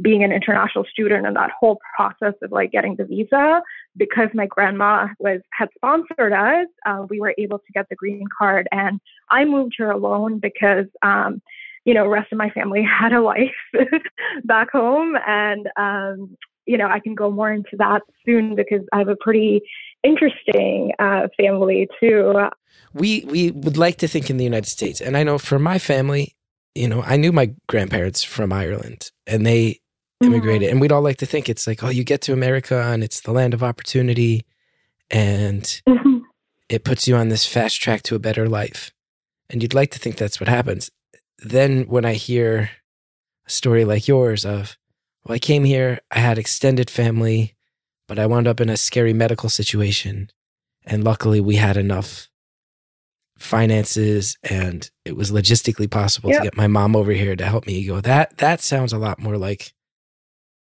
being 0.00 0.24
an 0.24 0.32
international 0.32 0.84
student 0.90 1.26
and 1.26 1.36
that 1.36 1.50
whole 1.58 1.78
process 1.94 2.34
of 2.42 2.52
like 2.52 2.72
getting 2.72 2.96
the 2.96 3.04
visa 3.04 3.62
because 3.96 4.28
my 4.32 4.46
grandma 4.46 5.08
was 5.18 5.40
had 5.52 5.68
sponsored 5.74 6.32
us. 6.32 6.68
Uh, 6.86 7.06
we 7.10 7.20
were 7.20 7.34
able 7.36 7.58
to 7.58 7.72
get 7.74 7.86
the 7.90 7.96
green 7.96 8.24
card, 8.36 8.66
and 8.72 8.98
I 9.30 9.44
moved 9.44 9.74
here 9.76 9.90
alone 9.90 10.38
because. 10.38 10.86
Um, 11.02 11.42
you 11.84 11.94
know, 11.94 12.08
rest 12.08 12.32
of 12.32 12.38
my 12.38 12.50
family 12.50 12.82
had 13.00 13.12
a 13.12 13.20
life 13.20 13.54
back 14.44 14.72
home, 14.72 15.16
and 15.24 15.68
um, 15.76 16.36
you 16.66 16.76
know, 16.76 16.88
I 16.88 16.98
can 16.98 17.14
go 17.14 17.30
more 17.30 17.52
into 17.52 17.76
that 17.78 18.02
soon 18.26 18.56
because 18.56 18.82
I 18.92 18.98
have 18.98 19.08
a 19.08 19.16
pretty 19.16 19.62
interesting 20.02 20.92
uh, 20.98 21.28
family 21.36 21.88
too. 22.00 22.34
We 22.94 23.24
we 23.26 23.50
would 23.50 23.76
like 23.76 23.98
to 23.98 24.08
think 24.08 24.30
in 24.30 24.36
the 24.36 24.44
United 24.44 24.68
States, 24.68 25.00
and 25.00 25.16
I 25.16 25.22
know 25.22 25.38
for 25.38 25.58
my 25.58 25.78
family, 25.78 26.34
you 26.74 26.88
know, 26.88 27.02
I 27.02 27.16
knew 27.16 27.32
my 27.32 27.52
grandparents 27.66 28.22
from 28.22 28.52
Ireland, 28.52 29.10
and 29.26 29.44
they 29.44 29.80
immigrated, 30.22 30.70
and 30.70 30.80
we'd 30.80 30.92
all 30.92 31.02
like 31.02 31.18
to 31.18 31.26
think 31.26 31.48
it's 31.48 31.66
like, 31.66 31.82
oh, 31.84 31.88
you 31.90 32.04
get 32.04 32.22
to 32.22 32.32
America 32.32 32.80
and 32.80 33.04
it's 33.04 33.20
the 33.20 33.32
land 33.32 33.52
of 33.54 33.62
opportunity, 33.62 34.46
and 35.10 35.62
Mhm. 35.88 36.22
it 36.68 36.84
puts 36.84 37.06
you 37.06 37.16
on 37.16 37.28
this 37.28 37.46
fast 37.46 37.80
track 37.80 38.02
to 38.04 38.14
a 38.14 38.18
better 38.18 38.48
life, 38.48 38.92
and 39.50 39.62
you'd 39.62 39.74
like 39.74 39.90
to 39.90 39.98
think 39.98 40.16
that's 40.16 40.40
what 40.40 40.48
happens. 40.48 40.90
Then 41.38 41.84
when 41.84 42.04
I 42.06 42.14
hear 42.14 42.70
a 43.46 43.50
story 43.50 43.84
like 43.84 44.08
yours 44.08 44.44
of, 44.46 44.76
well, 45.24 45.34
I 45.34 45.38
came 45.38 45.64
here, 45.64 46.00
I 46.10 46.20
had 46.20 46.38
extended 46.38 46.88
family, 46.88 47.55
but 48.08 48.18
I 48.18 48.26
wound 48.26 48.46
up 48.46 48.60
in 48.60 48.68
a 48.68 48.76
scary 48.76 49.12
medical 49.12 49.48
situation, 49.48 50.30
and 50.84 51.02
luckily 51.04 51.40
we 51.40 51.56
had 51.56 51.76
enough 51.76 52.28
finances 53.38 54.36
and 54.42 54.90
it 55.04 55.14
was 55.16 55.30
logistically 55.30 55.90
possible 55.90 56.30
Yep. 56.30 56.38
to 56.38 56.44
get 56.44 56.56
my 56.56 56.66
mom 56.66 56.96
over 56.96 57.12
here 57.12 57.36
to 57.36 57.44
help 57.44 57.66
me 57.66 57.84
go. 57.84 58.00
That 58.00 58.38
that 58.38 58.60
sounds 58.62 58.92
a 58.92 58.98
lot 58.98 59.18
more 59.18 59.36
like 59.36 59.74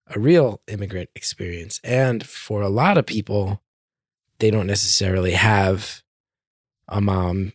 a 0.06 0.18
real 0.18 0.62
immigrant 0.66 1.10
experience. 1.14 1.78
And 1.84 2.26
for 2.26 2.62
a 2.62 2.68
lot 2.70 2.96
of 2.98 3.06
people 3.06 3.60
they 4.38 4.50
don't 4.50 4.66
necessarily 4.66 5.32
have 5.32 6.02
a 6.88 7.00
mom 7.00 7.52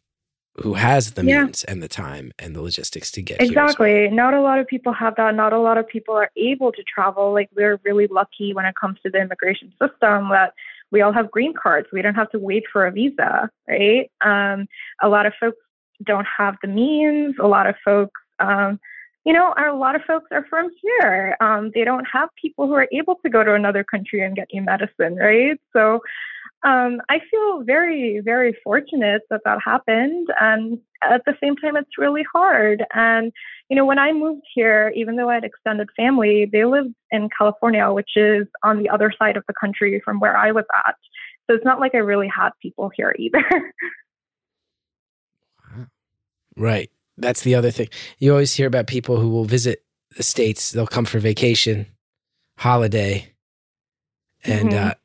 who 0.62 0.74
has 0.74 1.14
the 1.14 1.24
Yeah. 1.24 1.44
means 1.44 1.64
and 1.64 1.82
the 1.82 1.88
time 1.88 2.32
and 2.40 2.56
the 2.56 2.62
logistics 2.62 3.12
to 3.12 3.22
get 3.22 3.42
here 3.42 3.52
as 3.52 3.56
well. 3.56 3.66
Exactly. 3.66 4.10
Not 4.10 4.34
a 4.34 4.42
lot 4.42 4.60
of 4.60 4.68
people 4.68 4.94
have 4.94 5.16
that. 5.16 5.36
Not 5.36 5.54
a 5.54 5.60
lot 5.60 5.78
of 5.78 5.88
people 5.88 6.16
are 6.16 6.30
able 6.36 6.72
to 6.72 6.84
travel. 6.84 7.34
Like 7.34 7.50
we're 7.56 7.80
really 7.84 8.08
lucky 8.08 8.54
when 8.54 8.66
it 8.66 8.76
comes 8.76 9.00
to 9.04 9.10
the 9.10 9.20
immigration 9.20 9.72
system 9.82 10.30
that 10.30 10.54
we 10.92 11.02
all 11.02 11.12
have 11.12 11.30
green 11.30 11.54
cards. 11.54 11.88
We 11.94 12.02
don't 12.02 12.16
have 12.16 12.32
to 12.32 12.40
wait 12.40 12.64
for 12.72 12.88
a 12.88 12.92
visa, 12.92 13.50
right? 13.68 14.10
Um, 14.22 14.68
a 15.02 15.10
lot 15.10 15.26
of 15.26 15.34
folks 15.40 15.58
don't 16.04 16.28
have 16.38 16.56
the 16.62 16.68
means. 16.68 17.36
A 17.40 17.48
lot 17.48 17.68
of 17.68 17.76
folks, 17.84 18.20
um, 18.40 18.80
you 19.26 19.34
know, 19.34 19.54
are, 19.58 19.68
a 19.68 19.78
lot 19.78 19.96
of 19.96 20.02
folks 20.04 20.28
are 20.32 20.46
from 20.50 20.70
here. 20.82 21.36
Um, 21.42 21.72
they 21.76 21.84
don't 21.84 22.06
have 22.12 22.30
people 22.42 22.68
who 22.68 22.74
are 22.74 22.88
able 22.92 23.16
to 23.24 23.30
go 23.30 23.44
to 23.44 23.54
another 23.54 23.84
country 23.84 24.22
and 24.22 24.36
get 24.36 24.48
you 24.52 24.62
medicine, 24.62 25.18
right? 25.18 25.60
So 25.74 26.02
um, 26.64 27.02
I 27.10 27.20
feel 27.32 27.64
very, 27.64 28.22
very 28.24 28.56
fortunate 28.64 29.22
that 29.30 29.42
that 29.46 29.60
happened. 29.64 30.28
And 30.42 30.80
at 31.02 31.22
the 31.26 31.36
same 31.42 31.56
time, 31.56 31.78
it's 31.78 31.98
really 31.98 32.26
hard. 32.34 32.84
And, 32.94 33.32
you 33.70 33.76
know, 33.76 33.86
when 33.86 34.00
I 34.00 34.12
moved 34.12 34.44
here, 34.54 34.92
even 34.96 35.16
though 35.16 35.30
I 35.30 35.36
had 35.36 35.46
extended 35.46 35.88
family, 35.96 36.50
they 36.52 36.66
lived 36.66 36.94
in 37.12 37.30
California, 37.38 37.92
which 37.92 38.12
is 38.18 38.48
on 38.64 38.82
the 38.84 38.90
other 38.90 39.14
side 39.18 39.38
of 39.38 39.44
the 39.48 39.54
country 39.60 40.02
from 40.04 40.20
where 40.20 40.36
I 40.36 40.52
was 40.52 40.66
at. 40.86 40.96
So 41.48 41.56
it's 41.56 41.66
not 41.66 41.80
like 41.80 41.96
I 41.96 42.00
really 42.00 42.28
had 42.28 42.50
people 42.62 42.92
here 42.96 43.16
either. 43.18 43.44
Right. 46.58 46.90
That's 47.18 47.42
the 47.42 47.56
other 47.56 47.72
thing. 47.72 47.90
You 48.18 48.32
always 48.32 48.54
hear 48.54 48.68
about 48.68 48.88
people 48.88 49.18
who 49.18 49.30
will 49.30 49.46
visit 49.46 49.84
the 50.18 50.24
States, 50.24 50.72
they'll 50.72 50.88
come 50.88 51.06
for 51.06 51.20
vacation 51.20 51.86
holiday, 52.58 53.32
and 54.44 54.72
Mhm. 54.72 54.92
uh, 54.92 54.96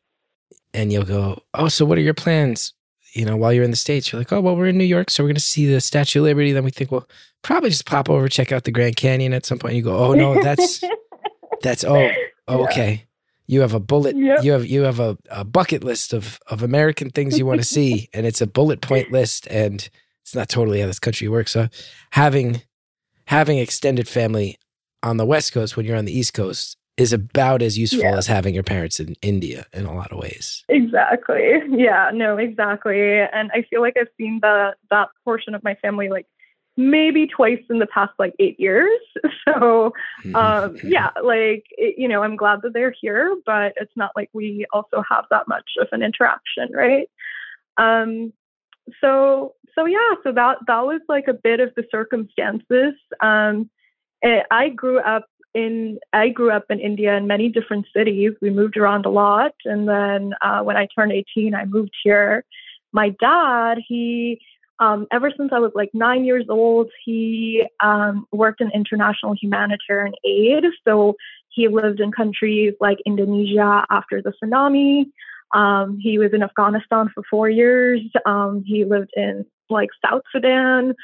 and 0.74 0.92
you'll 0.92 1.04
go, 1.04 1.40
oh, 1.54 1.68
so 1.68 1.86
what 1.86 1.96
are 1.96 2.02
your 2.02 2.14
plans? 2.14 2.74
You 3.14 3.24
know, 3.24 3.36
while 3.36 3.52
you're 3.52 3.64
in 3.64 3.70
the 3.70 3.76
states, 3.76 4.12
you're 4.12 4.20
like, 4.20 4.32
oh, 4.32 4.40
well, 4.40 4.56
we're 4.56 4.66
in 4.66 4.76
New 4.76 4.84
York, 4.84 5.08
so 5.08 5.22
we're 5.22 5.28
going 5.28 5.36
to 5.36 5.40
see 5.40 5.66
the 5.66 5.80
Statue 5.80 6.18
of 6.18 6.24
Liberty. 6.24 6.52
Then 6.52 6.64
we 6.64 6.72
think, 6.72 6.90
well, 6.90 7.08
probably 7.42 7.70
just 7.70 7.86
pop 7.86 8.10
over, 8.10 8.28
check 8.28 8.50
out 8.50 8.64
the 8.64 8.72
Grand 8.72 8.96
Canyon 8.96 9.32
at 9.32 9.46
some 9.46 9.58
point. 9.58 9.76
You 9.76 9.82
go, 9.82 9.96
oh 9.96 10.14
no, 10.14 10.42
that's 10.42 10.82
that's 11.62 11.84
oh, 11.84 12.10
oh 12.48 12.64
okay. 12.64 13.06
You 13.46 13.60
have 13.60 13.74
a 13.74 13.80
bullet. 13.80 14.16
Yep. 14.16 14.42
You 14.42 14.52
have 14.52 14.66
you 14.66 14.82
have 14.82 14.98
a, 14.98 15.16
a 15.30 15.44
bucket 15.44 15.84
list 15.84 16.12
of 16.12 16.40
of 16.48 16.62
American 16.62 17.10
things 17.10 17.38
you 17.38 17.46
want 17.46 17.60
to 17.60 17.66
see, 17.66 18.08
and 18.14 18.26
it's 18.26 18.40
a 18.40 18.46
bullet 18.46 18.80
point 18.80 19.12
list, 19.12 19.46
and 19.46 19.88
it's 20.22 20.34
not 20.34 20.48
totally 20.48 20.80
how 20.80 20.86
this 20.88 20.98
country 20.98 21.28
works. 21.28 21.52
So 21.52 21.68
having 22.10 22.62
having 23.26 23.58
extended 23.58 24.08
family 24.08 24.58
on 25.02 25.18
the 25.18 25.26
West 25.26 25.52
Coast 25.52 25.76
when 25.76 25.86
you're 25.86 25.96
on 25.96 26.06
the 26.06 26.18
East 26.18 26.34
Coast 26.34 26.78
is 26.96 27.12
about 27.12 27.60
as 27.62 27.76
useful 27.76 28.00
Yeah. 28.00 28.16
as 28.16 28.26
having 28.26 28.54
your 28.54 28.62
parents 28.62 29.00
in 29.00 29.16
India 29.20 29.66
in 29.72 29.84
a 29.84 29.92
lot 29.94 30.12
of 30.12 30.18
ways. 30.18 30.64
Exactly. 30.68 31.60
Yeah, 31.70 32.10
no, 32.14 32.36
exactly. 32.36 33.20
And 33.20 33.50
I 33.52 33.62
feel 33.68 33.80
like 33.80 33.96
I've 33.96 34.08
seen 34.16 34.38
that 34.42 34.76
that 34.90 35.08
portion 35.24 35.54
of 35.54 35.64
my 35.64 35.74
family 35.76 36.08
like 36.08 36.26
maybe 36.76 37.26
twice 37.26 37.62
in 37.70 37.78
the 37.78 37.86
past 37.86 38.12
like 38.18 38.34
8 38.38 38.58
years. 38.60 39.00
So, 39.46 39.92
um 40.34 40.76
yeah, 40.84 41.10
like 41.22 41.64
it, 41.72 41.96
you 41.98 42.08
know, 42.08 42.22
I'm 42.22 42.34
glad 42.36 42.62
that 42.62 42.72
they're 42.72 42.94
here, 42.98 43.36
but 43.44 43.74
it's 43.76 43.92
not 43.94 44.12
like 44.16 44.30
we 44.32 44.64
also 44.72 45.02
have 45.08 45.26
that 45.30 45.46
much 45.48 45.70
of 45.80 45.88
an 45.92 46.02
interaction, 46.02 46.70
right? 46.72 47.08
Um 47.76 48.32
so 49.00 49.54
so 49.74 49.84
yeah, 49.86 50.14
so 50.22 50.32
that 50.32 50.58
that 50.66 50.80
was 50.86 51.00
like 51.08 51.26
a 51.28 51.34
bit 51.34 51.60
of 51.60 51.74
the 51.76 51.84
circumstances. 51.90 52.94
Um 53.20 53.68
I 54.50 54.70
grew 54.70 55.00
up 55.00 55.26
in 55.54 55.98
I 56.12 56.28
grew 56.28 56.50
up 56.50 56.64
in 56.70 56.80
India 56.80 57.16
in 57.16 57.26
many 57.26 57.48
different 57.48 57.86
cities. 57.94 58.32
We 58.40 58.50
moved 58.50 58.76
around 58.76 59.06
a 59.06 59.10
lot, 59.10 59.54
and 59.64 59.88
then 59.88 60.34
uh, 60.42 60.60
when 60.62 60.76
I 60.76 60.88
turned 60.94 61.12
18, 61.12 61.54
I 61.54 61.64
moved 61.64 61.94
here. 62.02 62.44
My 62.92 63.10
dad, 63.20 63.78
he 63.86 64.40
um, 64.80 65.06
ever 65.12 65.30
since 65.36 65.50
I 65.52 65.60
was 65.60 65.72
like 65.74 65.90
nine 65.94 66.24
years 66.24 66.46
old, 66.48 66.90
he 67.04 67.64
um, 67.80 68.26
worked 68.32 68.60
in 68.60 68.70
international 68.72 69.34
humanitarian 69.34 70.14
aid. 70.24 70.64
So 70.86 71.14
he 71.50 71.68
lived 71.68 72.00
in 72.00 72.10
countries 72.10 72.74
like 72.80 72.98
Indonesia 73.06 73.86
after 73.90 74.20
the 74.20 74.32
tsunami. 74.42 75.06
Um, 75.54 75.98
he 76.00 76.18
was 76.18 76.32
in 76.32 76.42
Afghanistan 76.42 77.08
for 77.14 77.22
four 77.30 77.48
years. 77.48 78.00
Um, 78.26 78.64
he 78.66 78.84
lived 78.84 79.10
in 79.14 79.46
like 79.70 79.90
South 80.04 80.22
Sudan, 80.32 80.94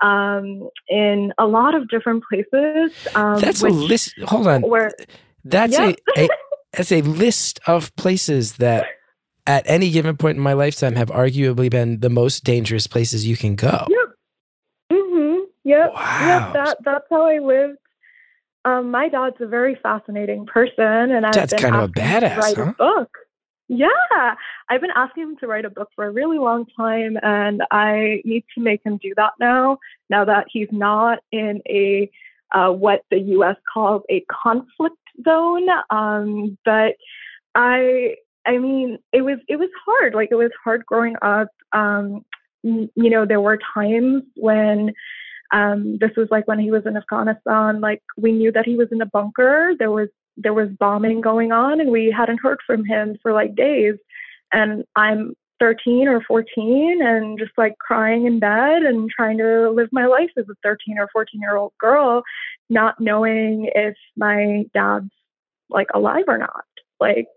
um, 0.00 0.68
in 0.88 1.32
a 1.38 1.46
lot 1.46 1.74
of 1.74 1.88
different 1.88 2.24
places. 2.24 2.92
Um, 3.14 3.38
That's 3.40 3.62
a 3.62 3.68
list. 3.68 4.14
Hold 4.24 4.46
on. 4.46 4.62
where 4.62 4.92
That's 5.44 5.72
Yeah. 5.72 5.92
a, 6.16 6.24
a 6.24 6.28
that's 6.72 6.92
a 6.92 7.02
list 7.02 7.60
of 7.66 7.94
places 7.96 8.54
that 8.56 8.86
at 9.46 9.64
any 9.68 9.90
given 9.90 10.16
point 10.16 10.36
in 10.36 10.42
my 10.42 10.52
lifetime 10.52 10.94
have 10.96 11.08
arguably 11.08 11.68
been 11.70 12.00
the 12.00 12.10
most 12.10 12.44
dangerous 12.44 12.86
places 12.86 13.26
you 13.26 13.36
can 13.36 13.56
go. 13.56 13.86
Mm-hmm. 14.92 15.38
Yep. 15.64 15.92
Wow. 15.94 16.26
Yep. 16.26 16.52
That 16.54 16.76
that's 16.84 17.04
how 17.10 17.26
I 17.26 17.38
lived. 17.38 17.78
Um, 18.64 18.90
my 18.90 19.08
dad's 19.08 19.36
a 19.40 19.46
very 19.46 19.78
fascinating 19.82 20.44
person, 20.46 20.84
and 20.84 21.24
I've 21.24 21.32
That's 21.32 21.54
been 21.54 21.72
kind 21.72 21.76
of 21.76 21.90
a 21.96 22.00
asking 22.00 22.04
him 22.04 22.20
to 22.20 22.26
badass, 22.28 22.38
write 22.38 22.56
huh? 22.56 22.62
a 22.62 22.72
book. 22.74 23.10
Yeah, 23.72 24.34
I've 24.68 24.80
been 24.80 24.90
asking 24.96 25.22
him 25.22 25.36
to 25.36 25.46
write 25.46 25.64
a 25.64 25.70
book 25.70 25.90
for 25.94 26.04
a 26.04 26.10
really 26.10 26.38
long 26.38 26.66
time, 26.76 27.16
and 27.22 27.62
I 27.70 28.20
need 28.24 28.44
to 28.56 28.60
make 28.60 28.84
him 28.84 28.98
do 29.00 29.12
that 29.16 29.34
now. 29.38 29.78
Now 30.08 30.24
that 30.24 30.46
he's 30.50 30.66
not 30.72 31.20
in 31.30 31.62
a 31.68 32.10
uh, 32.50 32.72
what 32.72 33.02
the 33.12 33.20
U.S. 33.20 33.54
calls 33.72 34.02
a 34.10 34.24
conflict 34.28 34.96
zone, 35.24 35.68
um, 35.90 36.58
but 36.64 36.96
I, 37.54 38.16
I 38.44 38.58
mean, 38.58 38.98
it 39.12 39.22
was 39.22 39.38
it 39.46 39.54
was 39.54 39.70
hard. 39.86 40.14
Like 40.14 40.30
it 40.32 40.34
was 40.34 40.50
hard 40.64 40.84
growing 40.84 41.14
up. 41.22 41.46
Um, 41.70 42.24
you 42.64 42.90
know, 42.96 43.24
there 43.24 43.40
were 43.40 43.60
times 43.72 44.24
when 44.34 44.92
um, 45.52 45.96
this 46.00 46.10
was 46.16 46.26
like 46.32 46.48
when 46.48 46.58
he 46.58 46.72
was 46.72 46.86
in 46.86 46.96
Afghanistan. 46.96 47.80
Like 47.80 48.02
we 48.16 48.32
knew 48.32 48.50
that 48.50 48.66
he 48.66 48.74
was 48.74 48.88
in 48.90 49.00
a 49.00 49.06
bunker. 49.06 49.74
There 49.78 49.92
was 49.92 50.08
there 50.36 50.54
was 50.54 50.68
bombing 50.78 51.20
going 51.20 51.52
on, 51.52 51.80
and 51.80 51.90
we 51.90 52.14
hadn't 52.16 52.40
heard 52.42 52.58
from 52.66 52.84
him 52.84 53.16
for 53.22 53.32
like 53.32 53.54
days. 53.54 53.94
And 54.52 54.84
I'm 54.96 55.34
13 55.60 56.08
or 56.08 56.22
14, 56.26 57.00
and 57.02 57.38
just 57.38 57.52
like 57.56 57.76
crying 57.78 58.26
in 58.26 58.38
bed 58.38 58.82
and 58.82 59.10
trying 59.10 59.38
to 59.38 59.70
live 59.70 59.88
my 59.92 60.06
life 60.06 60.30
as 60.38 60.46
a 60.50 60.54
13 60.62 60.98
or 60.98 61.08
14 61.12 61.40
year 61.40 61.56
old 61.56 61.72
girl, 61.78 62.22
not 62.68 63.00
knowing 63.00 63.70
if 63.74 63.94
my 64.16 64.64
dad's 64.74 65.10
like 65.68 65.88
alive 65.94 66.24
or 66.26 66.38
not. 66.38 66.64
Like, 66.98 67.28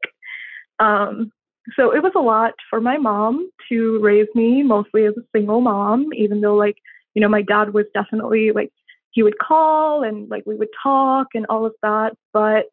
um, 0.80 1.32
so 1.78 1.96
it 1.96 2.04
was 2.04 2.14
a 2.16 2.20
lot 2.20 2.54
for 2.70 2.82
my 2.82 2.98
mom 2.98 3.50
to 3.70 4.00
raise 4.02 4.28
me 4.36 4.64
mostly 4.64 5.06
as 5.06 5.14
a 5.18 5.38
single 5.38 5.62
mom, 5.62 6.10
even 6.14 6.42
though 6.42 6.56
like 6.56 6.76
you 7.14 7.22
know, 7.22 7.30
my 7.30 7.42
dad 7.42 7.74
was 7.74 7.86
definitely 7.94 8.52
like 8.52 8.72
he 9.12 9.24
would 9.24 9.38
call 9.38 10.04
and 10.04 10.30
like 10.30 10.44
we 10.46 10.56
would 10.56 10.70
talk 10.82 11.28
and 11.34 11.46
all 11.48 11.66
of 11.66 11.74
that. 11.82 12.16
But 12.32 12.66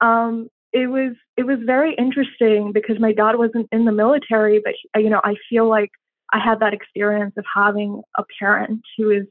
um, 0.00 0.48
it 0.72 0.88
was 0.88 1.14
it 1.36 1.44
was 1.44 1.58
very 1.64 1.94
interesting 1.94 2.72
because 2.72 2.98
my 2.98 3.12
dad 3.12 3.36
wasn't 3.36 3.68
in 3.72 3.84
the 3.84 3.92
military, 3.92 4.60
but 4.62 4.74
he- 4.74 5.04
you 5.04 5.10
know, 5.10 5.20
I 5.24 5.34
feel 5.48 5.68
like 5.68 5.90
I 6.32 6.38
had 6.38 6.60
that 6.60 6.74
experience 6.74 7.34
of 7.36 7.44
having 7.54 8.02
a 8.18 8.24
parent 8.38 8.82
who 8.96 9.10
is 9.10 9.26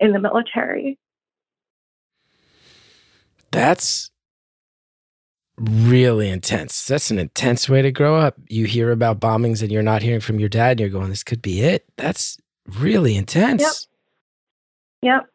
in 0.00 0.12
the 0.12 0.18
military. 0.18 0.98
That's 3.50 4.10
really 5.58 6.28
intense. 6.28 6.86
That's 6.86 7.10
an 7.10 7.18
intense 7.18 7.68
way 7.68 7.82
to 7.82 7.90
grow 7.90 8.16
up. 8.16 8.36
You 8.48 8.66
hear 8.66 8.90
about 8.92 9.20
bombings 9.20 9.62
and 9.62 9.72
you're 9.72 9.82
not 9.82 10.02
hearing 10.02 10.20
from 10.20 10.38
your 10.38 10.48
dad 10.48 10.72
and 10.72 10.80
you're 10.80 10.88
going, 10.88 11.10
this 11.10 11.24
could 11.24 11.42
be 11.42 11.60
it. 11.62 11.84
That's 11.96 12.38
really 12.78 13.16
intense. 13.16 13.88
Yep. 15.02 15.12
Yep. 15.14 15.26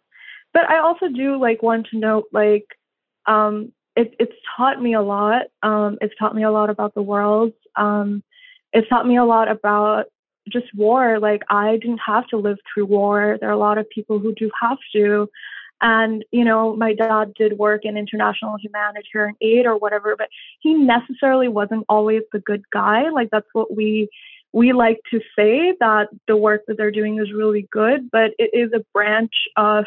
But 0.53 0.69
I 0.69 0.79
also 0.79 1.07
do 1.09 1.39
like 1.39 1.63
want 1.63 1.87
to 1.91 1.97
note 1.97 2.25
like 2.31 2.65
um 3.25 3.71
it, 3.95 4.15
it's 4.19 4.35
taught 4.57 4.81
me 4.81 4.93
a 4.93 5.01
lot. 5.01 5.43
Um 5.61 5.97
it's 6.01 6.15
taught 6.17 6.35
me 6.35 6.43
a 6.43 6.51
lot 6.51 6.69
about 6.69 6.93
the 6.93 7.01
world. 7.01 7.53
Um 7.75 8.23
it's 8.71 8.89
taught 8.89 9.07
me 9.07 9.17
a 9.17 9.25
lot 9.25 9.49
about 9.49 10.05
just 10.49 10.67
war. 10.75 11.19
Like 11.19 11.43
I 11.49 11.77
didn't 11.77 12.01
have 12.05 12.27
to 12.27 12.37
live 12.37 12.57
through 12.73 12.85
war. 12.85 13.37
There 13.39 13.49
are 13.49 13.53
a 13.53 13.57
lot 13.57 13.77
of 13.77 13.89
people 13.89 14.19
who 14.19 14.33
do 14.33 14.49
have 14.61 14.77
to. 14.95 15.29
And, 15.81 16.23
you 16.31 16.45
know, 16.45 16.75
my 16.77 16.93
dad 16.93 17.33
did 17.35 17.57
work 17.57 17.81
in 17.83 17.97
international 17.97 18.55
humanitarian 18.57 19.35
aid 19.41 19.65
or 19.65 19.77
whatever, 19.77 20.15
but 20.17 20.29
he 20.61 20.73
necessarily 20.73 21.49
wasn't 21.49 21.85
always 21.89 22.21
the 22.31 22.39
good 22.39 22.63
guy. 22.71 23.09
Like 23.09 23.29
that's 23.31 23.47
what 23.53 23.75
we 23.75 24.09
we 24.53 24.71
like 24.71 25.01
to 25.11 25.19
say 25.37 25.73
that 25.79 26.07
the 26.27 26.37
work 26.37 26.61
that 26.67 26.77
they're 26.77 26.91
doing 26.91 27.19
is 27.19 27.33
really 27.33 27.67
good, 27.71 28.09
but 28.11 28.31
it 28.37 28.51
is 28.53 28.71
a 28.73 28.85
branch 28.93 29.33
of 29.57 29.85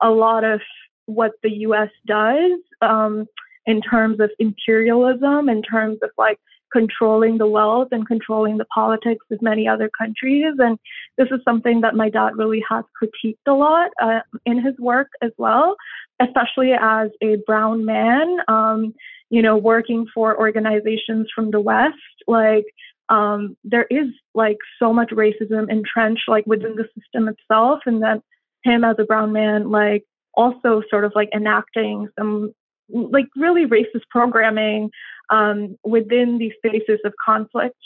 a 0.00 0.08
lot 0.08 0.44
of 0.44 0.60
what 1.06 1.32
the 1.42 1.50
US 1.50 1.90
does 2.06 2.60
um, 2.80 3.26
in 3.66 3.80
terms 3.80 4.20
of 4.20 4.30
imperialism, 4.38 5.48
in 5.48 5.62
terms 5.62 5.98
of 6.02 6.10
like 6.18 6.38
controlling 6.74 7.38
the 7.38 7.46
wealth 7.46 7.88
and 7.92 8.06
controlling 8.06 8.58
the 8.58 8.64
politics 8.66 9.24
of 9.30 9.40
many 9.40 9.66
other 9.66 9.88
countries. 9.96 10.54
And 10.58 10.76
this 11.16 11.28
is 11.30 11.40
something 11.44 11.80
that 11.82 11.94
my 11.94 12.10
dad 12.10 12.32
really 12.36 12.62
has 12.68 12.84
critiqued 13.00 13.46
a 13.46 13.52
lot 13.52 13.90
uh, 14.02 14.20
in 14.44 14.62
his 14.62 14.74
work 14.78 15.08
as 15.22 15.30
well, 15.38 15.76
especially 16.20 16.72
as 16.72 17.10
a 17.22 17.36
brown 17.46 17.84
man, 17.84 18.38
um, 18.48 18.92
you 19.30 19.40
know, 19.40 19.56
working 19.56 20.06
for 20.12 20.38
organizations 20.38 21.28
from 21.34 21.50
the 21.52 21.60
West. 21.60 21.96
Like, 22.26 22.66
um, 23.08 23.56
there 23.62 23.86
is 23.90 24.06
like 24.34 24.58
so 24.78 24.92
much 24.92 25.10
racism 25.10 25.70
entrenched 25.70 26.28
like 26.28 26.46
within 26.46 26.74
the 26.74 26.88
system 26.98 27.28
itself, 27.28 27.80
and 27.86 28.02
then 28.02 28.20
him 28.64 28.82
as 28.82 28.96
a 28.98 29.04
brown 29.04 29.32
man, 29.32 29.70
like 29.70 30.04
also 30.36 30.82
sort 30.90 31.04
of 31.04 31.12
like 31.14 31.28
enacting 31.34 32.08
some 32.18 32.52
like 32.90 33.26
really 33.36 33.66
racist 33.66 34.02
programming 34.10 34.90
um, 35.30 35.76
within 35.84 36.38
these 36.38 36.52
spaces 36.58 37.00
of 37.04 37.12
conflict. 37.24 37.76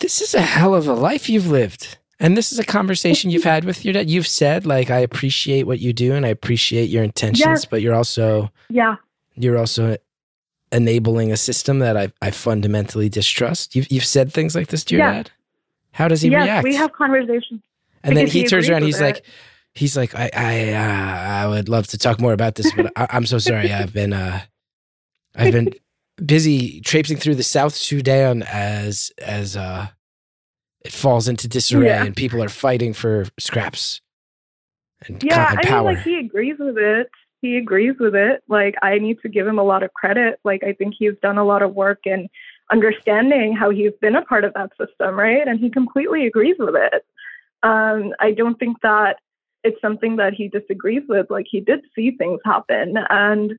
This 0.00 0.20
is 0.20 0.34
a 0.34 0.40
hell 0.42 0.74
of 0.74 0.86
a 0.86 0.92
life 0.94 1.28
you've 1.28 1.46
lived. 1.48 1.98
And 2.20 2.36
this 2.36 2.52
is 2.52 2.58
a 2.58 2.64
conversation 2.64 3.30
you've 3.30 3.44
had 3.44 3.64
with 3.64 3.84
your 3.84 3.92
dad. 3.94 4.08
You've 4.08 4.26
said, 4.26 4.66
like, 4.66 4.90
I 4.90 4.98
appreciate 4.98 5.66
what 5.66 5.80
you 5.80 5.92
do 5.92 6.14
and 6.14 6.24
I 6.24 6.28
appreciate 6.28 6.88
your 6.88 7.02
intentions, 7.02 7.40
Yes. 7.46 7.64
but 7.64 7.82
you're 7.82 7.94
also 7.94 8.50
Yeah, 8.68 8.96
you're 9.34 9.58
also 9.58 9.96
enabling 10.70 11.32
a 11.32 11.36
system 11.36 11.80
that 11.80 11.96
I, 11.96 12.12
I 12.22 12.30
fundamentally 12.30 13.08
distrust. 13.08 13.74
You've 13.74 13.90
you've 13.90 14.04
said 14.04 14.32
things 14.32 14.54
like 14.54 14.68
this 14.68 14.84
to 14.84 14.96
your 14.96 15.04
Yeah. 15.06 15.12
dad. 15.14 15.30
How 15.92 16.08
does 16.08 16.22
he 16.22 16.28
yes, 16.30 16.44
react? 16.44 16.64
we 16.64 16.74
have 16.76 16.92
conversations. 16.92 17.60
And 18.04 18.16
then 18.16 18.26
he, 18.26 18.42
he 18.42 18.46
turns 18.46 18.68
around. 18.68 18.82
He's 18.84 19.00
it. 19.00 19.04
like, 19.04 19.24
he's 19.74 19.96
like, 19.96 20.14
I 20.14 20.30
I 20.34 20.72
uh, 20.72 21.44
I 21.44 21.46
would 21.48 21.68
love 21.68 21.86
to 21.88 21.98
talk 21.98 22.20
more 22.20 22.32
about 22.32 22.54
this, 22.54 22.72
but 22.74 22.92
I, 22.96 23.06
I'm 23.10 23.26
so 23.26 23.38
sorry. 23.38 23.72
I've 23.72 23.92
been 23.92 24.12
uh, 24.12 24.40
I've 25.34 25.52
been 25.52 25.70
busy 26.24 26.80
traipsing 26.82 27.16
through 27.16 27.34
the 27.34 27.42
South 27.42 27.74
Sudan 27.74 28.42
as 28.44 29.10
as 29.18 29.56
uh, 29.56 29.88
it 30.84 30.92
falls 30.92 31.26
into 31.28 31.48
disarray 31.48 31.86
Yeah. 31.86 32.04
and 32.04 32.14
people 32.14 32.42
are 32.42 32.48
fighting 32.48 32.92
for 32.92 33.26
scraps 33.38 34.00
and, 35.08 35.22
Yeah, 35.22 35.50
and 35.50 35.66
I 35.66 35.74
mean, 35.76 35.84
like 35.84 36.02
he 36.04 36.18
agrees 36.18 36.56
with 36.58 36.78
it. 36.78 37.08
he 37.40 37.56
agrees 37.56 37.96
with 37.98 38.14
it. 38.14 38.42
Like 38.48 38.74
I 38.82 38.98
need 38.98 39.18
to 39.22 39.28
give 39.28 39.46
him 39.46 39.58
a 39.58 39.64
lot 39.64 39.82
of 39.82 39.92
credit. 39.94 40.38
Like 40.44 40.62
I 40.62 40.72
think 40.72 40.94
he's 40.98 41.14
done 41.22 41.36
a 41.38 41.44
lot 41.44 41.62
of 41.62 41.74
work 41.74 42.00
in 42.04 42.28
understanding 42.70 43.54
how 43.54 43.70
he's 43.70 43.92
been 44.00 44.16
a 44.16 44.22
part 44.22 44.44
of 44.44 44.54
that 44.54 44.70
system, 44.78 45.18
right? 45.18 45.46
And 45.46 45.58
he 45.60 45.68
completely 45.70 46.26
agrees 46.26 46.56
with 46.58 46.74
it. 46.76 47.04
Um, 47.64 48.12
I 48.20 48.32
don't 48.32 48.58
think 48.58 48.76
that 48.82 49.16
it's 49.64 49.80
something 49.80 50.16
that 50.16 50.34
he 50.34 50.48
disagrees 50.48 51.02
with. 51.08 51.26
Like 51.30 51.46
he 51.50 51.60
did 51.60 51.80
see 51.94 52.12
things 52.12 52.40
happen, 52.44 52.94
and 53.10 53.52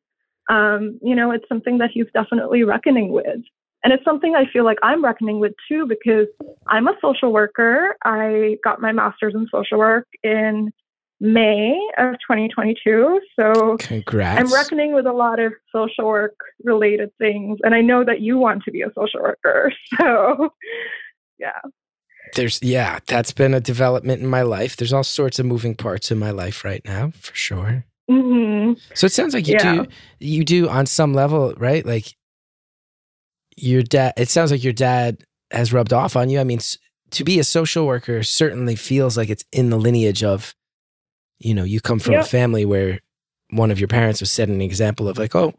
um, 0.49 0.99
you 1.01 1.15
know, 1.15 1.31
it's 1.31 1.47
something 1.49 1.79
that 1.79 1.89
he's 1.93 2.05
definitely 2.13 2.63
reckoning 2.63 3.11
with. 3.11 3.41
And 3.83 3.93
it's 3.93 4.03
something 4.03 4.35
I 4.35 4.45
feel 4.51 4.63
like 4.63 4.79
I'm 4.81 5.03
reckoning 5.03 5.39
with 5.39 5.53
too 5.67 5.85
because 5.85 6.27
I'm 6.67 6.87
a 6.87 6.95
social 7.01 7.31
worker. 7.31 7.95
I 8.03 8.57
got 8.63 8.81
my 8.81 8.91
master's 8.91 9.35
in 9.35 9.47
social 9.51 9.77
work 9.77 10.07
in 10.23 10.71
May 11.19 11.79
of 11.97 12.13
2022. 12.13 13.21
So 13.39 13.77
Congrats. 13.77 14.39
I'm 14.39 14.51
reckoning 14.51 14.93
with 14.93 15.05
a 15.05 15.13
lot 15.13 15.39
of 15.39 15.53
social 15.71 16.05
work 16.05 16.35
related 16.63 17.11
things. 17.19 17.59
And 17.63 17.75
I 17.75 17.81
know 17.81 18.03
that 18.03 18.21
you 18.21 18.39
want 18.39 18.63
to 18.63 18.71
be 18.71 18.81
a 18.81 18.91
social 18.95 19.21
worker. 19.21 19.71
So, 19.99 20.53
yeah. 21.37 21.59
There's 22.33 22.59
yeah, 22.61 22.99
that's 23.07 23.31
been 23.31 23.53
a 23.53 23.59
development 23.61 24.21
in 24.21 24.27
my 24.27 24.41
life. 24.41 24.75
There's 24.75 24.93
all 24.93 25.03
sorts 25.03 25.39
of 25.39 25.45
moving 25.45 25.75
parts 25.75 26.11
in 26.11 26.17
my 26.19 26.31
life 26.31 26.63
right 26.65 26.83
now, 26.85 27.11
for 27.11 27.33
sure. 27.35 27.85
hmm 28.09 28.73
So 28.93 29.05
it 29.05 29.11
sounds 29.13 29.33
like 29.33 29.47
you 29.47 29.55
Yeah. 29.55 29.83
do 29.83 29.87
you 30.19 30.43
do 30.43 30.67
on 30.69 30.85
some 30.85 31.13
level, 31.13 31.53
right? 31.57 31.85
Like 31.85 32.15
your 33.57 33.83
dad 33.83 34.13
it 34.17 34.29
sounds 34.29 34.51
like 34.51 34.63
your 34.63 34.73
dad 34.73 35.23
has 35.51 35.71
rubbed 35.71 35.93
off 35.93 36.15
on 36.15 36.29
you. 36.29 36.39
I 36.39 36.43
mean, 36.43 36.59
to 37.11 37.23
be 37.23 37.39
a 37.39 37.43
social 37.43 37.85
worker 37.85 38.23
certainly 38.23 38.75
feels 38.75 39.15
like 39.17 39.29
it's 39.29 39.45
in 39.51 39.69
the 39.69 39.77
lineage 39.77 40.23
of 40.23 40.53
you 41.39 41.53
know, 41.53 41.63
you 41.63 41.81
come 41.81 41.99
from 41.99 42.13
a 42.15 42.23
family 42.23 42.65
where 42.65 42.99
one 43.51 43.69
of 43.71 43.79
your 43.79 43.87
parents 43.89 44.19
was 44.21 44.31
setting 44.31 44.55
an 44.55 44.61
example 44.61 45.07
of 45.09 45.17
like, 45.17 45.35
oh, 45.35 45.53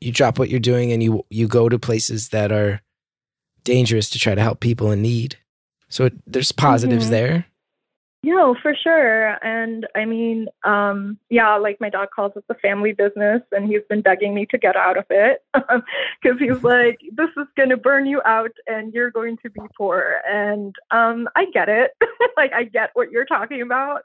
you 0.00 0.10
drop 0.12 0.38
what 0.38 0.48
you're 0.50 0.60
doing 0.60 0.92
and 0.92 1.02
you 1.02 1.24
you 1.30 1.48
go 1.48 1.68
to 1.68 1.78
places 1.78 2.28
that 2.30 2.52
are 2.52 2.80
dangerous 3.64 4.10
to 4.10 4.18
try 4.18 4.34
to 4.34 4.40
help 4.42 4.60
people 4.60 4.90
in 4.90 5.00
need. 5.02 5.38
So 5.92 6.06
it, 6.06 6.14
there's 6.26 6.52
positives 6.52 7.08
Mhm. 7.08 7.10
there. 7.10 7.46
Yeah, 8.22 8.54
for 8.62 8.74
sure. 8.74 9.44
And 9.44 9.86
I 9.94 10.04
mean, 10.06 10.46
um, 10.64 11.18
yeah, 11.28 11.56
like 11.56 11.80
my 11.80 11.90
dad 11.90 12.08
calls 12.14 12.32
it 12.36 12.44
the 12.48 12.54
family 12.54 12.92
business, 12.92 13.42
and 13.50 13.66
he's 13.66 13.82
been 13.90 14.00
begging 14.00 14.32
me 14.32 14.46
to 14.46 14.58
get 14.58 14.74
out 14.74 14.96
of 14.96 15.04
it 15.10 15.44
because 15.54 16.38
he's 16.38 16.62
like, 16.62 17.00
"This 17.12 17.28
is 17.36 17.46
going 17.56 17.68
to 17.70 17.76
burn 17.76 18.06
you 18.06 18.22
out, 18.24 18.52
and 18.66 18.94
you're 18.94 19.10
going 19.10 19.36
to 19.42 19.50
be 19.50 19.60
poor." 19.76 20.22
And 20.26 20.74
um, 20.92 21.28
I 21.36 21.46
get 21.52 21.68
it. 21.68 21.90
like, 22.36 22.52
I 22.52 22.62
get 22.64 22.90
what 22.94 23.10
you're 23.10 23.26
talking 23.26 23.60
about. 23.60 24.02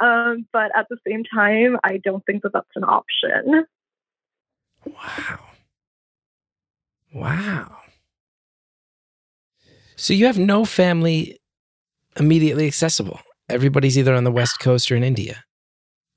Um, 0.00 0.46
but 0.52 0.74
at 0.74 0.86
the 0.88 0.96
same 1.06 1.22
time, 1.24 1.76
I 1.84 1.98
don't 1.98 2.24
think 2.24 2.42
that 2.44 2.54
that's 2.54 2.74
an 2.74 2.84
option. 2.84 3.64
Wow. 4.86 5.38
Wow. 7.12 7.76
So 9.98 10.14
you 10.14 10.26
have 10.26 10.38
no 10.38 10.64
family 10.64 11.40
immediately 12.16 12.68
accessible. 12.68 13.20
Everybody's 13.48 13.98
either 13.98 14.14
on 14.14 14.22
the 14.22 14.30
West 14.30 14.60
Coast 14.60 14.92
or 14.92 14.96
in 14.96 15.02
India. 15.02 15.44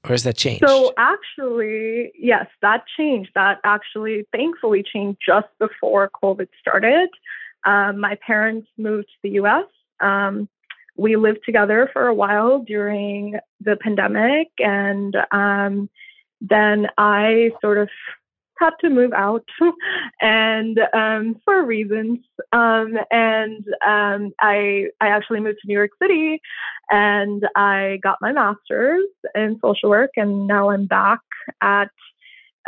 Or 0.04 0.12
has 0.12 0.24
that 0.24 0.38
changed? 0.38 0.63
So 0.67 0.94
actually, 0.98 2.12
yes, 2.17 2.46
that 2.62 2.84
changed. 2.96 3.32
That 3.34 3.60
actually, 3.63 4.28
thankfully, 4.32 4.84
changed 4.84 5.20
just 5.26 5.48
before 5.60 6.12
COVID 6.24 6.48
started. 6.60 7.10
Um, 7.65 8.00
my 8.00 8.17
parents 8.26 8.67
moved 8.78 9.08
to 9.08 9.17
the 9.24 9.30
U.S. 9.32 9.65
Um, 10.00 10.48
we 10.96 11.15
lived 11.15 11.39
together 11.44 11.89
for 11.91 12.06
a 12.06 12.13
while 12.13 12.60
during 12.60 13.39
the 13.62 13.78
pandemic, 13.78 14.48
and 14.60 15.15
um, 15.32 15.89
then 16.39 16.88
I 16.98 17.52
sort 17.62 17.80
of 17.80 17.89
had 18.62 18.74
to 18.82 18.89
move 18.89 19.12
out, 19.13 19.45
and 20.21 20.80
um, 20.93 21.41
for 21.43 21.65
reasons. 21.65 22.19
Um, 22.54 22.93
and 23.10 23.65
um, 23.86 24.32
I 24.39 24.88
I 25.02 25.08
actually 25.08 25.39
moved 25.39 25.60
to 25.62 25.67
New 25.67 25.74
York 25.74 25.91
City, 26.02 26.39
and 26.89 27.45
I 27.56 28.00
got 28.04 28.17
my 28.21 28.32
master's 28.32 29.08
in 29.36 29.60
social 29.62 29.89
work, 29.89 30.12
and 30.15 30.47
now 30.47 30.69
I'm 30.69 30.86
back 30.86 31.19
at 31.62 31.89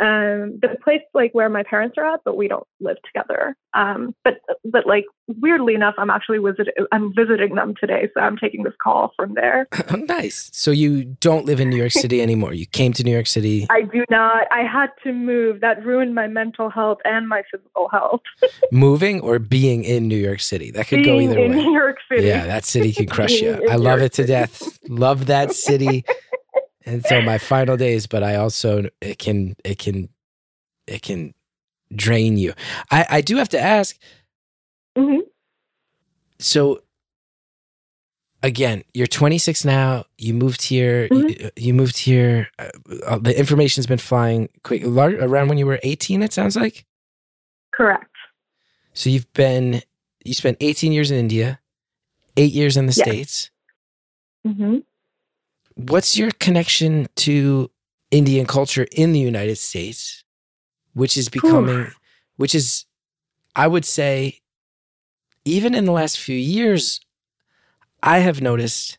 um, 0.00 0.58
the 0.60 0.76
place 0.82 1.02
like 1.14 1.32
where 1.34 1.48
my 1.48 1.62
parents 1.62 1.96
are 1.98 2.14
at, 2.14 2.20
but 2.24 2.36
we 2.36 2.48
don't 2.48 2.66
live 2.80 2.96
together. 3.04 3.56
Um, 3.74 4.14
but 4.24 4.40
but 4.64 4.86
like 4.86 5.04
weirdly 5.40 5.74
enough, 5.74 5.94
I'm 5.98 6.10
actually 6.10 6.38
visit 6.38 6.68
I'm 6.90 7.14
visiting 7.14 7.54
them 7.54 7.74
today, 7.78 8.08
so 8.12 8.20
I'm 8.20 8.36
taking 8.36 8.64
this 8.64 8.74
call 8.82 9.12
from 9.16 9.34
there. 9.34 9.68
Oh, 9.90 9.96
nice. 9.96 10.50
So 10.52 10.70
you 10.70 11.04
don't 11.04 11.44
live 11.44 11.60
in 11.60 11.68
New 11.68 11.76
York 11.76 11.92
City 12.04 12.22
anymore. 12.22 12.54
You 12.54 12.66
came 12.66 12.92
to 12.94 13.04
New 13.04 13.12
York 13.12 13.26
City 13.26 13.66
I 13.70 13.82
do 13.82 14.04
not. 14.10 14.46
I 14.50 14.62
had 14.62 14.88
to 15.04 15.12
move. 15.12 15.60
That 15.60 15.84
ruined 15.84 16.14
my 16.14 16.26
mental 16.26 16.70
health 16.70 16.98
and 17.04 17.28
my 17.28 17.42
physical 17.50 17.88
health. 17.90 18.22
moving 18.72 19.20
or 19.20 19.38
being 19.38 19.84
in 19.84 20.08
New 20.08 20.16
York 20.16 20.40
City. 20.40 20.70
That 20.70 20.88
could 20.88 21.04
go 21.04 21.18
Being 21.18 21.30
either 21.30 21.38
in 21.38 21.50
way. 21.50 21.64
New 21.64 21.72
York 21.72 21.98
City. 22.10 22.26
Yeah, 22.26 22.46
that 22.46 22.64
city 22.64 22.92
can 22.92 23.06
crush 23.06 23.40
you. 23.40 23.52
I 23.70 23.76
love 23.76 23.98
York 23.98 24.12
it 24.12 24.12
to 24.14 24.26
death. 24.26 24.78
Love 24.88 25.26
that 25.26 25.52
city 25.52 26.04
until 26.86 27.22
my 27.22 27.38
final 27.38 27.76
days, 27.76 28.06
but 28.06 28.22
I 28.22 28.36
also 28.36 28.88
it 29.00 29.18
can 29.18 29.56
it 29.64 29.78
can 29.78 30.08
it 30.86 31.02
can 31.02 31.34
drain 31.94 32.36
you. 32.38 32.52
I 32.90 33.06
I 33.10 33.20
do 33.20 33.36
have 33.36 33.48
to 33.50 33.60
ask. 33.60 33.96
Mhm. 34.96 35.20
So 36.38 36.82
again, 38.42 38.84
you're 38.92 39.06
26 39.06 39.64
now. 39.64 40.04
You 40.18 40.34
moved 40.34 40.62
here. 40.62 41.08
You, 41.10 41.24
Mm-hmm. 41.24 41.48
you 41.56 41.74
moved 41.74 41.96
here. 41.98 42.48
Uh, 42.58 42.68
uh, 43.06 43.18
the 43.18 43.36
information's 43.38 43.86
been 43.86 43.98
flying 43.98 44.48
quick. 44.62 44.82
lar- 44.84 45.14
Around 45.18 45.48
when 45.48 45.58
you 45.58 45.66
were 45.66 45.80
18, 45.82 46.22
it 46.22 46.32
sounds 46.32 46.56
like. 46.56 46.84
Correct. 47.72 48.06
So 48.92 49.10
you've 49.10 49.32
been 49.32 49.82
you 50.24 50.34
spent 50.34 50.56
18 50.60 50.92
years 50.92 51.10
in 51.10 51.18
India, 51.18 51.60
eight 52.36 52.52
years 52.52 52.76
in 52.76 52.86
the 52.86 52.94
Yes. 52.96 53.08
states. 53.08 53.50
hmm 54.46 54.78
What's 55.76 56.16
your 56.16 56.30
connection 56.32 57.08
to 57.16 57.70
Indian 58.10 58.46
culture 58.46 58.86
in 58.92 59.12
the 59.12 59.18
United 59.20 59.56
States, 59.58 60.22
which 60.92 61.16
is 61.16 61.28
becoming, 61.28 61.90
which 62.36 62.54
is, 62.54 62.84
I 63.56 63.66
would 63.66 63.84
say, 63.84 64.40
even 65.44 65.74
in 65.74 65.84
the 65.84 65.92
last 65.92 66.18
few 66.20 66.36
years, 66.36 67.00
I 68.02 68.18
have 68.18 68.40
noticed, 68.40 68.98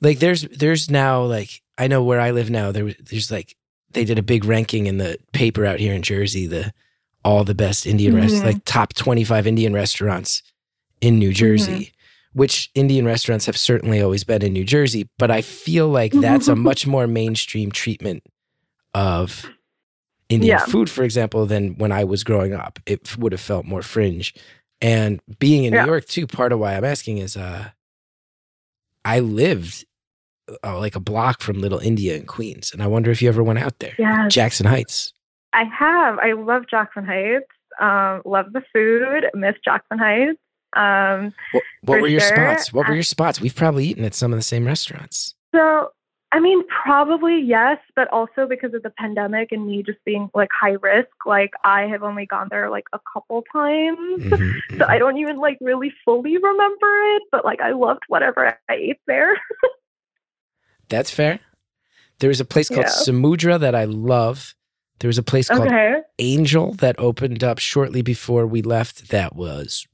like 0.00 0.18
there's 0.20 0.42
there's 0.42 0.90
now 0.90 1.22
like 1.22 1.62
I 1.78 1.86
know 1.86 2.02
where 2.02 2.20
I 2.20 2.30
live 2.30 2.50
now 2.50 2.72
there 2.72 2.92
there's 3.10 3.30
like 3.30 3.56
they 3.92 4.04
did 4.04 4.18
a 4.18 4.22
big 4.22 4.44
ranking 4.44 4.86
in 4.86 4.98
the 4.98 5.18
paper 5.32 5.64
out 5.66 5.80
here 5.80 5.92
in 5.94 6.02
Jersey 6.02 6.46
the 6.46 6.72
all 7.24 7.44
the 7.44 7.54
best 7.54 7.86
Indian 7.86 8.14
rest 8.14 8.42
Mhm. 8.42 8.44
like 8.44 8.64
top 8.64 8.92
25 8.94 9.46
Indian 9.46 9.72
restaurants 9.72 10.42
in 11.00 11.18
New 11.18 11.32
Jersey 11.32 11.92
which 12.34 12.70
Indian 12.74 13.06
restaurants 13.06 13.46
have 13.46 13.56
certainly 13.56 14.00
always 14.02 14.22
been 14.24 14.42
in 14.42 14.52
New 14.52 14.64
Jersey, 14.64 15.08
but 15.18 15.30
I 15.30 15.40
feel 15.40 15.88
like 15.88 16.12
that's 16.12 16.46
a 16.48 16.54
much 16.70 16.86
more 16.86 17.06
mainstream 17.06 17.70
treatment 17.72 18.22
of 18.92 19.46
Indian 20.28 20.58
Yeah. 20.58 20.64
food, 20.66 20.90
for 20.90 21.02
example, 21.04 21.46
than 21.46 21.76
when 21.78 21.90
I 21.92 22.04
was 22.04 22.22
growing 22.24 22.52
up. 22.52 22.78
It 22.86 23.16
would 23.18 23.32
have 23.32 23.40
felt 23.40 23.64
more 23.66 23.82
fringe. 23.82 24.34
And 24.80 25.20
being 25.38 25.64
in 25.64 25.72
Yeah. 25.72 25.84
New 25.84 25.90
York 25.92 26.06
too, 26.06 26.26
part 26.26 26.52
of 26.52 26.58
why 26.58 26.76
I'm 26.76 26.84
asking 26.84 27.18
is 27.18 27.36
uh 27.36 27.70
I 29.04 29.20
lived 29.20 29.84
uh, 30.62 30.78
like 30.78 30.94
a 30.96 31.00
block 31.00 31.40
from 31.40 31.60
Little 31.60 31.78
India 31.78 32.16
in 32.16 32.26
Queens, 32.26 32.70
and 32.72 32.82
I 32.82 32.86
wonder 32.86 33.10
if 33.10 33.22
you 33.22 33.28
ever 33.28 33.42
went 33.42 33.58
out 33.58 33.78
there. 33.78 33.94
Yes. 33.98 34.32
Jackson 34.32 34.66
Heights. 34.66 35.12
I 35.52 35.64
have. 35.64 36.18
I 36.18 36.32
love 36.32 36.64
Jackson 36.70 37.04
Heights. 37.04 37.46
Um, 37.80 38.22
love 38.24 38.52
the 38.52 38.62
food. 38.72 39.24
Miss 39.34 39.54
Jackson 39.64 39.98
Heights. 39.98 40.38
Um, 40.76 41.32
What, 41.52 41.62
what 41.82 42.00
were 42.00 42.08
your 42.08 42.20
sure. 42.20 42.28
spots? 42.28 42.72
What 42.72 42.86
were 42.86 42.92
Uh, 42.92 42.96
your 42.96 43.02
spots? 43.04 43.40
We've 43.40 43.54
probably 43.54 43.86
eaten 43.86 44.04
at 44.04 44.14
some 44.14 44.32
of 44.32 44.38
the 44.38 44.42
same 44.42 44.64
restaurants. 44.66 45.34
so, 45.54 45.90
I 46.32 46.40
mean, 46.40 46.64
probably 46.66 47.40
yes, 47.40 47.78
but 47.94 48.08
also 48.08 48.48
because 48.48 48.74
of 48.74 48.82
the 48.82 48.90
pandemic 48.90 49.52
and 49.52 49.68
me 49.68 49.84
just 49.84 49.98
being 50.04 50.28
like 50.34 50.48
high 50.52 50.76
risk, 50.82 51.10
like 51.24 51.52
I 51.62 51.82
have 51.82 52.02
only 52.02 52.26
gone 52.26 52.48
there 52.50 52.68
like 52.70 52.86
a 52.92 52.98
couple 53.12 53.44
times. 53.52 54.20
Mhm, 54.20 54.52
So 54.78 54.84
I 54.88 54.98
don't 54.98 55.16
even 55.18 55.36
like 55.38 55.58
really 55.60 55.92
fully 56.04 56.36
remember 56.36 56.86
it, 57.14 57.22
but 57.30 57.44
like 57.44 57.60
I 57.60 57.70
loved 57.70 58.02
whatever 58.08 58.58
I 58.68 58.72
ate 58.74 58.98
there. 59.06 59.36
That's 60.88 61.10
fair. 61.10 61.38
There 62.18 62.28
was 62.28 62.40
a 62.40 62.44
place 62.44 62.68
called 62.68 62.86
Yeah. 62.86 62.92
Samudra 62.92 63.58
that 63.60 63.74
I 63.76 63.84
love. 63.84 64.54
There 65.00 65.08
was 65.08 65.18
a 65.18 65.22
place 65.22 65.48
called 65.48 65.68
Okay. 65.68 66.00
Angel 66.18 66.72
that 66.74 66.98
opened 66.98 67.42
up 67.44 67.58
shortly 67.58 68.02
before 68.02 68.46
we 68.46 68.60
left 68.62 69.10
that 69.10 69.34
was 69.36 69.86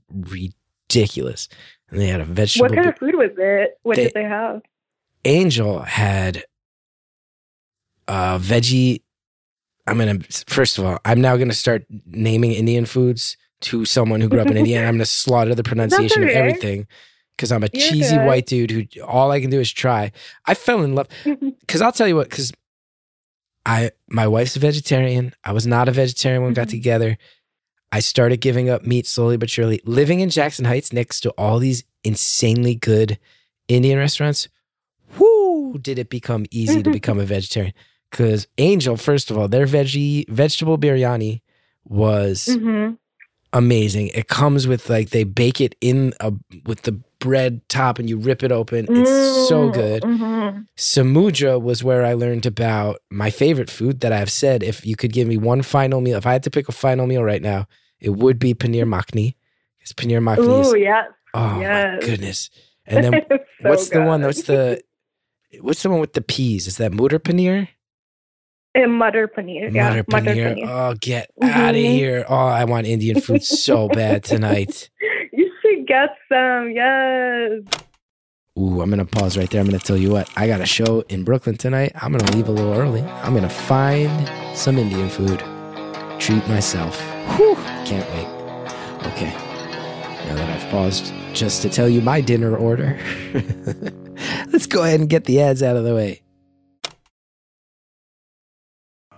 ridiculous. 0.95 1.49
And 1.91 2.01
they 2.01 2.07
had 2.07 2.21
a 2.21 2.25
vegetable. 2.25 2.69
What 2.69 2.75
kind 2.77 2.89
of 2.89 2.99
food 2.99 3.15
was 3.17 3.31
it? 3.37 3.79
What 3.83 3.97
They- 3.97 4.05
did 4.05 4.15
they 4.15 4.23
have? 4.23 4.63
Angel 5.25 5.81
had 5.81 6.45
uh 8.09 8.39
veggie. 8.39 9.03
I'm 9.87 9.99
gonna 9.99 10.21
first 10.47 10.79
of 10.79 10.85
all, 10.85 10.99
I'm 11.05 11.21
now 11.21 11.37
gonna 11.37 11.53
start 11.53 11.85
naming 12.07 12.53
Indian 12.53 12.87
foods 12.87 13.37
to 13.63 13.85
someone 13.85 14.21
who 14.21 14.29
grew 14.29 14.41
up 14.41 14.47
in 14.49 14.57
India. 14.57 14.79
and 14.79 14.87
I'm 14.87 14.95
gonna 14.95 15.05
slaughter 15.25 15.55
the 15.55 15.63
pronunciation 15.63 16.23
of 16.23 16.29
everything 16.31 16.87
because 17.37 17.53
I'm 17.53 17.63
a 17.65 17.69
You're 17.73 17.83
cheesy 17.91 18.17
good. 18.17 18.27
white 18.27 18.47
dude 18.47 18.71
who 18.71 18.87
all 19.03 19.31
I 19.31 19.41
can 19.41 19.51
do 19.51 19.61
is 19.61 19.71
try. 19.71 20.13
I 20.47 20.55
fell 20.55 20.83
in 20.83 20.95
love 20.95 21.09
because 21.61 21.83
I'll 21.83 21.93
tell 21.93 22.09
you 22.09 22.17
what, 22.17 22.31
because 22.31 22.53
I 23.67 23.91
my 24.09 24.27
wife's 24.27 24.57
a 24.57 24.61
vegetarian. 24.61 25.35
I 25.45 25.53
was 25.53 25.67
not 25.67 25.89
a 25.89 25.93
vegetarian 25.93 26.43
when 26.43 26.53
we 26.53 26.55
got 26.55 26.69
Mhm. 26.69 26.71
together. 26.71 27.19
I 27.93 28.01
started 28.01 28.41
giving 28.41 28.71
up 28.71 28.85
meat 28.85 29.07
slowly 29.07 29.37
but 29.37 29.51
surely. 29.51 29.81
Living 29.85 30.21
in 30.21 30.31
Jackson 30.31 30.65
Heights 30.65 30.93
next 30.93 31.21
to 31.21 31.31
all 31.31 31.59
these 31.59 31.85
insanely 32.05 32.75
good 32.75 33.19
Indian 33.69 33.99
restaurants, 33.99 34.49
whoo, 35.19 35.79
did 35.79 35.99
it 35.99 36.09
become 36.09 36.47
easy 36.51 36.83
to 36.83 36.91
become 36.91 37.19
a 37.19 37.25
vegetarian. 37.25 37.75
Because 38.11 38.47
Angel, 38.59 38.97
first 38.97 39.31
of 39.31 39.39
all, 39.39 39.49
their 39.49 39.67
veggie 39.67 40.29
vegetable 40.29 40.79
biryani 40.79 41.43
was 41.85 42.47
hmm 42.47 42.91
amazing. 43.53 44.09
It 44.09 44.29
comes 44.29 44.67
with 44.67 44.89
like 44.89 45.11
they 45.11 45.25
bake 45.25 45.61
it 45.61 45.75
in 45.81 46.15
a 46.21 46.33
with 46.67 46.83
the 46.83 46.93
bread 47.19 47.69
top 47.69 47.99
and 47.99 48.09
you 48.09 48.17
rip 48.17 48.43
it 48.43 48.53
open. 48.53 48.87
It's 48.91 49.11
so 49.11 49.71
good. 49.71 50.05
hmm 50.05 50.61
Samudra 50.77 51.61
was 51.61 51.85
where 51.85 52.07
I 52.07 52.15
learned 52.15 52.47
about 52.47 53.01
my 53.11 53.29
favorite 53.31 53.69
food 53.69 54.01
that 54.01 54.13
I've 54.13 54.31
said 54.31 54.63
if 54.63 54.87
you 54.87 54.97
could 54.97 55.13
give 55.13 55.29
me 55.29 55.37
one 55.37 55.61
final 55.61 56.01
meal, 56.01 56.17
if 56.17 56.27
I 56.27 56.33
had 56.33 56.43
to 56.45 56.51
pick 56.51 56.69
a 56.69 56.73
final 56.73 57.07
meal 57.07 57.23
right 57.23 57.43
now, 57.43 57.67
it 58.01 58.11
would 58.11 58.39
be 58.39 58.55
paneer 58.55 58.85
makhni. 58.85 59.35
Because 59.79 59.93
paneer 59.93 60.23
makhni 60.23 60.61
is 60.61 60.73
Ooh, 60.73 60.77
yes. 60.77 61.07
oh 61.35 61.49
my 61.57 61.99
goodness. 62.01 62.51
And 62.87 63.05
then 63.05 63.27
so 63.31 63.69
what's 63.69 63.89
the 63.91 64.03
one? 64.03 64.23
What's 64.23 64.43
the 64.43 64.83
what's 65.61 65.83
the 65.83 65.91
one 65.91 66.01
with 66.01 66.13
the 66.13 66.23
peas? 66.23 66.67
Is 66.67 66.77
that 66.79 66.93
mutter 66.93 67.19
paneer? 67.19 67.69
And 68.75 68.93
Mutter 68.93 69.27
paneer. 69.27 69.73
Yeah, 69.73 69.89
Mutter 69.89 70.05
paneer. 70.05 70.55
paneer. 70.55 70.69
Oh, 70.69 70.95
get 71.01 71.31
mm-hmm. 71.43 71.59
out 71.59 71.71
of 71.71 71.81
here. 71.81 72.25
Oh, 72.29 72.37
I 72.37 72.65
want 72.65 72.87
Indian 72.87 73.21
food 73.21 73.43
so 73.43 73.89
bad 73.89 74.25
tonight. 74.25 74.91
You 75.33 75.49
should 75.63 75.87
get 75.87 76.17
some. 76.29 76.73
Yes. 76.73 77.63
Ooh, 78.59 78.81
I'm 78.83 78.91
gonna 78.91 79.05
pause 79.05 79.39
right 79.39 79.49
there. 79.49 79.61
I'm 79.61 79.67
gonna 79.67 79.79
tell 79.79 79.97
you 79.97 80.11
what. 80.11 80.29
I 80.37 80.49
got 80.49 80.61
a 80.61 80.67
show 80.67 81.03
in 81.09 81.23
Brooklyn 81.23 81.57
tonight. 81.57 81.93
I'm 81.95 82.13
gonna 82.13 82.31
leave 82.33 82.49
a 82.49 82.51
little 82.51 82.75
early. 82.75 83.03
I'm 83.03 83.33
gonna 83.33 83.49
find 83.49 84.29
some 84.59 84.77
Indian 84.77 85.09
food. 85.09 85.39
Treat 86.21 86.47
myself. 86.49 87.01
Whew, 87.37 87.55
can't 87.87 88.09
wait. 88.11 88.27
Okay. 89.13 89.33
Now 90.27 90.35
that 90.37 90.51
I've 90.51 90.71
paused 90.71 91.13
just 91.33 91.63
to 91.63 91.69
tell 91.69 91.89
you 91.89 92.01
my 92.01 92.21
dinner 92.21 92.57
order, 92.57 92.99
let's 94.53 94.67
go 94.67 94.83
ahead 94.85 95.01
and 95.01 95.09
get 95.09 95.25
the 95.25 95.41
ads 95.41 95.63
out 95.63 95.77
of 95.77 95.85
the 95.85 95.95
way. 95.95 96.23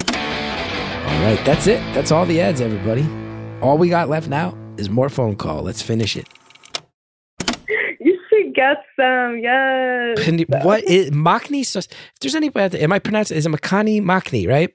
All 0.09 1.29
right, 1.29 1.41
that's 1.45 1.67
it. 1.67 1.79
That's 1.95 2.11
all 2.11 2.27
the 2.27 2.41
ads, 2.41 2.61
everybody. 2.61 3.07
All 3.61 3.79
we 3.79 3.89
got 3.89 4.09
left 4.09 4.29
now 4.29 4.57
is 4.77 4.91
more 4.91 5.09
phone 5.09 5.37
call. 5.37 5.63
Let's 5.63 5.83
finish 5.83 6.17
it. 6.17 6.29
You 8.01 8.19
should 8.29 8.55
get 8.55 8.79
some. 8.99 9.39
Yes. 9.39 10.19
Pani- 10.25 10.45
what 10.65 10.83
is 10.89 11.11
makhni 11.11 11.65
sauce? 11.65 11.87
If 11.87 12.21
there's 12.21 12.35
any 12.35 12.49
way, 12.49 12.65
out 12.65 12.73
there- 12.73 12.83
am 12.83 12.93
I 12.93 12.99
pronouncing? 12.99 13.37
Is 13.37 13.47
it 13.47 13.51
makhani 13.53 14.01
makhni? 14.03 14.49
Right? 14.49 14.75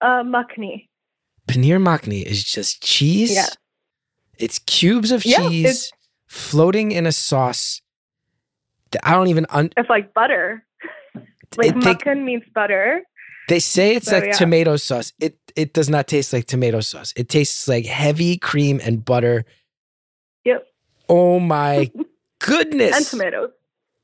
Uh, 0.00 0.22
makhni. 0.24 0.87
Paneer 1.48 1.80
makhni 1.82 2.22
is 2.22 2.44
just 2.44 2.82
cheese. 2.82 3.34
Yeah. 3.34 3.46
It's 4.38 4.58
cubes 4.60 5.10
of 5.10 5.24
Yeah, 5.24 5.48
cheese 5.48 5.90
floating 6.26 6.92
in 6.92 7.06
a 7.06 7.12
sauce. 7.12 7.80
that 8.92 9.06
I 9.06 9.12
don't 9.12 9.28
even. 9.28 9.46
Un- 9.50 9.70
It's 9.76 9.90
like 9.90 10.14
butter. 10.14 10.64
Like 11.56 11.74
it- 11.76 12.04
they, 12.04 12.14
means 12.14 12.44
butter. 12.54 13.02
they 13.48 13.58
say 13.58 13.96
it's 13.96 14.06
So, 14.06 14.16
like 14.18 14.26
yeah. 14.26 14.32
tomato 14.32 14.76
sauce. 14.76 15.12
It 15.20 15.38
it 15.56 15.72
does 15.74 15.88
not 15.88 16.06
taste 16.06 16.32
like 16.32 16.46
tomato 16.46 16.80
sauce. 16.80 17.12
It 17.16 17.28
tastes 17.28 17.66
like 17.66 17.86
heavy 17.86 18.36
cream 18.36 18.80
and 18.84 19.04
butter. 19.04 19.44
Yep. 20.44 20.66
Oh 21.08 21.40
my 21.40 21.90
goodness! 22.40 22.96
And 22.96 23.06
tomatoes. 23.06 23.50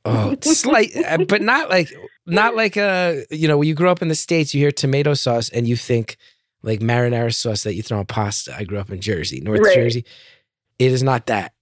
Oh, 0.07 0.35
slight, 0.43 0.95
uh, 0.97 1.19
but 1.29 1.41
not 1.41 1.71
like 1.71 1.91
not 2.27 2.57
like 2.63 2.77
uh 2.77 3.17
you 3.31 3.47
know 3.49 3.57
when 3.59 3.69
you 3.69 3.75
grow 3.75 3.91
up 3.91 4.03
in 4.03 4.09
the 4.09 4.15
states, 4.15 4.53
you 4.55 4.61
hear 4.61 4.73
tomato 4.73 5.15
sauce 5.15 5.49
and 5.51 5.69
you 5.69 5.77
think 5.77 6.17
like 6.65 6.81
marinara 6.81 7.35
sauce 7.35 7.63
that 7.65 7.75
you 7.75 7.83
throw 7.83 7.99
on 7.99 8.07
pasta. 8.07 8.55
I 8.57 8.65
grew 8.65 8.79
up 8.79 8.91
in 8.91 9.01
Jersey, 9.01 9.41
North 9.41 9.61
Right. 9.61 9.75
Jersey. 9.75 10.05
It 10.79 10.91
is 10.93 11.03
not 11.03 11.27
that. 11.27 11.53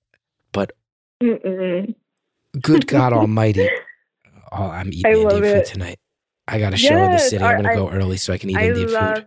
Mm-mm. 1.23 1.95
Good 2.61 2.87
God 2.89 3.13
Almighty! 3.13 3.69
Oh, 4.51 4.65
I'm 4.65 4.93
eating 4.93 5.13
Indian 5.13 5.29
love 5.29 5.45
food 5.45 5.57
it. 5.57 5.67
tonight. 5.67 5.99
I 6.49 6.59
got 6.59 6.75
a 6.75 6.77
show 6.77 7.05
in 7.05 7.13
the 7.13 7.19
city. 7.19 7.45
I'm 7.45 7.63
gonna 7.63 7.77
go 7.77 7.89
early 7.89 8.17
so 8.17 8.33
I 8.33 8.39
can 8.39 8.51
eat 8.51 8.57
I 8.57 8.67
Indian 8.67 8.89
love. 8.91 9.17
food. 9.17 9.27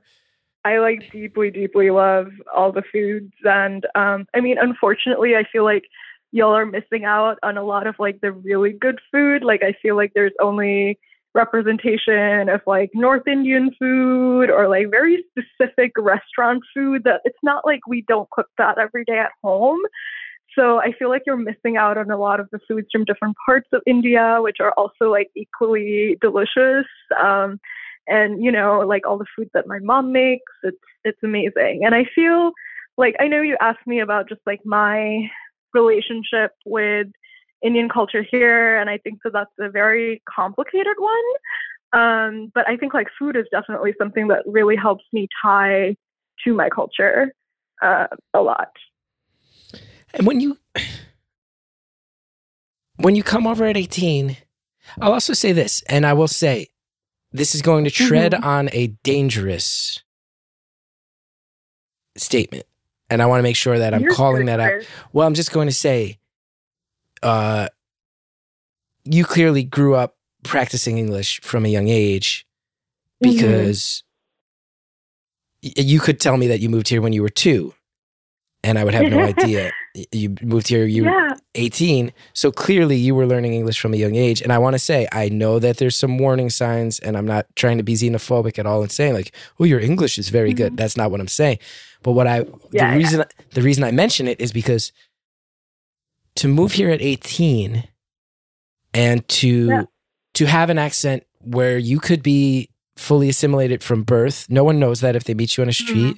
I 0.65 0.79
like 0.79 1.11
deeply, 1.11 1.51
deeply 1.51 1.91
love 1.91 2.31
all 2.53 2.71
the 2.71 2.83
foods, 2.91 3.33
and 3.43 3.85
um, 3.95 4.27
I 4.33 4.41
mean, 4.41 4.57
unfortunately, 4.59 5.35
I 5.35 5.43
feel 5.51 5.63
like 5.63 5.85
y'all 6.31 6.55
are 6.55 6.65
missing 6.65 7.05
out 7.05 7.37
on 7.43 7.57
a 7.57 7.63
lot 7.63 7.87
of 7.87 7.95
like 7.99 8.19
the 8.21 8.31
really 8.31 8.71
good 8.71 8.99
food. 9.11 9.43
Like, 9.43 9.63
I 9.63 9.73
feel 9.81 9.95
like 9.95 10.13
there's 10.13 10.33
only 10.41 10.99
representation 11.35 12.49
of 12.49 12.61
like 12.65 12.89
North 12.95 13.27
Indian 13.27 13.69
food 13.77 14.49
or 14.49 14.67
like 14.67 14.89
very 14.89 15.23
specific 15.29 15.91
restaurant 15.97 16.63
food 16.73 17.03
that 17.03 17.21
it's 17.25 17.37
not 17.43 17.65
like 17.65 17.81
we 17.87 18.03
don't 18.07 18.29
cook 18.31 18.47
that 18.57 18.79
every 18.79 19.03
day 19.03 19.19
at 19.19 19.31
home. 19.43 19.79
So 20.57 20.79
I 20.79 20.93
feel 20.97 21.09
like 21.09 21.23
you're 21.27 21.35
missing 21.35 21.75
out 21.75 21.97
on 21.97 22.09
a 22.09 22.17
lot 22.17 22.39
of 22.39 22.47
the 22.51 22.59
foods 22.67 22.87
from 22.91 23.03
different 23.03 23.35
parts 23.45 23.67
of 23.73 23.81
India, 23.85 24.37
which 24.39 24.57
are 24.61 24.73
also 24.77 25.11
like 25.11 25.29
equally 25.35 26.17
delicious. 26.21 26.87
Um, 27.21 27.59
and 28.07 28.41
you 28.43 28.51
know, 28.51 28.79
like 28.79 29.05
all 29.05 29.17
the 29.17 29.25
food 29.35 29.49
that 29.53 29.67
my 29.67 29.79
mom 29.79 30.13
makes, 30.13 30.53
it's 30.63 30.77
it's 31.03 31.23
amazing. 31.23 31.81
And 31.85 31.93
I 31.93 32.05
feel 32.15 32.51
like 32.97 33.15
I 33.19 33.27
know 33.27 33.41
you 33.41 33.57
asked 33.59 33.85
me 33.85 33.99
about 33.99 34.29
just 34.29 34.41
like 34.45 34.61
my 34.65 35.29
relationship 35.73 36.51
with 36.65 37.07
Indian 37.61 37.89
culture 37.89 38.23
here, 38.23 38.77
and 38.77 38.89
I 38.89 38.97
think 38.97 39.19
that 39.23 39.33
that's 39.33 39.51
a 39.59 39.69
very 39.69 40.21
complicated 40.29 40.95
one. 40.97 41.23
Um, 41.93 42.51
but 42.53 42.67
I 42.67 42.77
think 42.77 42.93
like 42.93 43.07
food 43.17 43.35
is 43.35 43.45
definitely 43.51 43.93
something 43.97 44.27
that 44.27 44.43
really 44.45 44.75
helps 44.75 45.05
me 45.13 45.27
tie 45.41 45.95
to 46.43 46.53
my 46.53 46.69
culture 46.69 47.33
uh, 47.81 48.07
a 48.33 48.41
lot. 48.41 48.71
And 50.13 50.27
when 50.27 50.39
you 50.39 50.57
when 52.97 53.15
you 53.15 53.23
come 53.23 53.47
over 53.47 53.65
at 53.65 53.77
18, 53.77 54.37
I'll 55.01 55.13
also 55.13 55.33
say 55.33 55.51
this, 55.51 55.81
and 55.83 56.05
I 56.05 56.13
will 56.13 56.27
say 56.27 56.67
this 57.31 57.55
is 57.55 57.61
going 57.61 57.83
to 57.83 57.91
tread 57.91 58.31
Mhm. 58.31 58.43
on 58.43 58.69
a 58.71 58.87
dangerous 59.03 60.03
statement. 62.15 62.65
And 63.09 63.21
I 63.21 63.25
want 63.25 63.39
to 63.39 63.43
make 63.43 63.55
sure 63.55 63.77
that 63.77 63.93
I'm 63.93 64.01
You're 64.01 64.13
calling 64.13 64.45
that 64.45 64.59
out. 64.59 64.87
Well, 65.13 65.27
I'm 65.27 65.33
just 65.33 65.51
going 65.51 65.67
to 65.67 65.73
say 65.73 66.17
uh 67.25 67.67
you 69.03 69.23
clearly 69.25 69.63
grew 69.63 69.95
up 69.95 70.15
practicing 70.43 70.97
English 70.97 71.41
from 71.41 71.65
a 71.65 71.69
young 71.69 71.87
age 71.87 72.45
Mhm. 73.23 73.31
because 73.31 74.03
y- 75.63 75.73
you 75.77 75.99
could 75.99 76.19
tell 76.19 76.37
me 76.37 76.47
that 76.47 76.59
you 76.59 76.69
moved 76.69 76.89
here 76.89 77.01
when 77.01 77.13
you 77.13 77.21
were 77.21 77.29
2 77.29 77.73
and 78.63 78.77
I 78.79 78.83
would 78.83 78.93
have 78.93 79.09
no 79.09 79.19
idea. 79.33 79.71
You 80.11 80.35
moved 80.41 80.67
here 80.67 80.85
you 80.85 81.05
were 81.05 81.33
18. 81.55 82.11
So 82.33 82.51
clearly 82.51 82.97
you 82.97 83.15
were 83.15 83.25
learning 83.25 83.53
English 83.53 83.79
from 83.79 83.93
a 83.93 83.97
young 83.97 84.15
age. 84.15 84.41
And 84.41 84.51
I 84.51 84.57
want 84.57 84.73
to 84.73 84.79
say, 84.79 85.07
I 85.13 85.29
know 85.29 85.57
that 85.59 85.77
there's 85.77 85.95
some 85.95 86.17
warning 86.17 86.49
signs, 86.49 86.99
and 86.99 87.15
I'm 87.17 87.25
not 87.25 87.45
trying 87.55 87.77
to 87.77 87.83
be 87.83 87.93
xenophobic 87.93 88.59
at 88.59 88.65
all 88.65 88.81
and 88.81 88.91
saying, 88.91 89.13
like, 89.13 89.31
oh, 89.59 89.63
your 89.63 89.79
English 89.79 90.17
is 90.17 90.27
very 90.29 90.53
good. 90.53 90.73
Mhm. 90.73 90.77
That's 90.77 90.97
not 90.97 91.11
what 91.11 91.21
I'm 91.21 91.29
saying. 91.29 91.59
But 92.03 92.11
what 92.11 92.27
I, 92.27 92.39
Yeah, 92.39 92.43
the 92.43 92.69
yeah. 92.73 92.95
reason, 92.95 93.23
the 93.53 93.61
reason 93.61 93.83
I 93.85 93.91
mention 93.91 94.27
it 94.27 94.41
is 94.41 94.51
because 94.51 94.91
to 96.37 96.47
move 96.47 96.73
here 96.73 96.89
at 96.89 97.01
18 97.01 97.83
and 98.93 99.27
to, 99.29 99.67
Yeah. 99.67 99.83
to 100.35 100.45
have 100.45 100.69
an 100.69 100.77
accent 100.77 101.23
where 101.39 101.77
you 101.77 101.99
could 101.99 102.23
be 102.23 102.69
fully 102.97 103.29
assimilated 103.29 103.83
from 103.83 104.03
birth, 104.03 104.45
no 104.49 104.63
one 104.63 104.79
knows 104.79 105.01
that 105.01 105.15
if 105.15 105.23
they 105.25 105.33
meet 105.33 105.57
you 105.57 105.63
on 105.63 105.69
a 105.69 105.73
street. 105.73 106.17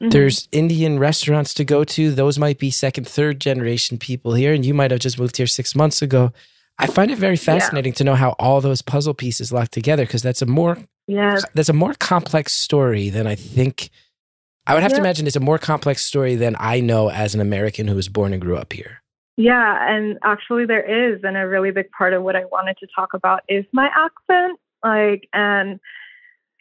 Mhm. 0.00 0.10
There's 0.12 0.48
Indian 0.52 0.98
restaurants 0.98 1.52
to 1.54 1.64
go 1.64 1.84
to. 1.84 2.10
Those 2.12 2.38
might 2.38 2.58
be 2.58 2.70
second, 2.70 3.06
third 3.06 3.38
generation 3.40 3.98
people 3.98 4.32
here, 4.34 4.54
and 4.54 4.64
you 4.64 4.72
might 4.72 4.90
have 4.90 5.00
just 5.00 5.18
moved 5.18 5.36
here 5.36 5.46
six 5.46 5.74
months 5.74 6.00
ago. 6.00 6.32
I 6.78 6.86
find 6.86 7.10
it 7.10 7.18
very 7.18 7.36
fascinating 7.36 7.92
to 7.94 8.04
know 8.04 8.14
how 8.14 8.30
all 8.38 8.62
those 8.62 8.80
puzzle 8.80 9.12
pieces 9.12 9.52
lock 9.52 9.68
together 9.70 10.06
because 10.06 10.22
that's 10.22 10.40
a 10.40 10.46
more 10.46 10.78
yeah, 11.06 11.38
that's 11.54 11.68
a 11.68 11.74
more 11.74 11.92
complex 11.94 12.52
story 12.54 13.10
than 13.10 13.26
I 13.26 13.34
think. 13.34 13.90
I 14.70 14.74
would 14.74 14.84
have 14.84 14.92
to 14.92 14.98
imagine 14.98 15.26
it's 15.26 15.34
a 15.34 15.40
more 15.40 15.58
complex 15.58 16.06
story 16.06 16.36
than 16.36 16.54
I 16.60 16.78
know 16.78 17.10
as 17.10 17.34
an 17.34 17.40
American 17.40 17.88
who 17.88 17.96
was 17.96 18.08
born 18.08 18.32
and 18.32 18.40
grew 18.40 18.56
up 18.56 18.72
here. 18.72 19.02
Yeah, 19.36 19.84
and 19.90 20.16
actually 20.22 20.64
there 20.64 21.12
is, 21.12 21.24
and 21.24 21.36
a 21.36 21.48
really 21.48 21.72
big 21.72 21.90
part 21.90 22.12
of 22.12 22.22
what 22.22 22.36
I 22.36 22.44
wanted 22.44 22.76
to 22.78 22.86
talk 22.94 23.12
about 23.12 23.42
is 23.48 23.64
my 23.72 23.90
accent, 23.92 24.60
like, 24.84 25.28
and 25.32 25.80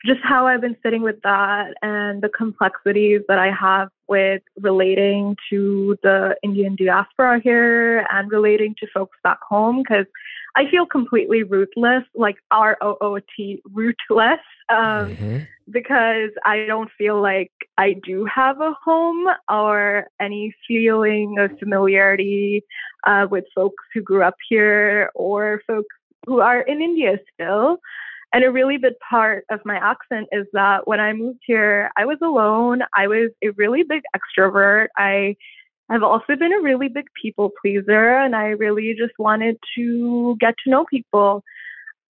just 0.07 0.21
how 0.23 0.47
I've 0.47 0.61
been 0.61 0.77
sitting 0.81 1.03
with 1.03 1.21
that 1.21 1.75
and 1.83 2.23
the 2.23 2.29
complexities 2.29 3.21
that 3.27 3.37
I 3.37 3.51
have 3.51 3.89
with 4.07 4.41
relating 4.59 5.35
to 5.51 5.95
the 6.01 6.35
Indian 6.41 6.75
diaspora 6.75 7.39
here 7.43 8.07
and 8.11 8.31
relating 8.31 8.73
to 8.79 8.87
folks 8.91 9.19
back 9.23 9.39
home, 9.47 9.83
because 9.83 10.07
I 10.55 10.69
feel 10.69 10.85
completely 10.85 11.43
rootless, 11.43 12.03
like 12.15 12.37
R 12.51 12.77
O 12.81 12.97
O 13.01 13.19
T, 13.35 13.61
rootless. 13.71 14.39
Um, 14.69 15.15
Mhm. 15.15 15.47
because 15.71 16.31
I 16.45 16.65
don't 16.65 16.89
feel 16.97 17.21
like 17.21 17.51
I 17.77 17.93
do 17.93 18.25
have 18.25 18.59
a 18.59 18.73
home 18.83 19.27
or 19.49 20.07
any 20.19 20.53
feeling 20.67 21.37
of 21.39 21.57
familiarity 21.59 22.63
uh, 23.05 23.27
with 23.29 23.45
folks 23.53 23.83
who 23.93 24.01
grew 24.01 24.23
up 24.23 24.35
here 24.47 25.11
or 25.15 25.61
folks 25.67 25.95
who 26.25 26.39
are 26.41 26.61
in 26.61 26.81
India 26.81 27.19
still. 27.33 27.79
And 28.33 28.43
a 28.43 28.51
really 28.51 28.77
big 28.77 28.93
part 29.07 29.45
of 29.49 29.59
my 29.65 29.77
accent 29.77 30.27
is 30.31 30.45
that 30.53 30.87
when 30.87 30.99
I 30.99 31.13
moved 31.13 31.39
here, 31.45 31.91
I 31.97 32.05
was 32.05 32.19
alone. 32.21 32.81
I 32.95 33.07
was 33.07 33.31
a 33.43 33.49
really 33.51 33.83
big 33.83 34.03
extrovert. 34.15 34.87
I 34.97 35.35
have 35.89 36.03
also 36.03 36.35
been 36.35 36.53
a 36.53 36.61
really 36.61 36.87
big 36.87 37.07
people 37.21 37.51
pleaser, 37.61 38.17
and 38.17 38.35
I 38.35 38.47
really 38.49 38.95
just 38.97 39.13
wanted 39.17 39.57
to 39.75 40.37
get 40.39 40.55
to 40.63 40.69
know 40.69 40.85
people. 40.85 41.43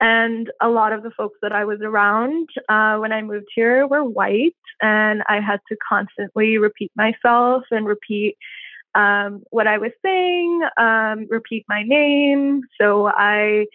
And 0.01 0.49
a 0.61 0.69
lot 0.69 0.93
of 0.93 1.03
the 1.03 1.11
folks 1.11 1.37
that 1.41 1.51
I 1.51 1.65
was 1.65 1.79
around 1.81 2.47
uh, 2.69 2.97
when 2.97 3.11
I 3.11 3.21
moved 3.21 3.47
here 3.53 3.85
were 3.87 4.03
white, 4.03 4.55
and 4.81 5.23
I 5.27 5.41
had 5.41 5.59
to 5.69 5.77
constantly 5.87 6.57
repeat 6.57 6.91
myself 6.95 7.63
and 7.71 7.85
repeat 7.85 8.37
um, 8.95 9.43
what 9.51 9.67
I 9.67 9.77
was 9.77 9.91
saying, 10.03 10.61
um, 10.77 11.27
repeat 11.29 11.65
my 11.67 11.83
name. 11.83 12.61
So 12.79 13.07
I, 13.07 13.65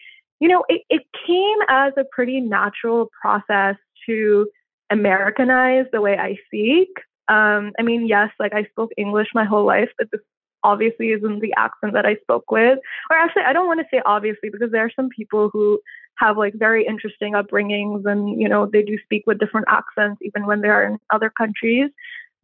you 0.40 0.48
know, 0.48 0.64
it, 0.68 0.82
it 0.90 1.02
came 1.26 1.58
as 1.68 1.92
a 1.96 2.04
pretty 2.10 2.40
natural 2.40 3.10
process 3.20 3.76
to 4.06 4.48
Americanize 4.90 5.86
the 5.92 6.00
way 6.00 6.16
I 6.18 6.36
speak. 6.46 6.88
Um, 7.28 7.72
I 7.78 7.82
mean, 7.82 8.06
yes, 8.06 8.30
like 8.38 8.52
I 8.54 8.64
spoke 8.64 8.90
English 8.96 9.28
my 9.34 9.44
whole 9.44 9.64
life, 9.64 9.90
but 9.98 10.10
this 10.10 10.20
obviously 10.62 11.10
isn't 11.10 11.40
the 11.40 11.54
accent 11.56 11.92
that 11.92 12.06
I 12.06 12.16
spoke 12.16 12.50
with. 12.50 12.78
Or 13.10 13.16
actually, 13.16 13.42
I 13.42 13.52
don't 13.52 13.66
want 13.66 13.80
to 13.80 13.86
say 13.90 14.02
obviously 14.04 14.50
because 14.50 14.70
there 14.72 14.84
are 14.84 14.92
some 14.96 15.08
people 15.10 15.50
who 15.52 15.78
have 16.16 16.36
like 16.36 16.54
very 16.54 16.86
interesting 16.86 17.34
upbringings 17.34 18.06
and, 18.06 18.40
you 18.40 18.48
know, 18.48 18.66
they 18.66 18.82
do 18.82 18.98
speak 19.04 19.24
with 19.26 19.38
different 19.38 19.66
accents 19.68 20.20
even 20.22 20.46
when 20.46 20.60
they 20.60 20.68
are 20.68 20.84
in 20.84 20.98
other 21.10 21.30
countries. 21.30 21.90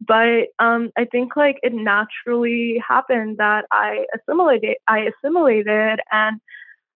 But 0.05 0.47
um, 0.59 0.91
I 0.97 1.05
think 1.05 1.35
like 1.35 1.59
it 1.61 1.73
naturally 1.73 2.81
happened 2.87 3.37
that 3.37 3.65
I 3.71 4.05
assimilated, 4.15 4.77
I 4.87 5.09
assimilated 5.23 5.99
and 6.11 6.39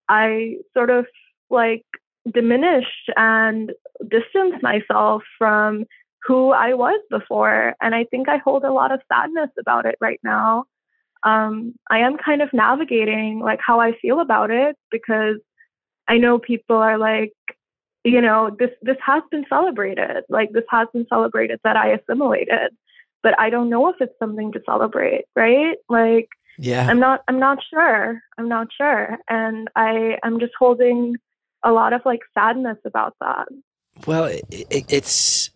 I 0.10 0.58
sort 0.74 0.90
of 0.90 1.06
like 1.50 1.86
diminished 2.34 3.10
and 3.16 3.72
distanced 4.10 4.64
myself 4.64 5.24
from 5.38 5.86
who 6.26 6.52
I 6.52 6.74
was 6.74 7.00
before. 7.10 7.76
And 7.82 7.94
I 7.94 8.06
think 8.06 8.30
I 8.30 8.38
hold 8.38 8.64
a 8.64 8.74
lot 8.74 8.92
of 8.92 9.02
sadness 9.12 9.50
about 9.60 9.86
it 9.86 9.96
right 10.02 10.20
now. 10.24 10.66
Um, 11.24 11.76
I 11.90 12.00
am 12.00 12.18
kind 12.18 12.42
of 12.42 12.54
navigating 12.54 13.40
like 13.40 13.60
how 13.66 13.80
I 13.80 13.94
feel 14.02 14.20
about 14.20 14.52
it 14.52 14.76
because 14.92 15.38
I 16.08 16.18
know 16.18 16.38
people 16.40 16.76
are 16.78 16.98
like, 16.98 17.34
you 18.04 18.22
know, 18.22 18.56
this 18.60 18.70
this 18.82 18.98
has 19.04 19.24
been 19.32 19.46
celebrated. 19.50 20.24
Like 20.30 20.52
this 20.52 20.64
has 20.70 20.88
been 20.94 21.08
celebrated 21.10 21.60
that 21.64 21.76
I 21.76 21.94
assimilated, 21.94 22.76
but 23.24 23.38
I 23.40 23.50
don't 23.50 23.70
know 23.70 23.90
if 23.90 23.96
it's 24.00 24.18
something 24.20 24.52
to 24.52 24.62
celebrate, 24.66 25.26
right? 25.36 25.78
Like, 25.90 26.30
Yeah. 26.60 26.88
I'm 26.88 27.00
not 27.00 27.24
I'm 27.28 27.40
not 27.40 27.58
sure. 27.72 28.22
I'm 28.38 28.48
not 28.48 28.68
sure, 28.78 29.18
and 29.28 29.68
I 29.76 30.20
I'm 30.22 30.40
just 30.40 30.54
holding 30.58 31.16
a 31.64 31.72
lot 31.72 31.94
of 31.94 32.02
like 32.06 32.22
sadness 32.36 32.78
about 32.86 33.16
that. 33.22 33.48
Well, 34.06 34.26
it, 34.26 34.44
it, 34.52 34.86
it's 34.90 35.50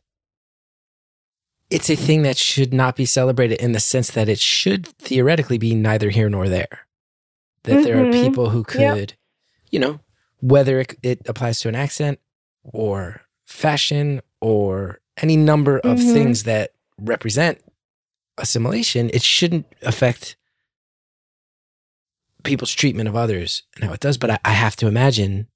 it's 1.70 1.90
a 1.90 1.96
thing 1.96 2.24
that 2.24 2.38
should 2.38 2.74
not 2.74 2.96
be 2.96 3.06
celebrated 3.06 3.62
in 3.62 3.74
the 3.74 3.80
sense 3.80 4.12
that 4.12 4.28
it 4.30 4.40
should 4.40 4.88
theoretically 4.88 5.58
be 5.58 5.76
neither 5.76 6.10
here 6.10 6.30
nor 6.30 6.50
there. 6.50 6.88
That 7.64 7.84
there 7.84 8.02
are 8.02 8.06
Mhm. 8.06 8.22
people 8.22 8.50
who 8.50 8.60
Yep. 8.60 8.66
could, 8.68 9.14
you 9.70 9.80
know, 9.80 10.00
whether 10.40 10.80
it, 10.80 10.96
it 11.04 11.22
applies 11.28 11.60
to 11.62 11.70
an 11.70 11.76
accent 11.76 12.20
or 12.64 13.22
fashion 13.46 14.22
or 14.42 15.02
any 15.18 15.36
number 15.38 15.80
of 15.80 16.00
Mhm. 16.00 16.14
things 16.14 16.44
that 16.44 16.72
represent 16.98 17.62
assimilation, 18.38 19.10
it 19.14 19.22
shouldn't 19.22 19.66
affect 19.82 20.38
people's 22.44 22.72
treatment 22.72 23.10
of 23.10 23.16
others 23.16 23.64
and 23.76 23.84
how 23.84 23.94
it 23.94 24.00
does. 24.00 24.18
But 24.18 24.32
I, 24.32 24.40
I 24.46 24.52
have 24.54 24.76
to 24.78 24.88
imagine 24.88 25.48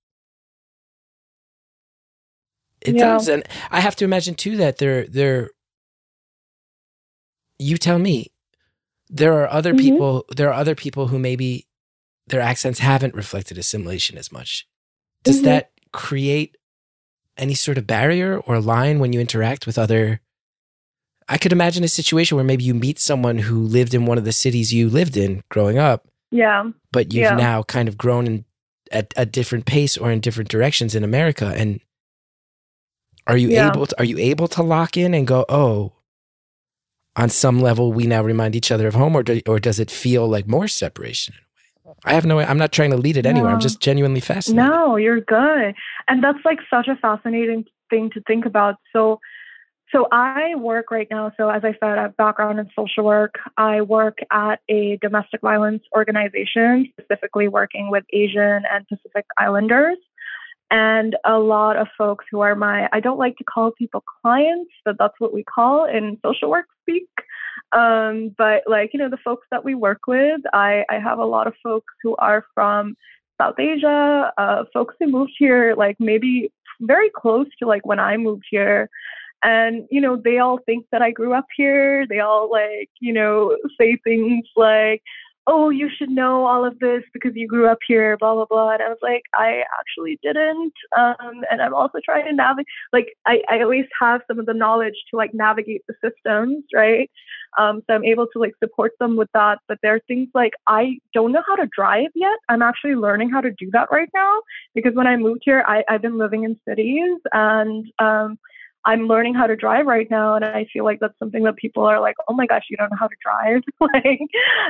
it 2.82 2.95
Yeah. 2.95 3.14
does, 3.14 3.30
and 3.30 3.43
I 3.72 3.80
have 3.80 3.95
to 3.95 4.05
imagine 4.05 4.36
too 4.36 4.57
that 4.57 4.78
there 4.78 5.07
there. 5.07 5.49
You 7.64 7.78
tell 7.78 7.99
me. 7.99 8.32
There 9.09 9.34
are 9.41 9.49
other 9.49 9.74
Mhm. 9.74 9.80
people. 9.80 10.26
There 10.36 10.49
are 10.49 10.53
other 10.53 10.76
people 10.76 11.07
who 11.07 11.20
maybe 11.20 11.68
their 12.28 12.41
accents 12.41 12.80
haven't 12.80 13.14
reflected 13.16 13.57
assimilation 13.57 14.18
as 14.18 14.32
much. 14.32 14.68
Does 15.24 15.39
Mhm. 15.41 15.43
that 15.45 15.72
create 15.91 16.57
any 17.38 17.53
sort 17.53 17.78
of 17.78 17.88
barrier 17.88 18.38
or 18.39 18.59
line 18.59 18.99
when 18.99 19.14
you 19.14 19.20
interact 19.20 19.66
with 19.68 19.78
other? 19.78 20.22
I 21.30 21.38
could 21.38 21.51
imagine 21.53 21.84
a 21.84 21.88
situation 21.88 22.36
where 22.36 22.43
maybe 22.45 22.64
you 22.64 22.74
meet 22.74 22.99
someone 22.99 23.39
who 23.39 23.59
lived 23.61 23.93
in 23.93 24.05
one 24.05 24.18
of 24.18 24.26
the 24.26 24.32
cities 24.34 24.74
you 24.74 24.89
lived 24.89 25.16
in 25.16 25.41
growing 25.49 25.78
up, 25.78 26.07
Yeah. 26.32 26.72
but 26.91 27.14
you've 27.14 27.24
Yeah. 27.24 27.36
now 27.36 27.64
kind 27.64 27.88
of 27.88 27.97
grown 27.97 28.28
in 28.28 28.45
at 28.91 29.14
a 29.18 29.26
different 29.26 29.66
pace 29.66 29.97
or 29.97 30.11
in 30.11 30.20
different 30.20 30.49
directions 30.49 30.93
in 30.95 31.03
America. 31.03 31.53
And 31.55 31.80
are 33.26 33.38
you 33.38 33.49
Yeah. 33.49 33.70
able 33.72 33.86
to, 33.88 33.97
are 33.99 34.05
you 34.05 34.18
able 34.18 34.47
to 34.49 34.61
lock 34.61 34.97
in 34.97 35.14
and 35.14 35.26
go, 35.26 35.45
oh, 35.49 35.93
on 37.16 37.30
some 37.30 37.61
level 37.61 37.93
we 37.93 38.07
now 38.07 38.24
remind 38.24 38.55
each 38.55 38.72
other 38.72 38.88
of 38.88 38.95
home, 38.95 39.16
or 39.16 39.24
do, 39.24 39.41
or 39.47 39.59
does 39.59 39.80
it 39.80 39.91
feel 39.91 40.28
like 40.28 40.47
more 40.47 40.68
separation? 40.68 41.36
I 42.05 42.14
have 42.14 42.26
no. 42.26 42.39
I'm 42.39 42.57
not 42.57 42.72
trying 42.72 42.91
to 42.91 42.97
lead 42.97 43.18
it 43.18 43.26
anywhere. 43.26 43.51
I'm 43.51 43.59
just 43.59 43.80
genuinely 43.80 44.20
fascinated. 44.20 44.70
No, 44.70 44.95
you're 44.95 45.22
good. 45.22 45.76
And 46.07 46.24
that's 46.24 46.39
like 46.43 46.59
such 46.70 46.88
a 46.88 46.95
fascinating 46.95 47.66
thing 47.89 48.09
to 48.11 48.22
think 48.22 48.45
about. 48.45 48.76
So 48.91 49.20
so 49.93 50.07
I 50.11 50.55
work 50.55 50.89
right 50.89 51.07
now, 51.11 51.32
so 51.38 51.49
as 51.49 51.64
I 51.64 51.74
said, 51.74 51.99
I 51.99 52.01
have 52.01 52.18
background 52.18 52.59
in 52.59 52.68
social 52.76 53.03
work. 53.03 53.36
I 53.57 53.82
work 53.82 54.18
at 54.32 54.59
a 54.68 54.97
domestic 55.03 55.41
violence 55.41 55.84
organization, 55.95 56.91
specifically 56.99 57.47
working 57.47 57.91
with 57.91 58.03
Asian 58.11 58.64
and 58.72 58.88
Pacific 58.88 59.26
Islanders. 59.38 59.97
And 60.76 61.15
a 61.24 61.38
lot 61.38 61.78
of 61.78 61.88
folks 61.95 62.26
who 62.32 62.39
are 62.39 62.55
my, 62.55 62.89
I 62.91 62.99
don't 62.99 63.19
like 63.19 63.38
to 63.38 63.43
call 63.43 63.74
people 63.78 64.03
clients, 64.24 64.71
but 64.84 64.95
that's 64.97 65.13
what 65.19 65.32
we 65.32 65.43
call 65.43 65.86
in 65.86 66.17
social 66.26 66.49
work 66.49 66.65
speak. 66.82 67.07
Um, 67.74 68.34
but 68.39 68.63
like, 68.65 68.89
you 68.91 68.99
know, 68.99 69.07
the 69.07 69.24
folks 69.24 69.45
that 69.51 69.63
we 69.63 69.76
work 69.76 70.07
with, 70.07 70.41
I, 70.51 70.84
I 70.89 70.97
have 70.97 71.19
a 71.19 71.26
lot 71.26 71.45
of 71.45 71.53
folks 71.61 71.93
who 72.01 72.15
are 72.15 72.43
from 72.55 72.95
South 73.39 73.59
Asia, 73.59 74.34
uh, 74.36 74.63
folks 74.74 74.95
who 74.99 75.11
moved 75.11 75.34
here, 75.38 75.76
like 75.78 75.95
maybe 75.99 76.51
very 76.82 77.11
close 77.15 77.45
to 77.59 77.67
like 77.67 77.86
when 77.86 77.99
I 77.99 78.17
moved 78.17 78.45
here. 78.49 78.89
And, 79.43 79.88
you 79.91 80.01
know, 80.01 80.15
they 80.15 80.39
all 80.39 80.57
think 80.65 80.88
that 80.91 81.03
I 81.03 81.11
grew 81.11 81.34
up 81.36 81.45
here. 81.55 82.07
They 82.07 82.19
all 82.19 82.49
like, 82.49 82.89
you 82.99 83.13
know, 83.13 83.55
say 83.80 83.97
things 84.03 84.47
like, 84.55 85.03
oh, 85.47 85.69
you 85.69 85.89
should 85.97 86.09
know 86.09 86.45
all 86.45 86.65
of 86.65 86.79
this 86.79 87.03
because 87.13 87.33
you 87.35 87.47
grew 87.47 87.67
up 87.67 87.79
here, 87.85 88.17
blah, 88.17 88.33
blah, 88.33 88.45
blah. 88.45 88.71
And 88.71 88.81
I 88.81 88.89
was 88.89 88.97
like, 89.01 89.23
I 89.33 89.61
actually 89.79 90.17
didn't. 90.23 90.73
Um, 90.97 91.43
and 91.51 91.61
I'm 91.61 91.73
also 91.73 91.99
trying 92.03 92.25
to 92.25 92.33
navigate, 92.33 92.67
like, 92.93 93.07
I, 93.25 93.41
I 93.49 93.59
at 93.59 93.67
least 93.67 93.89
have 93.99 94.21
some 94.27 94.39
of 94.39 94.45
the 94.45 94.53
knowledge 94.53 94.95
to 95.11 95.17
like 95.17 95.33
navigate 95.33 95.83
the 95.87 95.95
systems, 96.01 96.63
right? 96.73 97.09
Um, 97.57 97.81
so 97.85 97.93
I'm 97.93 98.05
able 98.05 98.27
to 98.33 98.39
like 98.39 98.53
support 98.63 98.93
them 98.99 99.15
with 99.15 99.29
that. 99.33 99.59
But 99.67 99.77
there 99.83 99.95
are 99.95 100.01
things 100.07 100.29
like 100.33 100.53
I 100.67 100.97
don't 101.13 101.31
know 101.31 101.43
how 101.45 101.55
to 101.55 101.69
drive 101.75 102.09
yet. 102.15 102.37
I'm 102.49 102.61
actually 102.61 102.95
learning 102.95 103.29
how 103.29 103.41
to 103.41 103.51
do 103.51 103.69
that 103.73 103.89
right 103.91 104.09
now 104.13 104.41
because 104.73 104.95
when 104.95 105.07
I 105.07 105.17
moved 105.17 105.41
here, 105.43 105.63
I, 105.67 105.83
I've 105.89 106.01
been 106.01 106.17
living 106.17 106.43
in 106.43 106.59
cities 106.67 107.19
and 107.31 107.85
um, 107.99 108.39
I'm 108.86 109.07
learning 109.07 109.34
how 109.34 109.47
to 109.47 109.55
drive 109.55 109.86
right 109.86 110.09
now. 110.09 110.36
And 110.36 110.43
I 110.43 110.65
feel 110.71 110.84
like 110.84 110.99
that's 110.99 111.17
something 111.17 111.43
that 111.43 111.55
people 111.55 111.84
are 111.84 112.01
like, 112.01 112.15
oh 112.27 112.34
my 112.34 112.45
gosh, 112.45 112.65
you 112.69 112.77
don't 112.77 112.89
know 112.91 112.97
how 112.99 113.07
to 113.07 113.15
drive. 113.21 113.61
like, 113.79 114.19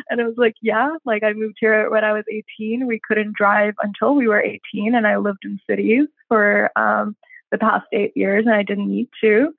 and 0.09 0.19
it 0.19 0.25
was 0.25 0.35
like, 0.37 0.55
yeah, 0.61 0.89
like 1.05 1.23
I 1.23 1.33
moved 1.33 1.57
here 1.59 1.89
when 1.89 2.03
I 2.03 2.13
was 2.13 2.23
18. 2.31 2.85
We 2.85 3.01
couldn't 3.07 3.35
drive 3.35 3.73
until 3.81 4.15
we 4.15 4.27
were 4.27 4.41
18. 4.41 4.95
And 4.95 5.07
I 5.07 5.17
lived 5.17 5.45
in 5.45 5.59
cities 5.67 6.07
for 6.27 6.69
um, 6.77 7.15
the 7.51 7.57
past 7.57 7.87
eight 7.91 8.15
years 8.15 8.45
and 8.45 8.55
I 8.55 8.63
didn't 8.63 8.89
need 8.89 9.09
to. 9.21 9.53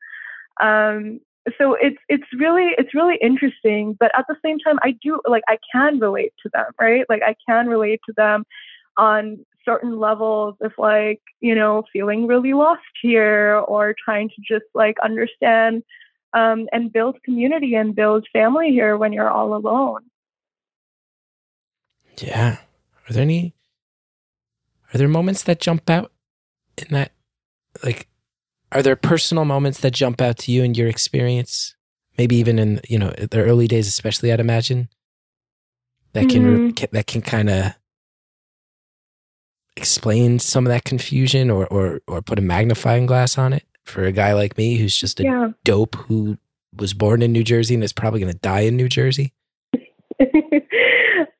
Um, 0.60 1.20
so 1.58 1.76
it's 1.80 1.98
it's 2.08 2.24
really 2.38 2.70
it's 2.78 2.94
really 2.94 3.18
interesting 3.20 3.94
but 4.00 4.10
at 4.18 4.24
the 4.28 4.36
same 4.42 4.58
time 4.58 4.78
i 4.82 4.96
do 5.02 5.20
like 5.28 5.42
i 5.46 5.58
can 5.70 5.98
relate 5.98 6.32
to 6.42 6.48
them 6.54 6.64
right 6.80 7.04
like 7.10 7.20
i 7.22 7.34
can 7.46 7.66
relate 7.66 8.00
to 8.06 8.14
them 8.16 8.44
on 8.96 9.44
certain 9.64 9.98
levels 9.98 10.54
of 10.60 10.72
like 10.78 11.20
you 11.40 11.54
know 11.54 11.82
feeling 11.92 12.26
really 12.26 12.52
lost 12.52 12.82
here 13.02 13.56
or 13.68 13.94
trying 14.04 14.28
to 14.28 14.34
just 14.46 14.66
like 14.74 14.96
understand 15.02 15.82
um, 16.32 16.66
and 16.72 16.92
build 16.92 17.16
community 17.24 17.74
and 17.74 17.94
build 17.94 18.26
family 18.32 18.70
here 18.70 18.96
when 18.96 19.12
you're 19.12 19.30
all 19.30 19.54
alone 19.54 20.02
Yeah. 22.18 22.58
Are 23.08 23.12
there 23.12 23.22
any? 23.22 23.54
Are 24.92 24.98
there 24.98 25.08
moments 25.08 25.42
that 25.44 25.60
jump 25.60 25.90
out 25.90 26.12
in 26.78 26.86
that? 26.90 27.12
Like, 27.82 28.08
are 28.72 28.82
there 28.82 28.96
personal 28.96 29.44
moments 29.44 29.80
that 29.80 29.92
jump 29.92 30.20
out 30.20 30.38
to 30.38 30.52
you 30.52 30.62
in 30.62 30.74
your 30.74 30.88
experience? 30.88 31.74
Maybe 32.16 32.36
even 32.36 32.58
in 32.58 32.80
you 32.88 32.98
know 32.98 33.10
the 33.10 33.42
early 33.42 33.66
days, 33.66 33.88
especially. 33.88 34.32
I'd 34.32 34.40
imagine 34.40 34.88
that 36.12 36.28
can 36.28 36.42
Mhm. 36.44 36.76
ca- 36.76 36.88
that 36.92 37.06
can 37.06 37.22
kind 37.22 37.50
of 37.50 37.74
explain 39.76 40.38
some 40.38 40.66
of 40.66 40.70
that 40.70 40.84
confusion, 40.84 41.50
or 41.50 41.66
or 41.66 42.00
or 42.06 42.22
put 42.22 42.38
a 42.38 42.42
magnifying 42.42 43.06
glass 43.06 43.38
on 43.38 43.52
it 43.52 43.64
for 43.84 44.04
a 44.04 44.12
guy 44.12 44.32
like 44.32 44.56
me 44.56 44.76
who's 44.76 44.96
just 44.96 45.20
a 45.20 45.24
yeah 45.24 45.48
dope 45.64 45.94
who 45.94 46.36
was 46.76 46.94
born 46.94 47.22
in 47.22 47.32
New 47.32 47.44
Jersey 47.44 47.74
and 47.74 47.84
is 47.84 47.92
probably 47.92 48.20
going 48.20 48.32
to 48.32 48.38
die 48.38 48.60
in 48.60 48.76
New 48.76 48.88
Jersey. 48.88 49.32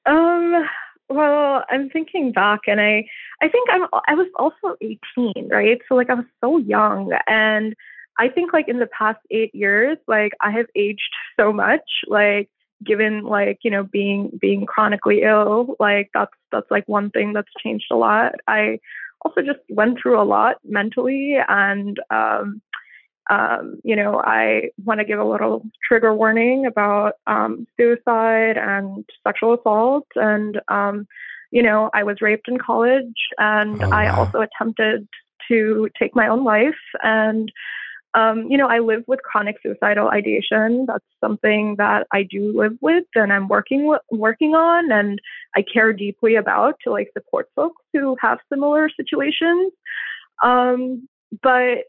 um 0.07 0.69
well 1.09 1.65
I'm 1.71 1.89
thinking 1.91 2.33
back 2.33 2.61
and 2.67 2.81
I 2.81 3.05
I 3.43 3.49
think 3.49 3.69
I'm 3.71 3.87
I 4.09 4.15
was 4.15 4.29
also 4.37 4.77
18, 4.81 5.49
right? 5.51 5.81
So 5.89 5.95
like 5.95 6.11
I 6.11 6.15
was 6.15 6.27
so 6.41 6.59
young 6.59 7.13
and 7.27 7.75
I 8.19 8.29
think 8.29 8.53
like 8.53 8.69
in 8.69 8.79
the 8.79 8.87
past 8.87 9.19
8 9.31 9.55
years 9.55 9.99
like 10.07 10.33
I 10.41 10.51
have 10.51 10.67
aged 10.77 11.15
so 11.39 11.53
much 11.53 11.89
like 12.07 12.51
given 12.85 13.23
like 13.23 13.59
you 13.63 13.71
know 13.71 13.85
being 13.85 14.31
being 14.41 14.67
chronically 14.67 15.23
ill 15.23 15.77
like 15.79 16.11
that's 16.15 16.33
that's 16.51 16.71
like 16.71 16.87
one 16.89 17.11
thing 17.11 17.33
that's 17.33 17.49
changed 17.63 17.87
a 17.91 17.97
lot. 17.97 18.33
I 18.49 18.79
also 19.25 19.41
just 19.41 19.61
went 19.69 19.99
through 20.01 20.21
a 20.21 20.25
lot 20.25 20.57
mentally 20.65 21.37
and 21.49 21.99
um 22.11 22.61
um, 23.31 23.81
you 23.83 23.97
know, 23.97 24.21
I 24.23 24.71
want 24.85 25.01
to 25.01 25.07
give 25.07 25.19
a 25.19 25.25
little 25.25 25.63
trigger 25.87 26.15
warning 26.15 26.67
about 26.67 27.15
um, 27.27 27.67
suicide 27.79 28.59
and 28.59 29.05
sexual 29.27 29.55
assault. 29.55 30.07
And, 30.15 30.61
um, 30.69 31.07
you 31.51 31.63
know, 31.63 31.91
I 31.95 32.03
was 32.03 32.21
raped 32.21 32.49
in 32.49 32.59
college 32.59 33.15
and 33.39 33.83
Oh, 33.83 33.91
I 33.91 34.11
also 34.11 34.41
attempted 34.43 35.09
to 35.49 35.89
take 35.99 36.15
my 36.15 36.29
own 36.29 36.45
life. 36.45 36.75
And, 37.03 37.51
um, 38.15 38.47
you 38.49 38.57
know, 38.57 38.69
I 38.69 38.79
live 38.79 39.03
with 39.09 39.21
chronic 39.23 39.57
suicidal 39.63 40.09
ideation. 40.09 40.87
That's 40.87 41.05
something 41.21 41.75
that 41.79 42.07
I 42.13 42.23
do 42.23 42.57
live 42.57 42.77
with 42.81 43.05
and 43.17 43.33
I'm 43.33 43.49
working 43.49 43.87
with, 43.87 44.03
working 44.11 44.55
on 44.55 44.93
and 44.93 45.21
I 45.57 45.63
care 45.63 45.93
deeply 45.93 46.37
about 46.37 46.77
to 46.85 46.93
like 46.93 47.11
support 47.13 47.49
folks 47.57 47.83
who 47.93 48.17
have 48.21 48.39
similar 48.53 48.89
situations. 48.89 49.73
Um, 50.45 51.09
but 51.43 51.85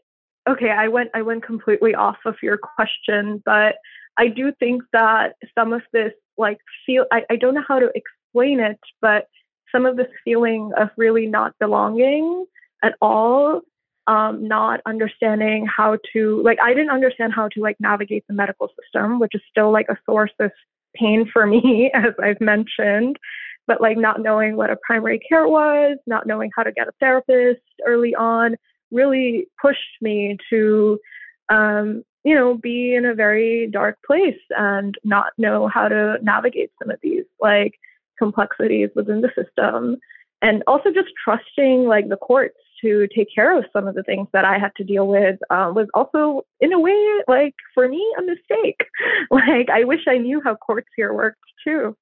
okay, 0.48 0.70
I 0.70 0.88
went 0.88 1.10
I 1.14 1.22
went 1.22 1.44
completely 1.44 1.94
off 1.94 2.18
of 2.24 2.34
your 2.42 2.58
question, 2.58 3.42
but 3.44 3.76
I 4.18 4.26
do 4.28 4.52
think 4.58 4.82
that 4.92 5.34
some 5.56 5.72
of 5.72 5.82
this 5.92 6.12
like 6.36 6.58
feel 6.84 7.04
I, 7.12 7.22
I 7.30 7.36
don't 7.36 7.54
know 7.54 7.64
how 7.66 7.78
to 7.78 7.90
explain 7.94 8.58
it, 8.58 8.80
but 9.00 9.26
some 9.70 9.86
of 9.86 9.96
this 9.96 10.08
feeling 10.24 10.72
of 10.76 10.88
really 10.96 11.26
not 11.26 11.54
belonging 11.60 12.46
at 12.82 12.94
all, 13.00 13.60
um, 14.06 14.46
not 14.46 14.80
understanding 14.86 15.66
how 15.66 15.98
to 16.12 16.42
like 16.42 16.58
I 16.62 16.74
didn't 16.74 16.90
understand 16.90 17.32
how 17.34 17.48
to 17.48 17.60
like 17.60 17.76
navigate 17.80 18.24
the 18.28 18.34
medical 18.34 18.68
system, 18.80 19.18
which 19.18 19.34
is 19.34 19.42
still 19.50 19.72
like 19.72 19.86
a 19.88 19.98
source 20.06 20.32
of 20.38 20.52
pain 20.94 21.28
for 21.32 21.46
me, 21.46 21.90
as 21.94 22.14
I've 22.22 22.40
mentioned. 22.40 23.16
But 23.66 23.80
like 23.80 23.96
not 23.96 24.20
knowing 24.20 24.56
what 24.56 24.70
a 24.70 24.76
primary 24.86 25.18
care 25.18 25.48
was, 25.48 25.98
not 26.06 26.26
knowing 26.26 26.50
how 26.56 26.62
to 26.62 26.70
get 26.70 26.86
a 26.86 26.92
therapist 27.00 27.62
early 27.84 28.14
on, 28.14 28.54
really 28.92 29.48
pushed 29.60 29.80
me 30.00 30.36
to 30.50 30.98
um, 31.48 32.04
you 32.22 32.34
know 32.34 32.56
be 32.56 32.94
in 32.94 33.06
a 33.06 33.14
very 33.14 33.68
dark 33.72 33.98
place 34.06 34.38
and 34.50 34.96
not 35.02 35.32
know 35.36 35.66
how 35.68 35.88
to 35.88 36.18
navigate 36.22 36.70
some 36.80 36.90
of 36.90 36.98
these 37.02 37.24
like 37.40 37.74
complexities 38.18 38.88
within 38.94 39.20
the 39.20 39.30
system 39.36 39.96
and 40.42 40.62
also 40.66 40.90
just 40.90 41.08
trusting 41.22 41.84
like 41.84 42.08
the 42.08 42.16
courts 42.16 42.56
to 42.80 43.08
take 43.14 43.28
care 43.34 43.56
of 43.56 43.64
some 43.72 43.86
of 43.86 43.94
the 43.94 44.02
things 44.02 44.28
that 44.32 44.44
i 44.44 44.58
had 44.58 44.72
to 44.76 44.84
deal 44.84 45.06
with 45.06 45.38
um, 45.50 45.74
was 45.74 45.86
also 45.94 46.42
in 46.60 46.72
a 46.72 46.80
way 46.80 46.96
like 47.28 47.54
for 47.74 47.88
me 47.88 48.04
a 48.18 48.22
mistake 48.22 48.80
like 49.30 49.68
i 49.70 49.84
wish 49.84 50.00
i 50.08 50.16
knew 50.16 50.40
how 50.44 50.54
courts 50.54 50.88
here 50.96 51.12
worked 51.12 51.38
too 51.64 51.96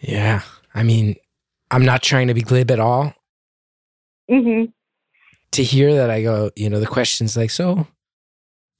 Yeah. 0.00 0.42
I 0.74 0.82
mean, 0.82 1.16
I'm 1.70 1.84
not 1.84 2.02
trying 2.02 2.28
to 2.28 2.34
be 2.34 2.42
glib 2.42 2.70
at 2.70 2.80
all. 2.80 3.14
Mm-hmm. 4.30 4.70
To 5.52 5.62
hear 5.62 5.94
that, 5.94 6.10
I 6.10 6.22
go, 6.22 6.50
you 6.56 6.70
know, 6.70 6.80
the 6.80 6.86
question's 6.86 7.36
like, 7.36 7.50
so 7.50 7.86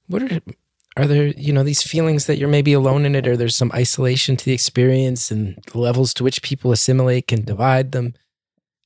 what 0.07 0.23
are, 0.23 0.39
are 0.97 1.05
there, 1.05 1.27
you 1.27 1.51
know, 1.51 1.63
these 1.63 1.83
feelings 1.83 2.25
that 2.25 2.37
you're 2.37 2.49
maybe 2.49 2.73
alone 2.73 3.05
in 3.05 3.15
it, 3.15 3.27
or 3.27 3.35
there's 3.35 3.57
some 3.57 3.71
isolation 3.73 4.37
to 4.37 4.45
the 4.45 4.53
experience 4.53 5.31
and 5.31 5.61
the 5.71 5.79
levels 5.79 6.13
to 6.15 6.23
which 6.23 6.41
people 6.41 6.71
assimilate 6.71 7.27
can 7.27 7.43
divide 7.43 7.91
them? 7.91 8.13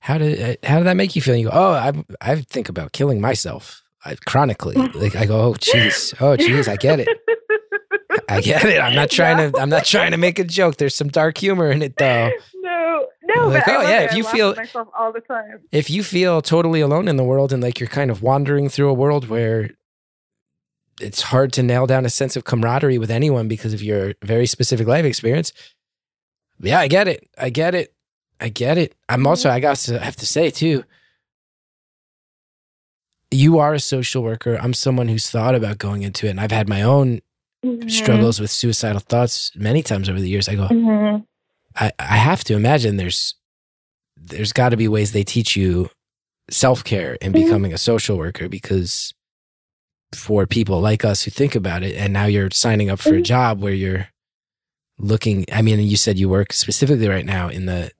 How 0.06 0.20
did, 0.20 0.40
uh, 0.40 0.68
how 0.68 0.78
did 0.78 0.86
that 0.86 0.98
make 0.98 1.16
you 1.16 1.22
feel? 1.24 1.34
And 1.34 1.42
you 1.42 1.50
go, 1.50 1.56
oh, 1.56 1.72
I, 1.74 1.92
I 2.22 2.42
think 2.42 2.70
about 2.70 2.92
killing 2.92 3.20
myself 3.20 3.82
I, 4.06 4.14
chronically. 4.28 4.76
Like, 4.76 5.16
I 5.16 5.26
go, 5.26 5.42
oh, 5.42 5.54
jeez. 5.56 6.14
Oh, 6.22 6.38
jeez. 6.38 6.68
I 6.68 6.76
get 6.76 7.00
it. 7.00 7.08
I 8.30 8.40
get 8.40 8.66
it. 8.66 8.80
I'm 8.80 8.94
not 8.94 9.10
trying 9.18 9.52
to, 9.52 9.60
I'm 9.60 9.70
not 9.70 9.84
trying 9.84 10.12
to 10.12 10.18
make 10.18 10.38
a 10.38 10.44
joke. 10.44 10.78
There's 10.78 10.94
some 10.94 11.08
dark 11.08 11.40
humor 11.40 11.72
in 11.72 11.82
it, 11.82 11.98
though. 11.98 12.30
no 12.54 13.08
no 13.24 13.48
Like, 13.48 13.66
but 13.66 13.78
oh, 13.78 13.82
yeah, 13.82 14.02
if 14.02 14.14
you 14.14 14.24
feel- 14.24 14.54
myself 14.54 14.90
all 14.96 15.12
the 15.12 15.22
time 15.22 15.62
if 15.72 15.90
you 15.90 16.04
feel 16.04 16.40
totally 16.44 16.82
alone 16.82 17.08
in 17.08 17.18
the 17.18 17.24
world 17.24 17.52
and 17.52 17.64
like 17.64 17.80
you're 17.80 17.90
kind 17.90 18.12
of 18.12 18.22
wandering 18.22 18.70
through 18.70 18.90
a 18.90 18.94
world 18.94 19.28
where 19.28 19.72
it's 21.02 21.24
hard 21.24 21.52
to 21.54 21.64
nail 21.64 21.88
down 21.88 22.06
a 22.06 22.12
sense 22.12 22.36
of 22.36 22.44
camaraderie 22.44 23.00
with 23.00 23.10
anyone 23.10 23.48
because 23.48 23.74
of 23.74 23.82
your 23.82 24.14
very 24.24 24.46
specific 24.46 24.86
life 24.86 25.04
experience. 25.04 25.52
Yeah, 26.60 26.80
I 26.80 26.88
get 26.90 27.08
it. 27.08 27.28
I 27.40 27.50
get 27.50 27.74
it. 27.74 27.95
I 28.40 28.50
get 28.50 28.78
it. 28.78 28.96
I'm 29.10 29.26
also, 29.28 29.50
I 29.50 29.60
got 29.60 29.78
to 29.78 30.00
have 30.00 30.16
to 30.18 30.26
say 30.26 30.50
too, 30.50 30.84
you 33.32 33.60
are 33.60 33.74
a 33.74 33.80
social 33.80 34.24
worker. 34.24 34.58
I'm 34.62 34.74
someone 34.74 35.08
who's 35.08 35.30
thought 35.30 35.56
about 35.56 35.78
going 35.78 36.04
into 36.04 36.28
it, 36.28 36.32
and 36.32 36.40
I've 36.40 36.52
had 36.52 36.70
my 36.70 36.82
own 36.82 37.22
Mhm. 37.66 37.90
struggles 37.90 38.40
with 38.40 38.52
suicidal 38.52 39.00
thoughts 39.00 39.52
many 39.56 39.82
times 39.82 40.08
over 40.10 40.20
the 40.20 40.30
years. 40.30 40.48
I 40.48 40.56
go, 40.56 40.68
Mhm. 40.68 41.26
I, 41.76 41.92
I 42.00 42.18
have 42.18 42.44
to 42.46 42.56
imagine 42.56 42.98
there's 42.98 43.36
there's 44.18 44.54
got 44.54 44.70
to 44.70 44.78
be 44.78 44.88
ways 44.88 45.12
they 45.12 45.24
teach 45.24 45.56
you 45.56 45.90
self 46.50 46.84
care 46.84 47.16
in 47.16 47.32
Mhm. 47.32 47.44
becoming 47.46 47.74
a 47.74 47.78
social 47.78 48.18
worker 48.18 48.48
because 48.48 49.14
for 50.14 50.48
people 50.48 50.80
like 50.80 51.04
us 51.04 51.24
who 51.24 51.32
think 51.32 51.54
about 51.56 51.84
it, 51.84 51.96
and 51.96 52.14
now 52.14 52.26
you're 52.26 52.50
signing 52.52 52.90
up 52.90 53.00
for 53.00 53.16
a 53.16 53.20
Mhm. 53.20 53.24
job 53.24 53.62
where 53.62 53.74
you're 53.74 54.08
looking. 54.98 55.46
I 55.52 55.62
mean, 55.62 55.80
you 55.82 55.98
said 55.98 56.18
you 56.18 56.30
work 56.30 56.54
specifically 56.54 57.08
right 57.10 57.26
now 57.26 57.50
in 57.50 57.66
the 57.66 57.92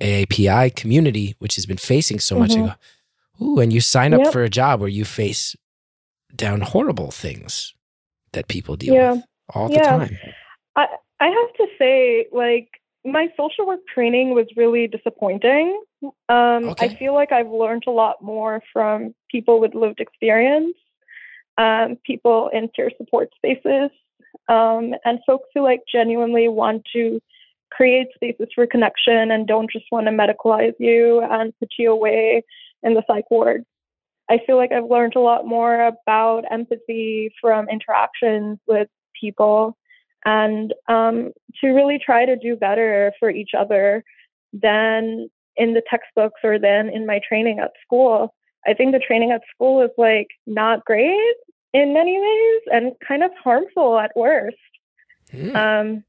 AAPI 0.00 0.74
community, 0.74 1.34
which 1.38 1.56
has 1.56 1.66
been 1.66 1.76
facing 1.76 2.20
so 2.20 2.36
much. 2.36 2.56
I 2.56 2.60
Mhm. 2.60 2.76
go, 3.40 3.44
ooh, 3.44 3.60
and 3.60 3.72
you 3.72 3.80
sign 3.80 4.14
up 4.14 4.20
Yep. 4.24 4.32
for 4.32 4.42
a 4.42 4.50
job 4.50 4.80
where 4.80 4.88
you 4.88 5.04
face 5.04 5.56
down 6.34 6.60
horrible 6.60 7.10
things 7.10 7.74
that 8.32 8.48
people 8.48 8.76
deal 8.76 8.94
Yeah. 8.94 9.12
with 9.14 9.24
all 9.54 9.68
the 9.68 9.74
Yeah. 9.74 9.98
time. 9.98 10.18
I 10.76 10.88
I 11.20 11.26
have 11.28 11.52
to 11.54 11.66
say, 11.78 12.26
like 12.32 12.68
my 13.04 13.28
social 13.36 13.66
work 13.66 13.80
training 13.92 14.34
was 14.34 14.46
really 14.56 14.86
disappointing. 14.86 15.82
Um, 16.28 16.68
Okay. 16.70 16.86
I 16.86 16.96
feel 16.96 17.12
like 17.14 17.32
I've 17.32 17.48
learned 17.50 17.84
a 17.86 17.90
lot 17.90 18.22
more 18.22 18.62
from 18.72 19.14
people 19.30 19.58
with 19.58 19.74
lived 19.74 19.98
experience, 20.00 20.76
um, 21.56 21.96
people 22.04 22.48
in 22.52 22.68
peer 22.68 22.90
support 22.96 23.30
spaces, 23.34 23.90
um, 24.48 24.94
and 25.04 25.18
folks 25.26 25.48
who 25.54 25.62
like 25.62 25.80
genuinely 25.90 26.46
want 26.48 26.84
to 26.92 27.20
create 27.70 28.08
spaces 28.14 28.48
for 28.54 28.66
connection 28.66 29.30
and 29.30 29.46
don't 29.46 29.70
just 29.70 29.86
want 29.92 30.06
to 30.06 30.12
medicalize 30.12 30.74
you 30.78 31.20
and 31.22 31.52
put 31.58 31.68
you 31.78 31.92
away 31.92 32.42
in 32.82 32.94
the 32.94 33.02
psych 33.06 33.30
ward. 33.30 33.64
I 34.30 34.38
feel 34.46 34.56
like 34.56 34.72
I've 34.72 34.90
learned 34.90 35.16
a 35.16 35.20
lot 35.20 35.46
more 35.46 35.86
about 35.86 36.44
empathy 36.50 37.32
from 37.40 37.68
interactions 37.68 38.58
with 38.66 38.88
people 39.18 39.76
and 40.24 40.74
um, 40.88 41.32
to 41.60 41.68
really 41.68 41.98
try 42.04 42.26
to 42.26 42.36
do 42.36 42.56
better 42.56 43.12
for 43.18 43.30
each 43.30 43.50
other 43.58 44.04
than 44.52 45.28
in 45.56 45.74
the 45.74 45.82
textbooks 45.88 46.40
or 46.44 46.58
than 46.58 46.88
in 46.88 47.06
my 47.06 47.20
training 47.26 47.58
at 47.58 47.72
school. 47.84 48.34
I 48.66 48.74
think 48.74 48.92
the 48.92 48.98
training 48.98 49.30
at 49.30 49.42
school 49.54 49.82
is 49.82 49.90
like 49.96 50.28
not 50.46 50.84
great 50.84 51.34
in 51.72 51.94
many 51.94 52.18
ways 52.18 52.62
and 52.72 52.92
kind 53.06 53.22
of 53.22 53.30
harmful 53.42 53.98
at 53.98 54.12
worst. 54.16 54.56
Hmm. 55.30 55.56
Um, 55.56 56.04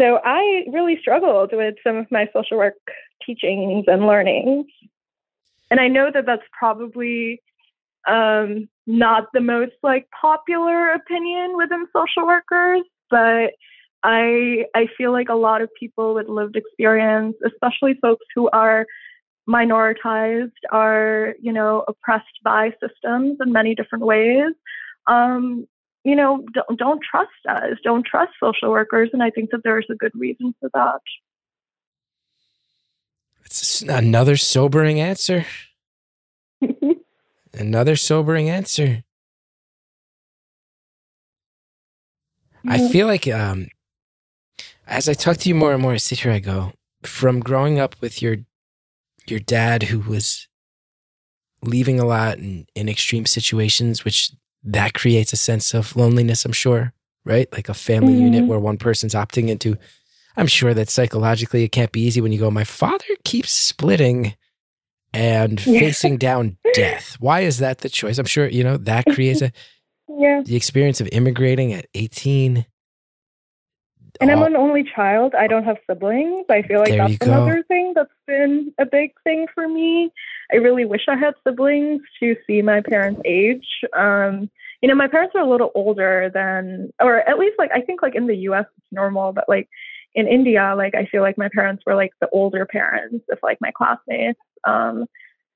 so 0.00 0.18
I 0.24 0.64
really 0.72 0.98
struggled 1.00 1.50
with 1.52 1.74
some 1.84 1.96
of 1.96 2.06
my 2.10 2.26
social 2.32 2.56
work 2.56 2.74
teachings 3.24 3.84
and 3.86 4.06
learnings. 4.06 4.66
And 5.70 5.78
I 5.78 5.88
know 5.88 6.10
that 6.12 6.24
that's 6.24 6.42
probably 6.58 7.42
um, 8.08 8.68
not 8.86 9.26
the 9.34 9.40
most 9.40 9.72
like 9.82 10.08
popular 10.18 10.92
opinion 10.92 11.56
within 11.56 11.86
social 11.92 12.26
workers, 12.26 12.82
but 13.10 13.50
I 14.02 14.64
I 14.74 14.86
feel 14.96 15.12
like 15.12 15.28
a 15.28 15.34
lot 15.34 15.60
of 15.60 15.68
people 15.78 16.14
with 16.14 16.28
lived 16.28 16.56
experience, 16.56 17.36
especially 17.44 17.98
folks 18.00 18.24
who 18.34 18.48
are 18.54 18.86
minoritized, 19.46 20.50
are 20.72 21.34
you 21.40 21.52
know 21.52 21.84
oppressed 21.88 22.40
by 22.42 22.72
systems 22.82 23.36
in 23.44 23.52
many 23.52 23.74
different 23.74 24.06
ways. 24.06 24.54
Um, 25.06 25.66
you 26.04 26.16
know, 26.16 26.44
don't, 26.52 26.78
don't 26.78 27.00
trust 27.08 27.30
us, 27.48 27.76
don't 27.84 28.06
trust 28.06 28.32
social 28.42 28.70
workers, 28.70 29.10
and 29.12 29.22
I 29.22 29.30
think 29.30 29.50
that 29.50 29.60
there's 29.64 29.86
a 29.90 29.94
good 29.94 30.12
reason 30.14 30.54
for 30.60 30.70
that. 30.72 31.00
It's 33.44 33.82
another 33.82 34.36
sobering 34.36 35.00
answer. 35.00 35.44
Another 37.52 37.96
sobering 37.96 38.48
answer. 38.48 39.02
I 42.64 42.88
feel 42.88 43.06
like 43.08 43.26
um, 43.26 43.68
as 44.86 45.08
I 45.08 45.14
talk 45.14 45.38
to 45.38 45.48
you 45.48 45.54
more 45.54 45.72
and 45.72 45.82
more, 45.82 45.92
I 45.92 45.96
sit 45.96 46.20
here, 46.20 46.30
I 46.30 46.38
go, 46.38 46.72
from 47.02 47.40
growing 47.40 47.78
up 47.78 47.96
with 48.00 48.22
your 48.22 48.36
your 49.26 49.40
dad 49.40 49.84
who 49.84 50.00
was 50.00 50.48
leaving 51.62 52.00
a 52.00 52.04
lot 52.04 52.38
in, 52.38 52.66
in 52.74 52.88
extreme 52.88 53.26
situations, 53.26 54.04
which 54.04 54.32
that 54.64 54.94
creates 54.94 55.32
a 55.32 55.36
sense 55.36 55.74
of 55.74 55.96
loneliness, 55.96 56.44
I'm 56.44 56.52
sure, 56.52 56.92
right? 57.24 57.48
Like 57.52 57.68
a 57.68 57.74
family 57.74 58.14
Mhm. 58.14 58.20
unit 58.20 58.46
where 58.46 58.58
one 58.58 58.76
person's 58.76 59.14
opting 59.14 59.48
into 59.48 59.76
I'm 60.36 60.46
sure 60.46 60.72
that 60.74 60.88
psychologically 60.88 61.64
it 61.64 61.72
can't 61.72 61.90
be 61.92 62.02
easy 62.02 62.20
when 62.20 62.30
you 62.32 62.38
go, 62.38 62.50
my 62.52 62.62
father 62.64 63.04
keeps 63.24 63.50
splitting 63.50 64.34
and 65.12 65.60
facing 65.60 66.18
down 66.18 66.56
death. 66.72 67.16
Why 67.18 67.40
is 67.40 67.58
that 67.58 67.78
the 67.78 67.88
choice? 67.88 68.16
I'm 68.16 68.26
sure, 68.26 68.46
you 68.48 68.62
know, 68.62 68.76
that 68.76 69.04
creates 69.06 69.42
a, 69.42 69.50
Yeah. 70.08 70.42
the 70.44 70.54
experience 70.56 71.00
of 71.00 71.08
immigrating 71.12 71.72
at 71.72 71.86
18. 71.94 72.64
And 74.20 74.30
I'm 74.30 74.42
an 74.42 74.56
only 74.56 74.84
child. 74.84 75.34
I 75.34 75.46
don't 75.46 75.64
have 75.64 75.78
siblings. 75.88 76.44
I 76.50 76.62
feel 76.62 76.78
like 76.80 76.90
There 76.90 77.08
that's 77.08 77.16
another 77.22 77.62
thing 77.68 77.92
that's 77.94 78.10
been 78.26 78.72
a 78.78 78.84
big 78.84 79.12
thing 79.24 79.46
for 79.54 79.66
me. 79.66 80.12
I 80.52 80.56
really 80.56 80.84
wish 80.84 81.02
I 81.08 81.16
had 81.16 81.34
siblings 81.46 82.02
to 82.20 82.36
see 82.46 82.60
my 82.60 82.82
parents 82.82 83.22
age. 83.24 83.66
Um, 83.96 84.50
you 84.82 84.88
know, 84.88 84.94
my 84.94 85.08
parents 85.08 85.34
are 85.34 85.42
a 85.42 85.48
little 85.48 85.70
older 85.74 86.30
than, 86.32 86.90
or 87.00 87.18
at 87.28 87.38
least 87.38 87.56
like 87.58 87.70
I 87.74 87.80
think 87.80 88.02
like 88.02 88.14
in 88.14 88.26
the 88.26 88.36
U.S. 88.36 88.66
it's 88.76 88.86
normal, 88.92 89.32
but 89.32 89.48
like 89.48 89.68
in 90.14 90.26
India, 90.26 90.74
like 90.76 90.94
I 90.94 91.06
feel 91.06 91.22
like 91.22 91.38
my 91.38 91.48
parents 91.54 91.82
were 91.86 91.94
like 91.94 92.12
the 92.20 92.28
older 92.30 92.66
parents 92.66 93.24
of 93.30 93.38
like 93.42 93.58
my 93.60 93.70
classmates. 93.70 94.40
Um, 94.66 95.06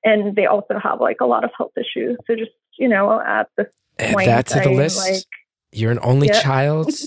and 0.04 0.36
they 0.36 0.46
also 0.46 0.78
have 0.78 1.00
like 1.00 1.20
a 1.20 1.26
lot 1.26 1.44
of 1.44 1.50
health 1.56 1.72
issues. 1.76 2.16
So 2.26 2.34
just 2.34 2.52
you 2.78 2.88
know, 2.88 3.20
at 3.20 3.48
this 3.56 3.66
add 3.98 4.12
point, 4.14 4.26
that 4.26 4.46
to 4.48 4.60
the 4.60 4.70
list. 4.70 4.96
like 4.96 5.24
You're 5.72 5.92
an 5.92 5.98
only 6.02 6.28
Yeah. 6.28 6.40
child. 6.40 6.90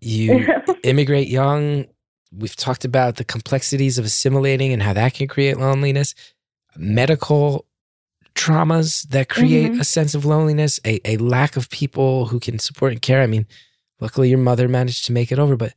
You 0.00 0.46
immigrate 0.84 1.28
young. 1.28 1.86
We've 2.32 2.54
talked 2.56 2.84
about 2.84 3.16
the 3.16 3.24
complexities 3.24 3.98
of 3.98 4.04
assimilating 4.04 4.72
and 4.72 4.82
how 4.82 4.92
that 4.92 5.14
can 5.14 5.26
create 5.28 5.56
loneliness. 5.58 6.14
Medical 6.76 7.66
traumas 8.34 9.08
that 9.08 9.28
create 9.28 9.72
Mhm. 9.72 9.80
a 9.80 9.84
sense 9.84 10.14
of 10.14 10.24
loneliness, 10.24 10.78
a, 10.86 11.00
a 11.04 11.16
lack 11.18 11.56
of 11.56 11.68
people 11.70 12.26
who 12.26 12.38
can 12.40 12.58
support 12.58 12.92
and 12.92 13.02
care. 13.02 13.20
I 13.22 13.26
mean, 13.26 13.46
luckily 14.00 14.28
your 14.30 14.38
mother 14.38 14.68
managed 14.68 15.04
to 15.06 15.12
make 15.12 15.32
it 15.32 15.38
over, 15.38 15.56
but 15.56 15.74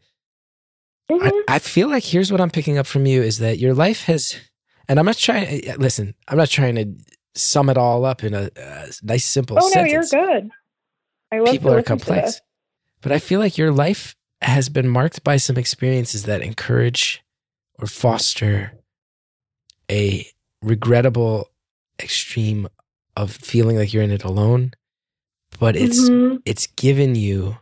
I, 1.09 1.13
Mhm. 1.15 1.41
I 1.49 1.59
feel 1.59 1.89
like 1.89 2.03
here's 2.03 2.31
what 2.31 2.39
I'm 2.39 2.51
picking 2.51 2.77
up 2.77 2.85
from 2.87 3.05
you 3.05 3.21
is 3.23 3.39
that 3.39 3.57
your 3.59 3.73
life 3.73 4.03
has, 4.03 4.35
and 4.87 4.99
I'm 4.99 5.05
not 5.05 5.17
trying, 5.17 5.61
listen, 5.77 6.13
I'm 6.27 6.37
not 6.37 6.49
trying 6.49 6.75
to 6.75 6.85
sum 7.35 7.69
it 7.69 7.77
all 7.77 8.05
up 8.05 8.23
in 8.23 8.33
a, 8.33 8.49
a 8.55 8.91
nice, 9.01 9.25
simple 9.25 9.59
sentence. 9.59 9.75
oh 9.75 9.81
no, 9.81 9.91
you're 9.91 10.27
good. 10.41 10.49
I 11.31 11.39
love 11.39 11.51
people 11.51 11.73
are 11.73 11.81
complex. 11.81 12.39
But 13.03 13.11
I 13.11 13.19
feel 13.19 13.39
like 13.39 13.57
your 13.57 13.71
life 13.71 14.15
has 14.41 14.69
been 14.69 14.87
marked 14.89 15.23
by 15.23 15.37
some 15.37 15.57
experiences 15.57 16.23
that 16.23 16.41
encourage 16.41 17.21
or 17.79 17.85
foster 17.87 18.73
a 19.91 20.25
regrettable 20.61 21.49
extreme 22.01 22.67
of 23.15 23.31
feeling 23.31 23.77
like 23.77 23.93
you're 23.93 24.03
in 24.03 24.11
it 24.11 24.23
alone. 24.23 24.71
But 25.59 25.75
it's 25.75 26.09
Mhm. 26.09 26.41
it's 26.45 26.65
given 26.67 27.15
you 27.15 27.57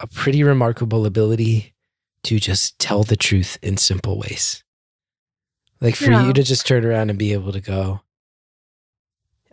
a 0.00 0.06
pretty 0.06 0.42
remarkable 0.42 1.06
ability 1.06 1.74
to 2.24 2.40
just 2.40 2.78
tell 2.78 3.04
the 3.04 3.16
truth 3.16 3.58
in 3.62 3.76
simple 3.76 4.18
ways. 4.18 4.64
Like 5.80 5.94
for 5.96 6.10
Yeah. 6.10 6.26
you 6.26 6.32
to 6.32 6.42
just 6.42 6.66
turn 6.66 6.84
around 6.84 7.10
and 7.10 7.18
be 7.18 7.32
able 7.32 7.52
to 7.52 7.60
go, 7.60 8.00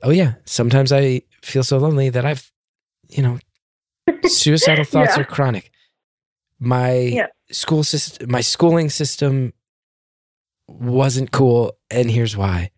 Oh 0.01 0.11
yeah, 0.11 0.35
sometimes 0.45 0.91
I 0.93 1.23
feel 1.41 1.63
so 1.63 1.77
lonely 1.77 2.09
that 2.09 2.25
I've 2.25 2.51
you 3.09 3.23
know, 3.23 3.39
suicidal 4.25 4.85
thoughts 4.93 5.15
Yeah. 5.15 5.21
are 5.21 5.25
chronic. 5.25 5.71
My 6.59 6.93
Yeah. 6.93 7.27
school 7.51 7.83
system 7.83 8.29
my 8.31 8.41
schooling 8.41 8.89
system 8.89 9.53
wasn't 10.67 11.31
cool 11.31 11.77
and 11.89 12.09
here's 12.11 12.35
why. 12.37 12.71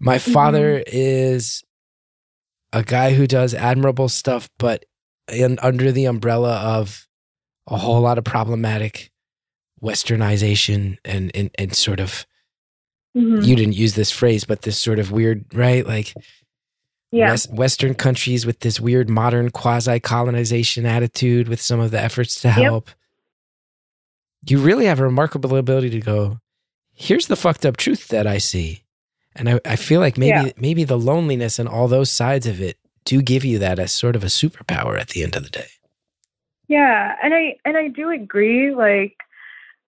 My 0.00 0.16
Mm-hmm. 0.18 0.32
father 0.32 0.82
is 0.86 1.62
a 2.72 2.82
guy 2.82 3.14
who 3.14 3.26
does 3.26 3.54
admirable 3.54 4.08
stuff 4.08 4.48
but 4.58 4.84
in, 5.32 5.58
under 5.62 5.90
the 5.92 6.04
umbrella 6.06 6.54
of 6.56 7.06
a 7.68 7.76
whole 7.76 8.00
lot 8.00 8.18
of 8.18 8.24
problematic 8.24 9.10
westernization 9.82 10.98
and 11.04 11.30
and, 11.34 11.50
and 11.58 11.74
sort 11.74 12.00
of 12.00 12.26
Mhm. 13.16 13.44
you 13.46 13.56
didn't 13.56 13.74
use 13.76 13.94
this 13.94 14.10
phrase 14.10 14.44
but 14.44 14.62
this 14.62 14.78
sort 14.78 14.98
of 14.98 15.10
weird 15.10 15.44
right 15.54 15.86
like 15.86 16.12
yeah. 17.10 17.30
West, 17.30 17.52
Western 17.52 17.94
countries 17.94 18.44
with 18.46 18.60
this 18.60 18.80
weird 18.80 19.08
modern 19.08 19.50
quasi 19.50 20.00
colonization 20.00 20.84
attitude 20.86 21.48
with 21.48 21.60
some 21.60 21.80
of 21.80 21.90
the 21.90 22.00
efforts 22.00 22.40
to 22.42 22.50
help. 22.50 22.90
You 24.48 24.58
really 24.60 24.86
have 24.86 25.00
a 25.00 25.04
remarkable 25.04 25.56
ability 25.56 25.90
to 25.90 26.00
go, 26.00 26.38
here's 26.92 27.26
the 27.26 27.36
fucked 27.36 27.66
up 27.66 27.76
truth 27.76 28.08
that 28.08 28.26
I 28.26 28.38
see. 28.38 28.82
And 29.34 29.48
I, 29.48 29.60
I 29.64 29.76
feel 29.76 30.00
like 30.00 30.16
maybe 30.16 30.46
Yeah. 30.46 30.52
maybe 30.56 30.84
the 30.84 30.98
loneliness 30.98 31.58
and 31.58 31.68
all 31.68 31.88
those 31.88 32.10
sides 32.10 32.46
of 32.46 32.60
it 32.60 32.78
do 33.04 33.20
give 33.22 33.44
you 33.44 33.58
that 33.58 33.78
as 33.78 33.92
sort 33.92 34.16
of 34.16 34.22
a 34.24 34.28
superpower 34.28 34.98
at 34.98 35.08
the 35.08 35.22
end 35.22 35.36
of 35.36 35.44
the 35.44 35.50
day. 35.50 35.66
Yeah, 36.68 37.14
and 37.22 37.34
I 37.34 37.56
and 37.64 37.76
I 37.76 37.88
do 37.88 38.10
agree 38.10 38.74
like 38.74 39.16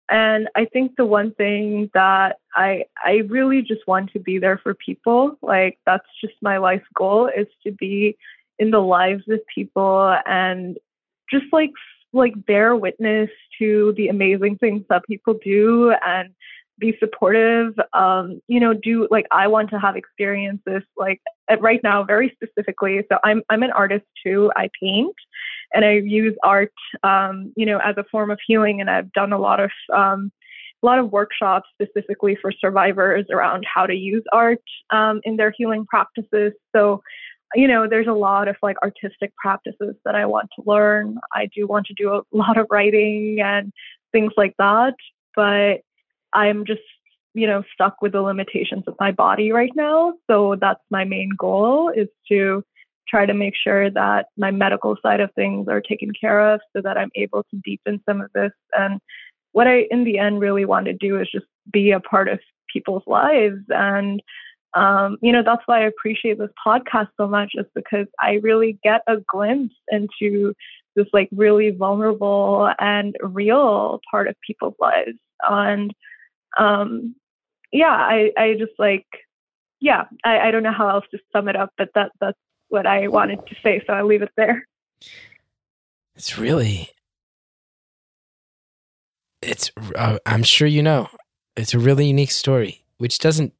and 0.08 0.48
I 0.54 0.64
think 0.64 0.92
the 0.96 1.04
one 1.04 1.32
thing 1.34 1.90
that 1.94 2.36
I 2.54 2.84
I 3.02 3.22
really 3.28 3.62
just 3.62 3.86
want 3.86 4.12
to 4.12 4.18
be 4.18 4.38
there 4.38 4.58
for 4.58 4.74
people. 4.74 5.36
Like 5.42 5.78
that's 5.86 6.06
just 6.20 6.34
my 6.42 6.58
life 6.58 6.82
goal 6.94 7.28
is 7.34 7.46
to 7.64 7.72
be 7.72 8.16
in 8.58 8.70
the 8.70 8.80
lives 8.80 9.24
of 9.28 9.40
people 9.54 10.16
and 10.26 10.78
just 11.30 11.46
like 11.52 11.70
like 12.12 12.32
bear 12.46 12.74
witness 12.74 13.30
to 13.58 13.92
the 13.96 14.08
amazing 14.08 14.56
things 14.56 14.82
that 14.88 15.04
people 15.04 15.34
do 15.44 15.92
and 16.04 16.30
be 16.78 16.96
supportive 17.00 17.74
um 17.92 18.40
you 18.46 18.60
know 18.60 18.72
do 18.72 19.08
like 19.10 19.26
i 19.32 19.46
want 19.48 19.68
to 19.68 19.78
have 19.78 19.96
experiences 19.96 20.82
like 20.96 21.20
right 21.60 21.80
now 21.82 22.04
very 22.04 22.34
specifically 22.40 23.02
so 23.10 23.18
i'm 23.24 23.42
i'm 23.50 23.64
an 23.64 23.72
artist 23.72 24.04
too 24.24 24.50
i 24.56 24.70
paint 24.80 25.14
and 25.74 25.84
i 25.84 25.92
use 25.92 26.34
art 26.42 26.72
um 27.02 27.52
you 27.56 27.66
know 27.66 27.78
as 27.84 27.96
a 27.96 28.04
form 28.10 28.30
of 28.30 28.38
healing 28.46 28.80
and 28.80 28.90
i've 28.90 29.12
done 29.12 29.32
a 29.32 29.38
lot 29.38 29.60
of 29.60 29.70
um 29.94 30.30
a 30.82 30.86
lot 30.86 30.98
of 30.98 31.10
workshops 31.10 31.68
specifically 31.74 32.36
for 32.40 32.52
survivors 32.52 33.26
around 33.32 33.64
how 33.72 33.84
to 33.84 33.94
use 33.94 34.22
art 34.32 34.62
um, 34.90 35.20
in 35.24 35.36
their 35.36 35.52
healing 35.56 35.84
practices. 35.84 36.52
So 36.72 37.02
you 37.54 37.66
know 37.66 37.88
there's 37.88 38.06
a 38.06 38.12
lot 38.12 38.46
of 38.46 38.56
like 38.62 38.76
artistic 38.82 39.34
practices 39.36 39.96
that 40.04 40.14
i 40.14 40.26
want 40.26 40.50
to 40.54 40.62
learn. 40.66 41.16
I 41.34 41.48
do 41.56 41.66
want 41.66 41.86
to 41.86 41.94
do 41.94 42.12
a 42.12 42.22
lot 42.36 42.58
of 42.58 42.66
writing 42.70 43.38
and 43.42 43.72
things 44.12 44.32
like 44.36 44.54
that 44.58 44.94
but 45.34 45.80
i'm 46.32 46.64
just 46.66 46.82
you 47.34 47.46
know 47.46 47.62
stuck 47.72 48.02
with 48.02 48.12
the 48.12 48.20
limitations 48.20 48.84
of 48.86 48.94
my 48.98 49.12
body 49.12 49.52
right 49.52 49.72
now. 49.76 50.14
So 50.28 50.56
that's 50.60 50.80
my 50.90 51.04
main 51.04 51.30
goal 51.38 51.90
is 51.94 52.08
to 52.30 52.64
try 53.08 53.26
to 53.26 53.34
make 53.34 53.54
sure 53.56 53.90
that 53.90 54.26
my 54.36 54.50
medical 54.50 54.96
side 55.02 55.20
of 55.20 55.30
things 55.34 55.66
are 55.68 55.80
taken 55.80 56.10
care 56.18 56.54
of 56.54 56.60
so 56.74 56.82
that 56.82 56.96
i'm 56.96 57.10
able 57.14 57.42
to 57.44 57.60
deepen 57.64 58.00
some 58.08 58.20
of 58.20 58.30
this. 58.34 58.52
And 58.74 59.00
what 59.52 59.66
i 59.66 59.86
in 59.90 60.04
the 60.04 60.18
end 60.18 60.40
really 60.40 60.64
want 60.64 60.86
to 60.86 60.92
do 60.92 61.20
is 61.20 61.28
just 61.30 61.46
be 61.72 61.90
a 61.90 62.00
part 62.00 62.28
of 62.28 62.38
people's 62.72 63.04
lives. 63.06 63.60
And 63.68 64.22
um, 64.74 65.16
you 65.22 65.32
know 65.32 65.42
that's 65.42 65.62
why 65.66 65.82
i 65.82 65.86
appreciate 65.86 66.38
this 66.38 66.50
podcast 66.64 67.08
so 67.16 67.26
much 67.26 67.52
is 67.54 67.66
because 67.74 68.06
i 68.20 68.34
really 68.42 68.78
get 68.82 69.00
a 69.06 69.16
glimpse 69.26 69.74
into 69.88 70.52
this 70.94 71.06
like 71.12 71.28
really 71.32 71.70
vulnerable 71.70 72.70
and 72.78 73.16
real 73.22 74.00
part 74.10 74.28
of 74.28 74.34
people's 74.46 74.74
lives. 74.80 75.18
And 75.48 75.92
um, 76.58 77.14
yeah 77.72 77.90
i 77.90 78.30
i 78.36 78.54
just 78.58 78.72
like 78.78 79.06
yeah 79.80 80.04
I, 80.24 80.38
I 80.38 80.50
don't 80.50 80.62
know 80.62 80.72
how 80.72 80.88
else 80.88 81.04
to 81.10 81.18
sum 81.32 81.48
it 81.48 81.56
up 81.56 81.70
but 81.76 81.90
that 81.94 82.12
that's 82.20 82.38
what 82.68 82.86
i 82.86 83.08
wanted 83.08 83.38
to 83.46 83.54
say 83.62 83.82
so 83.86 83.92
i'll 83.92 84.06
leave 84.06 84.22
it 84.22 84.30
there 84.36 84.64
It's 86.16 86.36
really, 86.36 86.90
it's, 89.40 89.70
uh, 89.94 90.18
I'm 90.26 90.42
sure 90.42 90.66
you 90.66 90.82
know, 90.82 91.08
it's 91.56 91.74
a 91.74 91.78
really 91.78 92.06
unique 92.08 92.32
story, 92.32 92.84
which 92.98 93.18
doesn't 93.20 93.52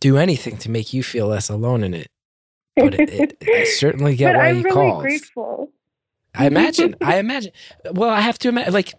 do 0.00 0.16
anything 0.16 0.56
to 0.58 0.70
make 0.70 0.92
you 0.92 1.02
feel 1.04 1.28
less 1.28 1.48
alone 1.48 1.84
in 1.84 1.94
it. 1.94 2.08
But 2.76 2.94
it, 2.94 3.08
it, 3.10 3.36
I 3.54 3.64
certainly 3.64 4.16
get 4.16 4.32
but 4.32 4.38
why 4.38 4.48
i'm 4.48 4.56
you 4.58 4.62
really 4.64 4.74
called. 4.74 5.02
grateful 5.02 5.70
I 6.34 6.46
imagine. 6.46 6.96
I 7.00 7.18
imagine. 7.18 7.52
Well, 7.92 8.10
I 8.10 8.20
have 8.20 8.38
to 8.40 8.48
imagine. 8.48 8.72
Like, 8.72 8.94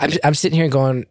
I'm 0.00 0.10
I'm 0.24 0.34
sitting 0.34 0.58
here 0.58 0.68
going, 0.68 1.06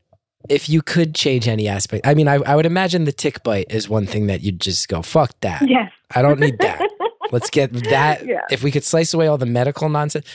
if 0.50 0.70
you 0.70 0.82
could 0.82 1.16
change 1.16 1.48
any 1.48 1.68
aspect, 1.68 2.06
I 2.08 2.14
mean, 2.14 2.28
I 2.28 2.36
I 2.36 2.56
would 2.56 2.66
imagine 2.66 3.06
the 3.06 3.12
tick 3.12 3.44
bite 3.44 3.68
is 3.70 3.90
one 3.90 4.06
thing 4.06 4.28
that 4.28 4.42
you'd 4.42 4.60
just 4.60 4.88
go, 4.88 5.02
fuck 5.02 5.32
that. 5.42 5.68
yes 5.68 5.92
I 6.16 6.22
don't 6.22 6.40
need 6.40 6.58
that. 6.60 6.82
Let's 7.32 7.50
get 7.50 7.72
that. 7.90 8.26
Yeah. 8.26 8.42
If 8.52 8.64
we 8.64 8.72
could 8.72 8.84
slice 8.84 9.14
away 9.14 9.28
all 9.28 9.38
the 9.38 9.46
medical 9.46 9.90
nonsense. 9.90 10.26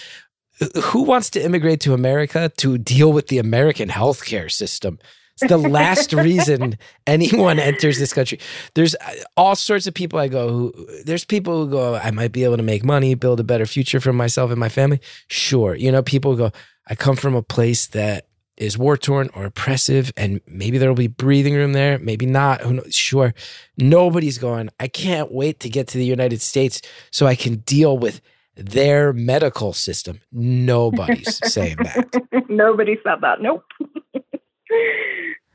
Who 0.85 1.03
wants 1.03 1.29
to 1.31 1.45
immigrate 1.45 1.81
to 1.81 1.93
America 1.93 2.51
to 2.57 2.79
deal 2.79 3.13
with 3.13 3.29
the 3.29 3.37
American 3.37 3.91
healthcare 3.91 4.51
system? 4.51 4.99
It's 5.39 5.51
the 5.51 5.59
last 5.59 6.13
reason 6.15 6.79
anyone 7.07 7.59
enters 7.59 7.99
this 7.99 8.15
country. 8.15 8.41
There's 8.75 8.95
uh, 8.95 9.15
all 9.37 9.55
sorts 9.55 9.87
of 9.87 9.93
people 9.93 10.19
I 10.19 10.29
go 10.29 10.49
who 10.49 10.87
there's 11.05 11.27
people 11.27 11.67
who 11.67 11.71
go, 11.71 11.97
I 11.97 12.11
might 12.11 12.33
be 12.33 12.45
able 12.45 12.57
to 12.57 12.63
make 12.63 12.85
money, 12.85 13.15
build 13.15 13.39
a 13.39 13.45
better 13.45 13.67
future 13.67 14.01
for 14.01 14.15
myself 14.15 14.51
and 14.51 14.59
my 14.59 14.71
family. 14.71 15.01
Sure. 15.29 15.75
You 15.75 15.93
know, 15.93 16.03
people 16.03 16.37
go, 16.37 16.53
I 16.89 16.95
come 16.95 17.17
from 17.17 17.35
a 17.35 17.43
place 17.43 17.89
that 17.89 18.29
is 18.57 18.79
war 18.79 18.97
torn 18.97 19.29
or 19.35 19.45
oppressive, 19.45 20.13
and 20.17 20.41
maybe 20.47 20.79
there'll 20.79 20.95
be 20.95 21.09
breathing 21.09 21.55
room 21.55 21.73
there, 21.73 21.99
maybe 21.99 22.27
not. 22.27 22.61
Who 22.63 22.75
knows? 22.75 22.95
Sure. 22.95 23.35
Nobody's 23.77 24.39
going, 24.39 24.71
I 24.81 24.89
can't 24.89 25.31
wait 25.33 25.61
to 25.61 25.69
get 25.69 25.89
to 25.89 25.99
the 25.99 26.05
United 26.07 26.41
States 26.41 26.81
so 27.11 27.27
I 27.27 27.35
can 27.35 27.57
deal 27.57 27.99
with 27.99 28.21
their 28.57 29.13
medical 29.13 29.73
system. 29.75 30.21
Nobody's 30.33 31.39
saying 31.53 31.77
that. 31.83 32.23
Nobody 32.49 32.97
said 33.05 33.21
that. 33.21 33.43
Nope. 33.43 33.65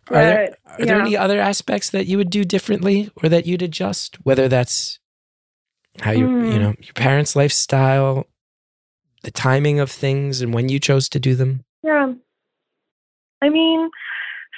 Are 0.10 0.16
there, 0.26 0.56
are 0.66 0.86
there 0.86 1.02
any 1.02 1.16
other 1.16 1.40
aspects 1.40 1.90
that 1.92 2.06
you 2.06 2.18
would 2.18 2.30
do 2.30 2.44
differently 2.44 3.10
or 3.24 3.30
that 3.30 3.46
you'd 3.46 3.62
adjust? 3.62 4.18
Whether 4.24 4.48
that's 4.50 5.00
how 6.02 6.12
you 6.12 6.28
you 6.30 6.52
Hmm. 6.54 6.60
know 6.60 6.74
your 6.82 6.94
parents' 6.94 7.36
lifestyle, 7.36 8.28
the 9.24 9.32
timing 9.32 9.80
of 9.80 9.90
things, 9.90 10.42
and 10.42 10.54
when 10.54 10.70
you 10.70 10.80
chose 10.80 11.08
to 11.10 11.20
do 11.20 11.34
them. 11.36 11.64
Yeah. 11.84 12.14
I 13.42 13.50
mean, 13.50 13.90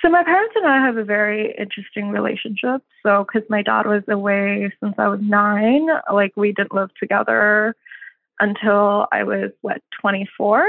so 0.03 0.09
my 0.09 0.23
parents 0.23 0.53
and 0.55 0.67
I 0.67 0.85
have 0.85 0.97
a 0.97 1.03
very 1.03 1.55
interesting 1.57 2.09
relationship. 2.09 2.81
So, 3.03 3.25
because 3.25 3.49
my 3.49 3.61
dad 3.61 3.85
was 3.85 4.03
away 4.09 4.71
since 4.81 4.95
I 4.97 5.07
was 5.07 5.21
nine, 5.21 5.87
like 6.11 6.33
we 6.35 6.51
didn't 6.51 6.73
live 6.73 6.89
together 6.99 7.75
until 8.39 9.07
I 9.11 9.23
was 9.23 9.51
what 9.61 9.81
24. 10.01 10.65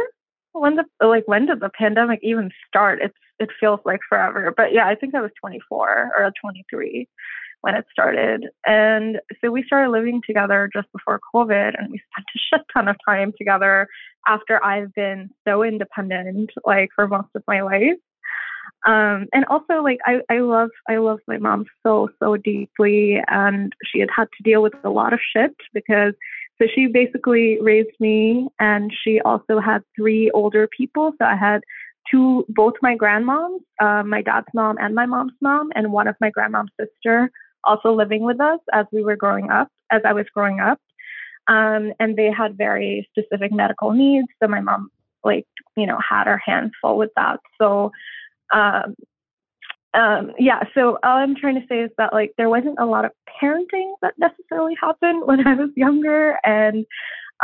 When 0.52 0.76
the 0.76 0.84
like 1.04 1.26
when 1.26 1.46
did 1.46 1.60
the 1.60 1.70
pandemic 1.76 2.20
even 2.22 2.50
start? 2.68 3.00
It's 3.02 3.14
it 3.40 3.50
feels 3.58 3.80
like 3.84 4.00
forever, 4.08 4.54
but 4.56 4.72
yeah, 4.72 4.86
I 4.86 4.94
think 4.94 5.16
I 5.16 5.20
was 5.20 5.32
24 5.40 6.12
or 6.16 6.32
23 6.40 7.08
when 7.62 7.74
it 7.74 7.84
started. 7.90 8.46
And 8.64 9.18
so 9.40 9.50
we 9.50 9.64
started 9.64 9.90
living 9.90 10.20
together 10.24 10.70
just 10.72 10.86
before 10.92 11.18
COVID, 11.34 11.72
and 11.76 11.90
we 11.90 12.00
spent 12.12 12.26
a 12.34 12.38
shit 12.38 12.66
ton 12.72 12.86
of 12.86 12.96
time 13.04 13.32
together 13.36 13.88
after 14.26 14.62
I've 14.64 14.92
been 14.94 15.30
so 15.46 15.62
independent, 15.62 16.50
like 16.64 16.90
for 16.94 17.06
most 17.08 17.28
of 17.34 17.42
my 17.46 17.62
life. 17.62 17.98
Um, 18.86 19.26
and 19.32 19.44
also, 19.48 19.82
like 19.82 19.98
I, 20.04 20.20
I 20.30 20.40
love, 20.40 20.70
I 20.88 20.96
love 20.96 21.18
my 21.26 21.38
mom 21.38 21.64
so, 21.82 22.08
so 22.22 22.36
deeply, 22.36 23.18
and 23.28 23.72
she 23.86 24.00
had 24.00 24.10
had 24.14 24.28
to 24.36 24.42
deal 24.42 24.62
with 24.62 24.74
a 24.84 24.90
lot 24.90 25.12
of 25.12 25.20
shit 25.34 25.54
because. 25.72 26.14
So 26.62 26.68
she 26.72 26.86
basically 26.86 27.58
raised 27.60 27.96
me, 27.98 28.46
and 28.60 28.92
she 29.02 29.20
also 29.24 29.58
had 29.58 29.82
three 29.96 30.30
older 30.30 30.68
people. 30.68 31.10
So 31.18 31.24
I 31.24 31.34
had 31.34 31.62
two, 32.08 32.46
both 32.48 32.74
my 32.80 32.96
grandmoms, 32.96 33.58
uh, 33.80 34.04
my 34.04 34.22
dad's 34.22 34.46
mom 34.54 34.76
and 34.78 34.94
my 34.94 35.04
mom's 35.04 35.32
mom, 35.40 35.72
and 35.74 35.90
one 35.90 36.06
of 36.06 36.14
my 36.20 36.30
grandmom's 36.30 36.70
sister 36.78 37.28
also 37.64 37.92
living 37.92 38.22
with 38.22 38.40
us 38.40 38.60
as 38.72 38.86
we 38.92 39.02
were 39.02 39.16
growing 39.16 39.50
up, 39.50 39.68
as 39.90 40.02
I 40.04 40.12
was 40.12 40.26
growing 40.32 40.60
up. 40.60 40.78
Um, 41.46 41.92
and 42.00 42.16
they 42.16 42.30
had 42.30 42.56
very 42.56 43.08
specific 43.10 43.52
medical 43.52 43.92
needs. 43.92 44.28
So 44.42 44.48
my 44.48 44.60
mom, 44.60 44.90
like, 45.22 45.46
you 45.76 45.86
know, 45.86 45.98
had 45.98 46.26
her 46.26 46.38
hands 46.38 46.72
full 46.80 46.96
with 46.96 47.10
that. 47.16 47.40
So, 47.60 47.92
um, 48.52 48.94
um, 49.94 50.32
yeah, 50.38 50.64
so 50.74 50.98
all 51.04 51.18
I'm 51.18 51.36
trying 51.36 51.60
to 51.60 51.66
say 51.68 51.80
is 51.80 51.90
that, 51.98 52.12
like, 52.12 52.32
there 52.36 52.48
wasn't 52.48 52.78
a 52.80 52.86
lot 52.86 53.04
of 53.04 53.12
parenting 53.40 53.92
that 54.02 54.14
necessarily 54.18 54.74
happened 54.80 55.22
when 55.26 55.46
I 55.46 55.54
was 55.54 55.70
younger. 55.76 56.38
And 56.44 56.84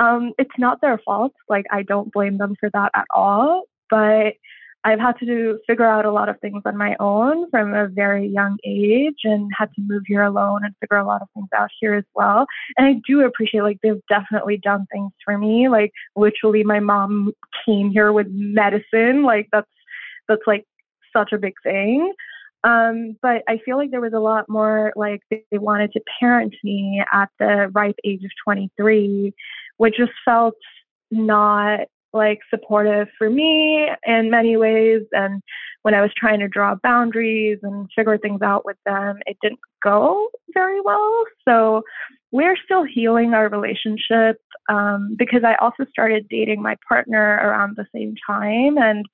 um, 0.00 0.32
it's 0.38 0.50
not 0.58 0.80
their 0.80 0.98
fault. 0.98 1.32
Like, 1.48 1.66
I 1.70 1.82
don't 1.82 2.12
blame 2.12 2.38
them 2.38 2.56
for 2.58 2.70
that 2.70 2.90
at 2.94 3.06
all. 3.14 3.64
But 3.88 4.34
I've 4.84 4.98
had 4.98 5.18
to 5.18 5.26
do, 5.26 5.58
figure 5.66 5.84
out 5.84 6.06
a 6.06 6.10
lot 6.10 6.28
of 6.28 6.40
things 6.40 6.62
on 6.64 6.76
my 6.76 6.96
own 7.00 7.50
from 7.50 7.74
a 7.74 7.86
very 7.88 8.26
young 8.26 8.56
age 8.64 9.18
and 9.24 9.50
had 9.56 9.72
to 9.74 9.82
move 9.82 10.04
here 10.06 10.22
alone 10.22 10.64
and 10.64 10.74
figure 10.80 10.96
a 10.96 11.06
lot 11.06 11.20
of 11.20 11.28
things 11.34 11.48
out 11.54 11.68
here 11.80 11.94
as 11.94 12.04
well. 12.14 12.46
And 12.78 12.86
I 12.86 13.00
do 13.06 13.20
appreciate, 13.24 13.62
like, 13.62 13.78
they've 13.82 14.00
definitely 14.08 14.56
done 14.56 14.86
things 14.90 15.12
for 15.24 15.36
me. 15.36 15.68
Like, 15.68 15.92
literally, 16.16 16.64
my 16.64 16.80
mom 16.80 17.32
came 17.66 17.90
here 17.90 18.12
with 18.12 18.28
medicine. 18.30 19.22
Like, 19.22 19.48
that's, 19.52 19.70
that's 20.28 20.46
like 20.46 20.64
such 21.14 21.32
a 21.32 21.38
big 21.38 21.54
thing. 21.62 22.14
Um, 22.62 23.16
but 23.22 23.42
I 23.48 23.58
feel 23.64 23.76
like 23.76 23.90
there 23.90 24.00
was 24.00 24.12
a 24.12 24.18
lot 24.18 24.48
more 24.48 24.92
like 24.94 25.22
they, 25.30 25.42
wanted 25.52 25.92
to 25.92 26.00
parent 26.18 26.54
me 26.62 27.02
at 27.10 27.30
the 27.38 27.70
ripe 27.72 27.96
age 28.04 28.22
of 28.22 28.30
23, 28.44 29.32
which 29.78 29.96
just 29.96 30.12
felt 30.24 30.56
not 31.10 31.80
like 32.12 32.40
supportive 32.50 33.08
for 33.16 33.30
me 33.30 33.88
in 34.06 34.30
many 34.30 34.56
ways. 34.56 35.02
And 35.12 35.42
when 35.82 35.94
I 35.94 36.02
was 36.02 36.10
trying 36.16 36.40
to 36.40 36.48
draw 36.48 36.74
boundaries 36.82 37.58
and 37.62 37.88
figure 37.94 38.18
things 38.18 38.42
out 38.42 38.64
with 38.64 38.76
them, 38.84 39.18
it 39.26 39.36
didn't 39.42 39.60
go 39.82 40.28
very 40.52 40.80
well. 40.80 41.24
So 41.46 41.82
we're 42.32 42.56
still 42.64 42.84
healing 42.84 43.34
our 43.34 43.48
relationship 43.48 44.40
um, 44.68 45.16
because 45.18 45.42
I 45.44 45.54
also 45.56 45.84
started 45.90 46.26
dating 46.28 46.62
my 46.62 46.76
partner 46.88 47.40
around 47.42 47.76
the 47.76 47.86
same 47.94 48.14
time. 48.26 48.78
And 48.78 49.06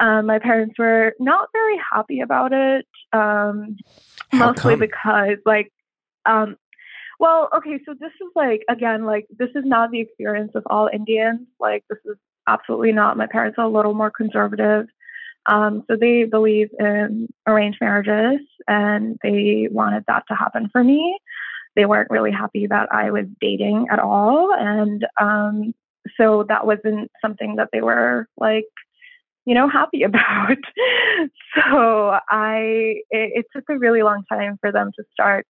um, 0.00 0.26
my 0.26 0.38
parents 0.38 0.74
were 0.78 1.14
not 1.18 1.48
very 1.52 1.78
happy 1.92 2.20
about 2.20 2.52
it, 2.52 2.86
um, 3.12 3.76
mostly 4.32 4.72
come? 4.72 4.80
because, 4.80 5.38
like, 5.46 5.72
um, 6.26 6.56
well, 7.24 7.48
okay, 7.56 7.80
so 7.86 7.94
this 7.98 8.12
is 8.20 8.28
like, 8.36 8.60
again, 8.68 9.06
like, 9.06 9.26
this 9.38 9.48
is 9.54 9.64
not 9.64 9.90
the 9.90 9.98
experience 9.98 10.52
of 10.54 10.62
all 10.66 10.90
Indians. 10.92 11.46
Like, 11.58 11.82
this 11.88 11.98
is 12.04 12.18
absolutely 12.46 12.92
not. 12.92 13.16
My 13.16 13.26
parents 13.26 13.56
are 13.58 13.64
a 13.64 13.68
little 13.68 13.94
more 13.94 14.10
conservative. 14.10 14.84
Um, 15.46 15.84
so 15.88 15.96
they 15.96 16.24
believe 16.24 16.68
in 16.78 17.28
arranged 17.46 17.78
marriages 17.80 18.46
and 18.68 19.18
they 19.22 19.68
wanted 19.70 20.04
that 20.06 20.24
to 20.28 20.34
happen 20.34 20.68
for 20.70 20.84
me. 20.84 21.18
They 21.76 21.86
weren't 21.86 22.10
really 22.10 22.30
happy 22.30 22.66
that 22.66 22.92
I 22.92 23.10
was 23.10 23.24
dating 23.40 23.86
at 23.90 24.00
all. 24.00 24.52
And 24.52 25.06
um, 25.18 25.72
so 26.18 26.44
that 26.50 26.66
wasn't 26.66 27.10
something 27.22 27.56
that 27.56 27.70
they 27.72 27.80
were 27.80 28.28
like, 28.36 28.66
you 29.46 29.54
know, 29.54 29.66
happy 29.66 30.02
about. 30.10 30.58
so 31.54 32.18
I, 32.28 33.00
it, 33.10 33.44
it 33.44 33.46
took 33.54 33.64
a 33.70 33.78
really 33.78 34.02
long 34.02 34.24
time 34.28 34.58
for 34.60 34.70
them 34.70 34.90
to 34.96 35.04
start, 35.10 35.46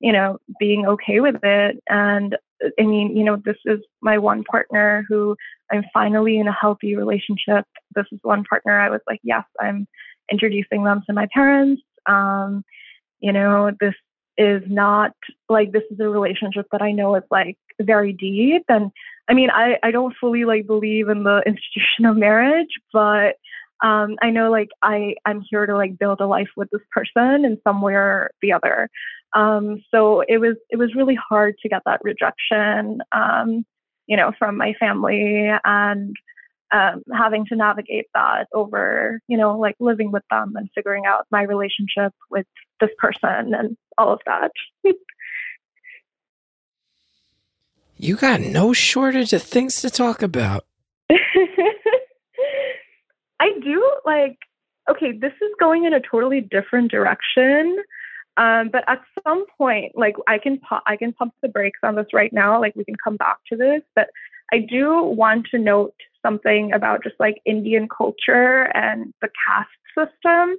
you 0.00 0.12
know, 0.12 0.38
being 0.58 0.86
okay 0.86 1.20
with 1.20 1.36
it. 1.42 1.82
And 1.88 2.36
I 2.78 2.82
mean, 2.82 3.16
you 3.16 3.24
know, 3.24 3.40
this 3.44 3.56
is 3.64 3.80
my 4.00 4.18
one 4.18 4.44
partner 4.44 5.04
who 5.08 5.36
I'm 5.70 5.84
finally 5.92 6.38
in 6.38 6.48
a 6.48 6.52
healthy 6.52 6.96
relationship. 6.96 7.64
This 7.94 8.06
is 8.12 8.20
one 8.22 8.44
partner 8.44 8.78
I 8.78 8.90
was 8.90 9.00
like, 9.06 9.20
yes, 9.22 9.44
I'm 9.60 9.86
introducing 10.30 10.84
them 10.84 11.02
to 11.06 11.12
my 11.12 11.26
parents. 11.32 11.82
Um, 12.06 12.64
you 13.20 13.32
know, 13.32 13.72
this 13.80 13.94
is 14.38 14.62
not 14.66 15.12
like 15.48 15.72
this 15.72 15.82
is 15.90 15.98
a 16.00 16.08
relationship 16.08 16.66
that 16.72 16.82
I 16.82 16.92
know 16.92 17.14
is 17.16 17.22
like 17.30 17.56
very 17.80 18.12
deep. 18.12 18.64
And 18.68 18.90
I 19.28 19.34
mean, 19.34 19.50
I, 19.50 19.78
I 19.82 19.90
don't 19.90 20.14
fully 20.20 20.44
like 20.44 20.66
believe 20.66 21.08
in 21.08 21.24
the 21.24 21.42
institution 21.46 22.04
of 22.04 22.16
marriage, 22.16 22.68
but 22.92 23.36
um, 23.82 24.16
I 24.22 24.30
know 24.30 24.50
like 24.50 24.68
I, 24.82 25.14
I'm 25.26 25.42
here 25.50 25.66
to 25.66 25.74
like 25.74 25.98
build 25.98 26.20
a 26.20 26.26
life 26.26 26.48
with 26.56 26.68
this 26.70 26.82
person 26.90 27.44
in 27.44 27.58
some 27.64 27.82
way 27.82 27.94
or 27.94 28.30
the 28.40 28.52
other. 28.52 28.88
Um, 29.36 29.82
so 29.90 30.22
it 30.26 30.38
was 30.38 30.56
it 30.70 30.76
was 30.76 30.94
really 30.94 31.14
hard 31.14 31.56
to 31.62 31.68
get 31.68 31.82
that 31.84 32.00
rejection, 32.02 33.02
um, 33.12 33.66
you 34.06 34.16
know, 34.16 34.32
from 34.38 34.56
my 34.56 34.72
family 34.80 35.50
and 35.64 36.16
um, 36.72 37.02
having 37.12 37.44
to 37.46 37.56
navigate 37.56 38.06
that 38.14 38.46
over, 38.54 39.20
you 39.28 39.36
know, 39.36 39.58
like 39.58 39.76
living 39.78 40.10
with 40.10 40.22
them 40.30 40.54
and 40.56 40.70
figuring 40.74 41.04
out 41.06 41.26
my 41.30 41.42
relationship 41.42 42.14
with 42.30 42.46
this 42.80 42.90
person 42.98 43.52
and 43.54 43.76
all 43.98 44.12
of 44.12 44.20
that. 44.26 44.52
You 47.98 48.16
got 48.16 48.40
no 48.42 48.74
shortage 48.74 49.32
of 49.32 49.42
things 49.42 49.80
to 49.80 49.88
talk 49.88 50.20
about. 50.20 50.66
I 53.40 53.52
do 53.62 53.90
like 54.04 54.36
okay, 54.90 55.12
this 55.12 55.32
is 55.32 55.50
going 55.58 55.84
in 55.84 55.94
a 55.94 56.00
totally 56.00 56.40
different 56.40 56.90
direction. 56.90 57.76
Um, 58.36 58.68
but 58.70 58.84
at 58.86 59.00
some 59.24 59.46
point, 59.56 59.92
like 59.96 60.16
I 60.28 60.38
can 60.38 60.58
pu- 60.58 60.84
I 60.86 60.96
can 60.96 61.12
pump 61.12 61.34
the 61.42 61.48
brakes 61.48 61.80
on 61.82 61.94
this 61.94 62.06
right 62.12 62.32
now. 62.32 62.60
Like 62.60 62.76
we 62.76 62.84
can 62.84 62.96
come 63.02 63.16
back 63.16 63.38
to 63.50 63.56
this, 63.56 63.82
but 63.94 64.08
I 64.52 64.58
do 64.58 65.02
want 65.02 65.46
to 65.50 65.58
note 65.58 65.94
something 66.22 66.72
about 66.72 67.02
just 67.02 67.16
like 67.18 67.40
Indian 67.44 67.88
culture 67.88 68.64
and 68.74 69.12
the 69.22 69.28
caste 69.46 69.70
system, 69.96 70.56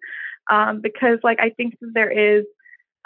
um, 0.50 0.82
because 0.82 1.20
like 1.24 1.40
I 1.40 1.52
think 1.52 1.78
there 1.82 2.10
is 2.10 2.46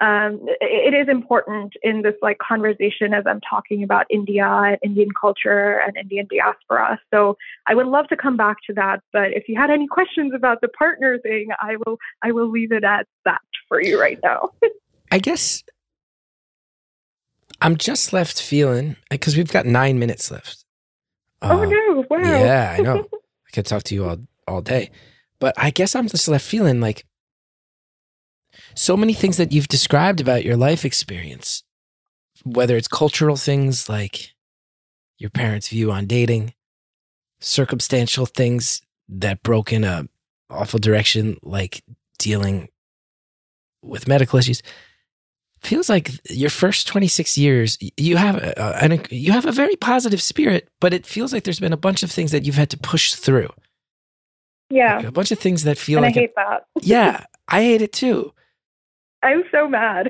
um, 0.01 0.39
it, 0.59 0.93
it 0.93 0.97
is 0.97 1.07
important 1.09 1.73
in 1.83 2.01
this 2.01 2.15
like 2.21 2.39
conversation 2.39 3.13
as 3.13 3.23
I'm 3.27 3.39
talking 3.47 3.83
about 3.83 4.07
India 4.09 4.45
and 4.47 4.77
Indian 4.83 5.09
culture 5.19 5.79
and 5.79 5.95
Indian 5.95 6.27
diaspora. 6.29 6.99
So 7.13 7.37
I 7.67 7.75
would 7.75 7.87
love 7.87 8.07
to 8.07 8.17
come 8.17 8.35
back 8.35 8.57
to 8.67 8.73
that, 8.73 9.01
but 9.13 9.31
if 9.33 9.47
you 9.47 9.55
had 9.55 9.69
any 9.69 9.87
questions 9.87 10.33
about 10.33 10.61
the 10.61 10.69
partner 10.69 11.19
thing, 11.19 11.49
I 11.61 11.75
will 11.85 11.97
I 12.23 12.31
will 12.31 12.49
leave 12.49 12.71
it 12.71 12.83
at 12.83 13.05
that 13.25 13.41
for 13.71 13.81
you 13.81 13.97
right 13.97 14.19
now. 14.21 14.49
I 15.13 15.19
guess 15.19 15.63
I'm 17.61 17.77
just 17.77 18.11
left 18.11 18.41
feeling 18.41 18.97
because 19.09 19.37
we've 19.37 19.51
got 19.51 19.65
nine 19.65 19.97
minutes 19.97 20.29
left. 20.29 20.65
oh 21.41 21.61
Uh, 21.61 21.65
no! 21.69 22.05
Wow. 22.09 22.17
Yeah, 22.19 22.75
I 22.77 22.81
know. 22.81 23.07
I 23.47 23.49
could 23.53 23.65
talk 23.65 23.83
to 23.83 23.95
you 23.95 24.05
all 24.05 24.17
all 24.45 24.61
day, 24.61 24.91
but 25.39 25.53
I 25.57 25.69
guess 25.69 25.95
I'm 25.95 26.09
just 26.09 26.27
left 26.27 26.45
feeling 26.45 26.81
like 26.81 27.05
so 28.75 28.97
many 28.97 29.13
things 29.13 29.37
that 29.37 29.53
you've 29.53 29.69
described 29.69 30.19
about 30.19 30.43
your 30.43 30.57
life 30.57 30.83
experience, 30.83 31.63
whether 32.43 32.75
it's 32.75 32.89
cultural 32.89 33.37
things 33.37 33.87
like 33.87 34.31
your 35.17 35.29
parents' 35.29 35.69
view 35.69 35.93
on 35.93 36.07
dating, 36.07 36.53
circumstantial 37.39 38.25
things 38.25 38.81
that 39.07 39.43
broke 39.43 39.71
in 39.71 39.85
a 39.85 40.09
awful 40.49 40.79
direction 40.79 41.37
like 41.41 41.83
dealing 42.19 42.67
with 43.81 44.07
medical 44.07 44.37
issues. 44.39 44.61
feels 45.61 45.89
like 45.89 46.09
your 46.29 46.49
first 46.49 46.87
26 46.87 47.37
years 47.37 47.77
you 47.97 48.17
have 48.17 48.35
a, 48.37 48.83
an, 48.83 48.99
you 49.11 49.31
have 49.31 49.45
a 49.45 49.51
very 49.51 49.75
positive 49.75 50.21
spirit 50.21 50.67
but 50.79 50.93
it 50.93 51.05
feels 51.05 51.31
like 51.33 51.43
there's 51.43 51.59
been 51.59 51.73
a 51.73 51.77
bunch 51.77 52.01
of 52.03 52.11
things 52.11 52.31
that 52.31 52.45
you've 52.45 52.55
had 52.55 52.69
to 52.69 52.77
push 52.77 53.13
through 53.13 53.49
Yeah. 54.69 54.97
Like 54.97 55.05
a 55.07 55.11
bunch 55.11 55.31
of 55.31 55.39
things 55.39 55.63
that 55.63 55.77
feel 55.77 55.97
and 55.99 56.05
like 56.07 56.17
I 56.17 56.19
hate 56.21 56.35
that. 56.35 56.65
yeah 56.81 57.25
i 57.47 57.61
hate 57.61 57.81
it 57.81 57.93
too 57.93 58.33
I'm 59.23 59.43
so 59.51 59.67
mad. 59.67 60.09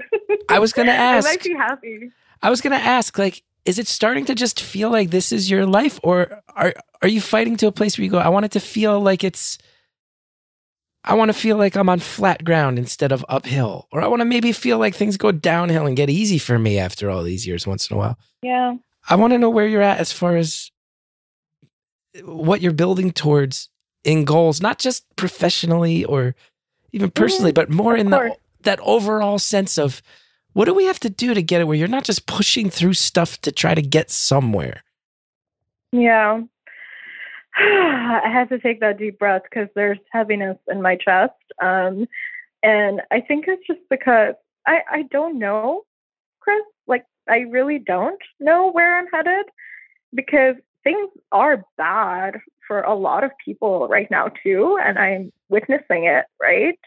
i 0.50 0.58
was 0.60 0.72
gonna 0.74 0.92
ask 1.14 1.28
might 1.28 1.44
be 1.44 1.54
happy. 1.54 2.12
i 2.42 2.50
was 2.50 2.62
gonna 2.62 2.76
ask 2.78 3.18
like 3.18 3.44
is 3.66 3.78
it 3.78 3.88
starting 3.88 4.26
to 4.26 4.36
just 4.36 4.62
feel 4.62 4.90
like 4.90 5.10
this 5.12 5.32
is 5.32 5.50
your 5.52 5.66
life 5.66 6.00
or 6.04 6.42
are 6.56 6.74
are 7.02 7.08
you 7.10 7.20
fighting 7.22 7.58
to 7.58 7.68
a 7.68 7.72
place 7.72 7.98
where 7.98 8.06
you 8.06 8.12
go 8.12 8.20
i 8.20 8.30
want 8.30 8.46
it 8.46 8.52
to 8.52 8.60
feel 8.60 9.00
like 9.02 9.24
it's 9.24 9.58
I 11.04 11.16
want 11.16 11.30
to 11.30 11.34
feel 11.34 11.58
like 11.58 11.76
I'm 11.76 11.90
on 11.90 12.00
flat 12.00 12.44
ground 12.44 12.78
instead 12.78 13.12
of 13.12 13.26
uphill. 13.28 13.88
Or 13.92 14.02
I 14.02 14.08
want 14.08 14.22
to 14.22 14.26
maybe 14.26 14.52
feel 14.52 14.78
like 14.78 14.96
things 14.96 15.18
go 15.18 15.32
downhill 15.32 15.88
and 15.88 15.98
get 15.98 16.10
easy 16.10 16.38
for 16.38 16.60
me 16.60 16.78
after 16.78 17.10
all 17.10 17.24
these 17.24 17.48
years 17.48 17.66
once 17.66 17.90
in 17.90 17.96
a 17.96 17.98
while. 17.98 18.18
Yeah. 18.44 18.76
I 19.10 19.16
want 19.16 19.34
to 19.34 19.40
know 19.40 19.50
where 19.50 19.68
you're 19.68 19.82
at 19.82 20.00
as 20.00 20.12
far 20.12 20.38
as 20.38 20.72
uh, 22.16 22.32
what 22.32 22.62
you're 22.62 22.72
building 22.72 23.12
towards 23.12 23.70
in 24.04 24.26
goals, 24.26 24.62
not 24.62 24.78
just 24.78 25.04
professionally 25.16 26.06
or 26.06 26.36
even 26.92 27.10
mm-hmm. 27.10 27.24
personally, 27.24 27.52
but 27.52 27.70
more 27.70 27.96
in 27.96 28.12
the, 28.12 28.36
that 28.62 28.80
overall 28.82 29.40
sense 29.40 29.80
of 29.80 30.04
what 30.54 30.66
do 30.66 30.74
we 30.74 30.86
have 30.86 31.00
to 31.00 31.10
do 31.10 31.34
to 31.34 31.42
get 31.42 31.62
it 31.62 31.64
where 31.64 31.78
you're 31.78 31.88
not 31.88 32.04
just 32.04 32.28
pushing 32.28 32.70
through 32.70 32.94
stuff 32.94 33.40
to 33.42 33.52
try 33.52 33.74
to 33.74 33.82
get 33.82 34.12
somewhere. 34.12 34.84
Yeah. 35.92 36.42
I 37.56 38.30
had 38.32 38.50
to 38.50 38.60
take 38.60 38.80
that 38.80 38.98
deep 38.98 39.20
breath 39.20 39.44
because 39.44 39.70
there's 39.76 40.00
heaviness 40.12 40.58
in 40.70 40.82
my 40.82 40.96
chest. 40.96 41.34
Um, 41.62 42.08
and 42.64 43.02
I 43.12 43.22
think 43.22 43.46
it's 43.48 43.66
just 43.68 43.82
because 43.90 44.36
I, 44.68 44.82
I 44.90 45.02
don't 45.12 45.40
know, 45.40 45.84
Chris. 46.40 46.62
Like, 46.88 47.06
I 47.30 47.40
really 47.40 47.80
don't 47.80 48.22
know 48.40 48.72
where 48.72 48.98
I'm 48.98 49.08
headed 49.14 49.46
because 50.14 50.56
things 50.84 51.10
are 51.32 51.66
bad 51.78 52.40
for 52.68 52.82
a 52.82 52.96
lot 52.96 53.24
of 53.24 53.32
people 53.44 53.88
right 53.88 54.10
now, 54.10 54.30
too. 54.44 54.80
And 54.84 54.98
I'm 54.98 55.32
witnessing 55.50 56.06
it, 56.06 56.26
right? 56.42 56.80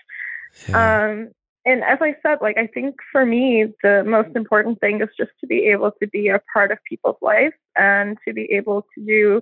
Um, 0.73 1.31
and 1.67 1.83
as 1.83 1.99
I 2.01 2.15
said, 2.23 2.39
like 2.41 2.59
I 2.59 2.67
think 2.67 2.97
for 3.11 3.25
me, 3.25 3.67
the 3.83 4.05
most 4.05 4.37
important 4.37 4.81
thing 4.81 5.01
is 5.01 5.09
just 5.19 5.31
to 5.41 5.47
be 5.47 5.67
able 5.67 5.93
to 6.03 6.07
be 6.09 6.29
a 6.29 6.41
part 6.53 6.71
of 6.71 6.79
people's 6.89 7.17
life 7.23 7.55
and 7.77 8.19
to 8.27 8.35
be 8.35 8.45
able 8.53 8.83
to 8.95 9.05
do, 9.05 9.41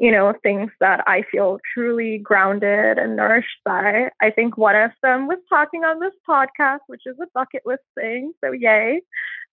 you 0.00 0.10
know, 0.10 0.32
things 0.42 0.70
that 0.80 1.04
I 1.06 1.24
feel 1.30 1.58
truly 1.74 2.18
grounded 2.18 2.98
and 2.98 3.16
nourished 3.16 3.60
by. 3.66 4.08
I 4.22 4.30
think 4.30 4.56
one 4.56 4.74
of 4.74 4.92
them 5.02 5.28
was 5.28 5.38
talking 5.50 5.84
on 5.84 6.00
this 6.00 6.14
podcast, 6.26 6.78
which 6.86 7.02
is 7.04 7.16
a 7.22 7.26
bucket 7.34 7.62
list 7.66 7.82
thing. 7.94 8.32
So 8.42 8.52
yay. 8.52 9.02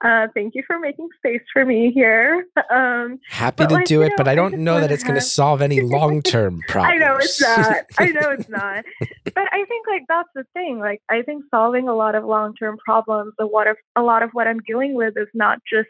Uh, 0.06 0.28
thank 0.36 0.54
you 0.54 0.64
for 0.68 0.80
making 0.80 1.10
space 1.18 1.42
for 1.52 1.66
me 1.66 1.92
here. 1.92 2.46
Um, 2.70 3.20
Happy 3.30 3.66
to 3.66 3.76
like, 3.76 3.86
do 3.86 4.02
it, 4.02 4.10
know, 4.10 4.16
but 4.18 4.28
I 4.28 4.34
I 4.34 4.36
don't 4.36 4.52
just 4.52 4.62
know 4.62 4.82
that 4.82 4.92
it's 4.92 5.04
going 5.04 5.16
to 5.16 5.22
solve 5.22 5.62
any 5.62 5.80
long 5.96 6.22
term 6.22 6.62
problems. 6.68 7.02
I 7.02 7.06
know 7.06 7.16
it's 7.16 7.42
not. 7.42 7.78
I 7.98 8.08
know 8.08 8.30
it's 8.32 8.50
not. 8.50 8.84
But 9.24 9.54
I 9.54 9.64
think 9.66 9.88
like 9.88 10.04
that's 10.10 10.28
the 10.36 10.44
thing. 10.54 10.80
Like 10.80 11.02
I 11.10 11.22
think 11.22 11.46
solving 11.50 11.88
a 11.88 11.96
lot 11.96 12.16
of 12.16 12.26
long 12.26 12.56
term 12.56 12.78
problems, 12.84 13.34
a 13.40 13.46
lot 13.46 13.68
of 13.68 13.78
a 13.96 14.02
lot 14.02 14.22
of 14.22 14.32
what 14.34 14.48
I'm 14.48 14.60
dealing 14.68 14.96
with 14.96 15.14
is 15.16 15.30
not 15.34 15.60
just 15.72 15.88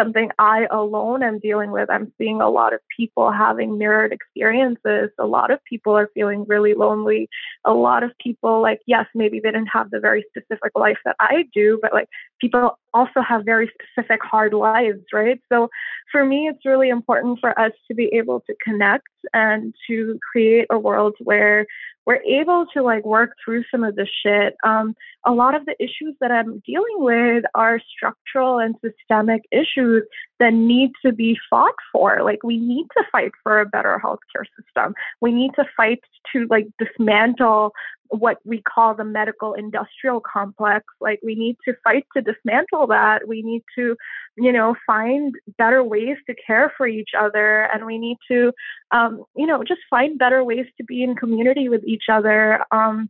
something 0.00 0.30
I 0.38 0.66
alone 0.70 1.22
am 1.22 1.38
dealing 1.38 1.70
with. 1.70 1.90
I'm 1.90 2.12
seeing 2.16 2.40
a 2.40 2.48
lot 2.48 2.72
of 2.72 2.80
people 2.96 3.30
having 3.30 3.76
mirrored 3.76 4.12
experiences. 4.12 5.10
A 5.18 5.26
lot 5.26 5.50
of 5.50 5.62
people 5.64 5.96
are 5.96 6.08
feeling 6.14 6.44
really 6.48 6.74
lonely. 6.74 7.28
A 7.64 7.72
lot 7.72 8.02
of 8.02 8.12
people 8.18 8.62
like 8.62 8.80
yes, 8.86 9.06
maybe 9.14 9.40
they 9.40 9.50
didn't 9.50 9.66
have 9.66 9.90
the 9.90 10.00
very 10.00 10.24
specific 10.28 10.72
life 10.74 10.98
that 11.04 11.16
I 11.20 11.44
do, 11.52 11.78
but 11.82 11.92
like 11.92 12.08
people 12.40 12.78
also 12.94 13.20
have 13.20 13.44
very 13.44 13.70
specific 13.74 14.20
hard 14.22 14.54
lives, 14.54 15.00
right? 15.12 15.40
So 15.52 15.68
for 16.10 16.24
me, 16.24 16.48
it's 16.48 16.64
really 16.64 16.88
important 16.88 17.38
for 17.40 17.58
us 17.58 17.72
to 17.88 17.94
be 17.94 18.06
able 18.14 18.40
to 18.40 18.54
connect 18.62 19.08
and 19.34 19.74
to 19.86 20.18
create 20.32 20.66
a 20.70 20.78
world 20.78 21.14
where 21.20 21.66
we're 22.06 22.22
able 22.22 22.66
to 22.74 22.82
like 22.82 23.04
work 23.04 23.32
through 23.44 23.64
some 23.70 23.84
of 23.84 23.96
the 23.96 24.06
shit. 24.22 24.54
Um, 24.64 24.94
a 25.26 25.32
lot 25.32 25.54
of 25.54 25.66
the 25.66 25.74
issues 25.78 26.14
that 26.20 26.30
I'm 26.30 26.62
dealing 26.66 26.96
with 26.98 27.44
are 27.54 27.80
structural 27.94 28.58
and 28.58 28.74
systemic 28.84 29.42
issues 29.52 30.04
that 30.38 30.54
need 30.54 30.90
to 31.04 31.12
be 31.12 31.36
fought 31.48 31.74
for. 31.92 32.22
Like 32.22 32.42
we 32.42 32.58
need 32.58 32.86
to 32.96 33.04
fight 33.12 33.32
for 33.42 33.60
a 33.60 33.66
better 33.66 34.00
healthcare 34.02 34.46
system. 34.58 34.94
We 35.20 35.32
need 35.32 35.50
to 35.56 35.64
fight 35.76 36.00
to 36.32 36.46
like 36.48 36.66
dismantle 36.78 37.72
what 38.10 38.38
we 38.44 38.62
call 38.62 38.94
the 38.94 39.04
medical 39.04 39.54
industrial 39.54 40.20
complex. 40.20 40.84
Like 41.00 41.20
we 41.22 41.34
need 41.34 41.56
to 41.66 41.74
fight 41.82 42.04
to 42.16 42.22
dismantle 42.22 42.86
that. 42.88 43.26
We 43.26 43.42
need 43.42 43.62
to, 43.76 43.96
you 44.36 44.52
know, 44.52 44.74
find 44.86 45.34
better 45.58 45.82
ways 45.82 46.16
to 46.28 46.34
care 46.46 46.72
for 46.76 46.86
each 46.86 47.10
other, 47.18 47.68
and 47.72 47.86
we 47.86 47.98
need 47.98 48.18
to, 48.28 48.52
um, 48.90 49.24
you 49.36 49.46
know, 49.46 49.62
just 49.64 49.80
find 49.88 50.18
better 50.18 50.44
ways 50.44 50.66
to 50.76 50.84
be 50.84 51.02
in 51.02 51.14
community 51.14 51.68
with 51.68 51.84
each 51.84 52.04
other. 52.10 52.64
Um, 52.72 53.08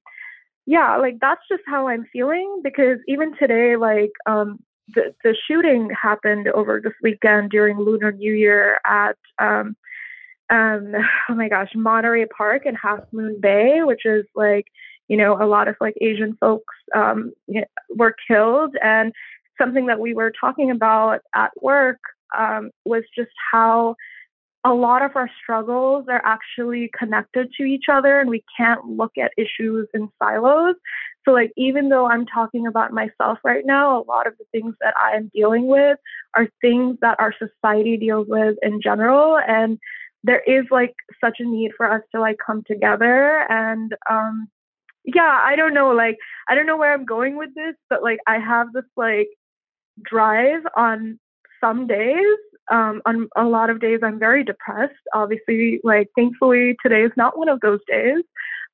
yeah, 0.67 0.97
like 0.97 1.17
that's 1.21 1.43
just 1.51 1.63
how 1.67 1.89
I'm 1.89 2.07
feeling 2.13 2.61
because 2.63 2.99
even 3.09 3.37
today, 3.37 3.77
like 3.77 4.13
um, 4.27 4.59
the 4.95 5.15
the 5.25 5.35
shooting 5.49 5.91
happened 6.01 6.49
over 6.49 6.81
this 6.83 6.93
weekend 7.03 7.51
during 7.51 7.79
Lunar 7.79 8.13
New 8.13 8.33
Year 8.33 8.79
at. 8.85 9.17
Um, 9.39 9.77
um, 10.51 10.93
oh 11.29 11.35
my 11.35 11.49
gosh, 11.49 11.71
Monterey 11.75 12.27
Park 12.27 12.67
and 12.67 12.77
Half 12.77 13.01
Moon 13.13 13.39
Bay, 13.41 13.81
which 13.83 14.05
is 14.05 14.27
like, 14.35 14.67
you 15.11 15.17
know, 15.17 15.37
a 15.43 15.45
lot 15.45 15.67
of 15.67 15.75
like 15.81 15.95
Asian 16.01 16.37
folks 16.41 16.75
um, 16.95 17.33
were 17.89 18.15
killed. 18.29 18.77
And 18.81 19.13
something 19.61 19.87
that 19.87 19.99
we 19.99 20.15
were 20.15 20.33
talking 20.41 20.71
about 20.71 21.19
at 21.35 21.51
work 21.61 21.99
um, 22.39 22.71
was 22.85 23.03
just 23.15 23.33
how 23.51 23.97
a 24.65 24.73
lot 24.73 25.03
of 25.03 25.17
our 25.17 25.29
struggles 25.43 26.05
are 26.09 26.23
actually 26.25 26.91
connected 26.97 27.49
to 27.57 27.65
each 27.65 27.87
other 27.91 28.21
and 28.21 28.31
we 28.31 28.45
can't 28.57 28.85
look 28.85 29.11
at 29.19 29.33
issues 29.37 29.89
in 29.95 30.09
silos. 30.23 30.77
So, 31.25 31.33
like, 31.33 31.53
even 31.57 31.89
though 31.89 32.07
I'm 32.07 32.25
talking 32.25 32.69
about 32.69 32.93
myself 32.93 33.39
right 33.43 33.67
now, 33.67 34.01
a 34.01 34.05
lot 34.05 34.29
of 34.29 34.35
the 34.39 34.45
things 34.53 34.77
that 34.81 34.95
I 34.97 35.17
am 35.17 35.29
dealing 35.35 35.67
with 35.67 35.99
are 36.35 36.47
things 36.61 36.99
that 37.01 37.19
our 37.19 37.35
society 37.37 37.97
deals 37.97 38.29
with 38.29 38.59
in 38.63 38.81
general. 38.81 39.39
And 39.39 39.77
there 40.23 40.43
is 40.47 40.67
like 40.71 40.95
such 41.21 41.39
a 41.41 41.45
need 41.45 41.73
for 41.77 41.91
us 41.91 42.03
to 42.15 42.21
like 42.21 42.37
come 42.45 42.63
together 42.67 43.45
and 43.51 43.93
um 44.09 44.49
yeah 45.05 45.41
i 45.43 45.57
don't 45.57 45.75
know 45.75 45.91
like 45.91 46.17
i 46.49 46.55
don't 46.55 46.67
know 46.67 46.77
where 46.77 46.93
i'm 46.93 47.05
going 47.05 47.37
with 47.37 47.51
this 47.55 47.75
but 47.89 48.03
like 48.03 48.19
i 48.27 48.39
have 48.39 48.73
this 48.73 48.85
like 48.97 49.29
drive 50.05 50.63
on 50.77 51.19
some 51.61 51.87
days 51.87 52.37
um 52.71 53.01
on 53.07 53.29
a 53.37 53.45
lot 53.45 53.71
of 53.71 53.81
days 53.81 54.01
i'm 54.03 54.19
very 54.19 54.45
depressed 54.45 54.93
obviously 55.15 55.81
like 55.85 56.09
thankfully 56.17 56.77
today 56.83 57.03
is 57.03 57.13
not 57.17 57.39
one 57.39 57.49
of 57.49 57.61
those 57.61 57.81
days 57.87 58.23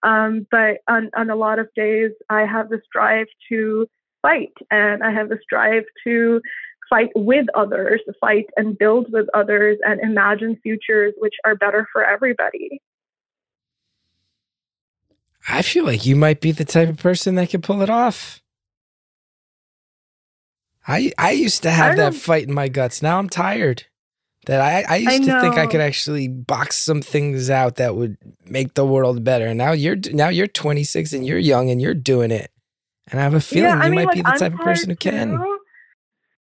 um 0.03 0.47
but 0.51 0.79
on 0.89 1.11
on 1.17 1.31
a 1.31 1.37
lot 1.37 1.59
of 1.59 1.69
days 1.75 2.11
i 2.31 2.41
have 2.45 2.69
this 2.69 2.83
drive 2.93 3.27
to 3.49 3.87
fight 4.23 4.53
and 4.71 5.03
i 5.03 5.11
have 5.11 5.29
this 5.29 5.43
drive 5.49 5.85
to 6.05 6.41
fight 6.89 7.11
with 7.15 7.47
others, 7.55 8.01
fight 8.21 8.47
and 8.57 8.79
build 8.79 9.13
with 9.13 9.27
others, 9.35 9.79
and 9.83 10.01
imagine 10.01 10.59
futures 10.63 11.15
which 11.19 11.35
are 11.45 11.57
better 11.57 11.87
for 11.93 12.05
everybody. 12.05 12.81
I 15.49 15.63
feel 15.63 15.85
like 15.85 16.05
you 16.05 16.17
might 16.17 16.41
be 16.41 16.53
the 16.53 16.65
type 16.65 16.89
of 16.89 16.97
person 16.97 17.37
that 17.37 17.51
could 17.51 17.63
pull 17.63 17.83
it 17.83 17.91
off. 17.91 18.43
I 20.87 21.13
I 21.19 21.33
used 21.33 21.63
to 21.63 21.71
have 21.71 21.97
that 21.97 22.15
fight 22.15 22.49
in 22.49 22.55
my 22.55 22.69
guts. 22.69 23.03
Now 23.03 23.19
I'm 23.19 23.29
tired. 23.29 23.85
That 24.47 24.61
I, 24.61 24.85
I 24.89 24.97
used 24.99 25.29
I 25.29 25.35
to 25.35 25.41
think 25.41 25.59
I 25.59 25.67
could 25.67 25.81
actually 25.81 26.29
box 26.29 26.77
some 26.77 27.03
things 27.03 27.51
out 27.51 27.77
that 27.77 27.97
would 27.97 28.17
make 28.45 28.75
the 28.75 28.87
world 28.87 29.25
better. 29.25 29.47
And 29.47 29.59
now 29.59 29.73
you're 29.73 29.97
now 30.13 30.29
you're 30.29 30.47
26 30.47 31.13
and 31.13 31.27
you're 31.27 31.39
young 31.39 31.69
and 31.71 31.83
you're 31.83 31.95
doing 31.95 32.31
it. 32.31 32.53
And 33.11 33.19
I 33.19 33.25
have 33.25 33.35
a 33.35 33.41
feeling 33.41 33.83
you 33.83 33.93
might 33.93 34.13
be 34.13 34.23
the 34.23 34.29
I'm 34.29 34.39
type 34.39 34.53
of 34.53 34.61
person 34.61 34.91
who 34.91 34.97
can. 34.97 35.31
too. 35.37 35.59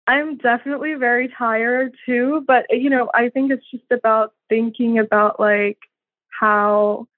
I'm 0.07 0.37
definitely 0.39 0.95
very 0.95 1.33
tired 1.37 1.95
too, 2.07 2.45
but 2.47 2.67
you 2.71 2.91
know, 2.91 3.11
I 3.15 3.29
think 3.29 3.51
it's 3.51 3.69
just 3.71 3.91
about 3.91 4.35
thinking 4.49 4.99
about 4.99 5.41
like 5.41 5.79
how 6.41 7.09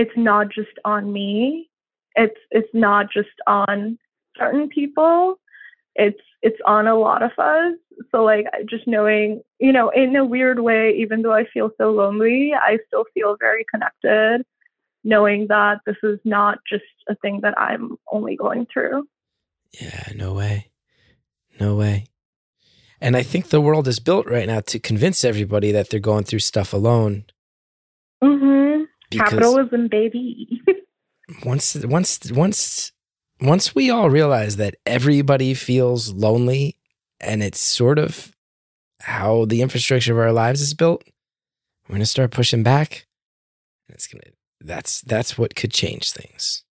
it's 0.00 0.16
not 0.16 0.48
just 0.48 0.70
on 0.86 1.12
me. 1.12 1.68
It's 2.16 2.40
it's 2.50 2.72
not 2.72 3.12
just 3.12 3.28
on 3.46 3.98
certain 4.38 4.66
people. 4.70 5.38
It's 5.94 6.22
it's 6.40 6.56
on 6.64 6.86
a 6.86 6.96
lot 6.96 7.22
of 7.22 7.32
us. 7.36 7.74
So 8.10 8.24
like 8.24 8.46
just 8.64 8.86
knowing, 8.86 9.42
you 9.58 9.72
know, 9.72 9.90
in 9.90 10.16
a 10.16 10.24
weird 10.24 10.60
way, 10.60 10.94
even 10.96 11.20
though 11.20 11.34
I 11.34 11.44
feel 11.52 11.70
so 11.76 11.90
lonely, 11.90 12.52
I 12.54 12.78
still 12.86 13.04
feel 13.12 13.36
very 13.38 13.66
connected, 13.70 14.46
knowing 15.04 15.48
that 15.48 15.80
this 15.84 15.98
is 16.02 16.18
not 16.24 16.60
just 16.66 16.84
a 17.10 17.14
thing 17.16 17.40
that 17.42 17.60
I'm 17.60 17.98
only 18.10 18.36
going 18.36 18.66
through. 18.72 19.06
Yeah, 19.78 20.12
no 20.14 20.32
way. 20.32 20.70
No 21.60 21.76
way. 21.76 22.06
And 23.02 23.18
I 23.18 23.22
think 23.22 23.48
the 23.48 23.60
world 23.60 23.86
is 23.86 23.98
built 23.98 24.26
right 24.26 24.46
now 24.46 24.60
to 24.60 24.78
convince 24.78 25.26
everybody 25.26 25.72
that 25.72 25.90
they're 25.90 26.00
going 26.00 26.24
through 26.24 26.38
stuff 26.38 26.72
alone. 26.72 27.24
Capitalism, 29.10 29.88
baby. 29.88 30.62
once 31.44 31.74
once 31.84 32.30
once 32.32 32.92
once 33.40 33.74
we 33.74 33.90
all 33.90 34.10
realize 34.10 34.56
that 34.56 34.76
everybody 34.86 35.54
feels 35.54 36.12
lonely 36.12 36.76
and 37.20 37.42
it's 37.42 37.60
sort 37.60 37.98
of 37.98 38.32
how 39.00 39.44
the 39.46 39.62
infrastructure 39.62 40.12
of 40.12 40.18
our 40.18 40.32
lives 40.32 40.60
is 40.60 40.74
built, 40.74 41.04
we're 41.88 41.94
going 41.94 42.00
to 42.00 42.06
start 42.06 42.30
pushing 42.30 42.62
back. 42.62 43.06
It's 43.88 44.06
going 44.06 44.22
to 44.22 44.32
that's 44.60 45.00
that's 45.02 45.38
what 45.38 45.54
could 45.54 45.72
change 45.72 46.12
things. 46.12 46.64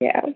Yeah. 0.00 0.26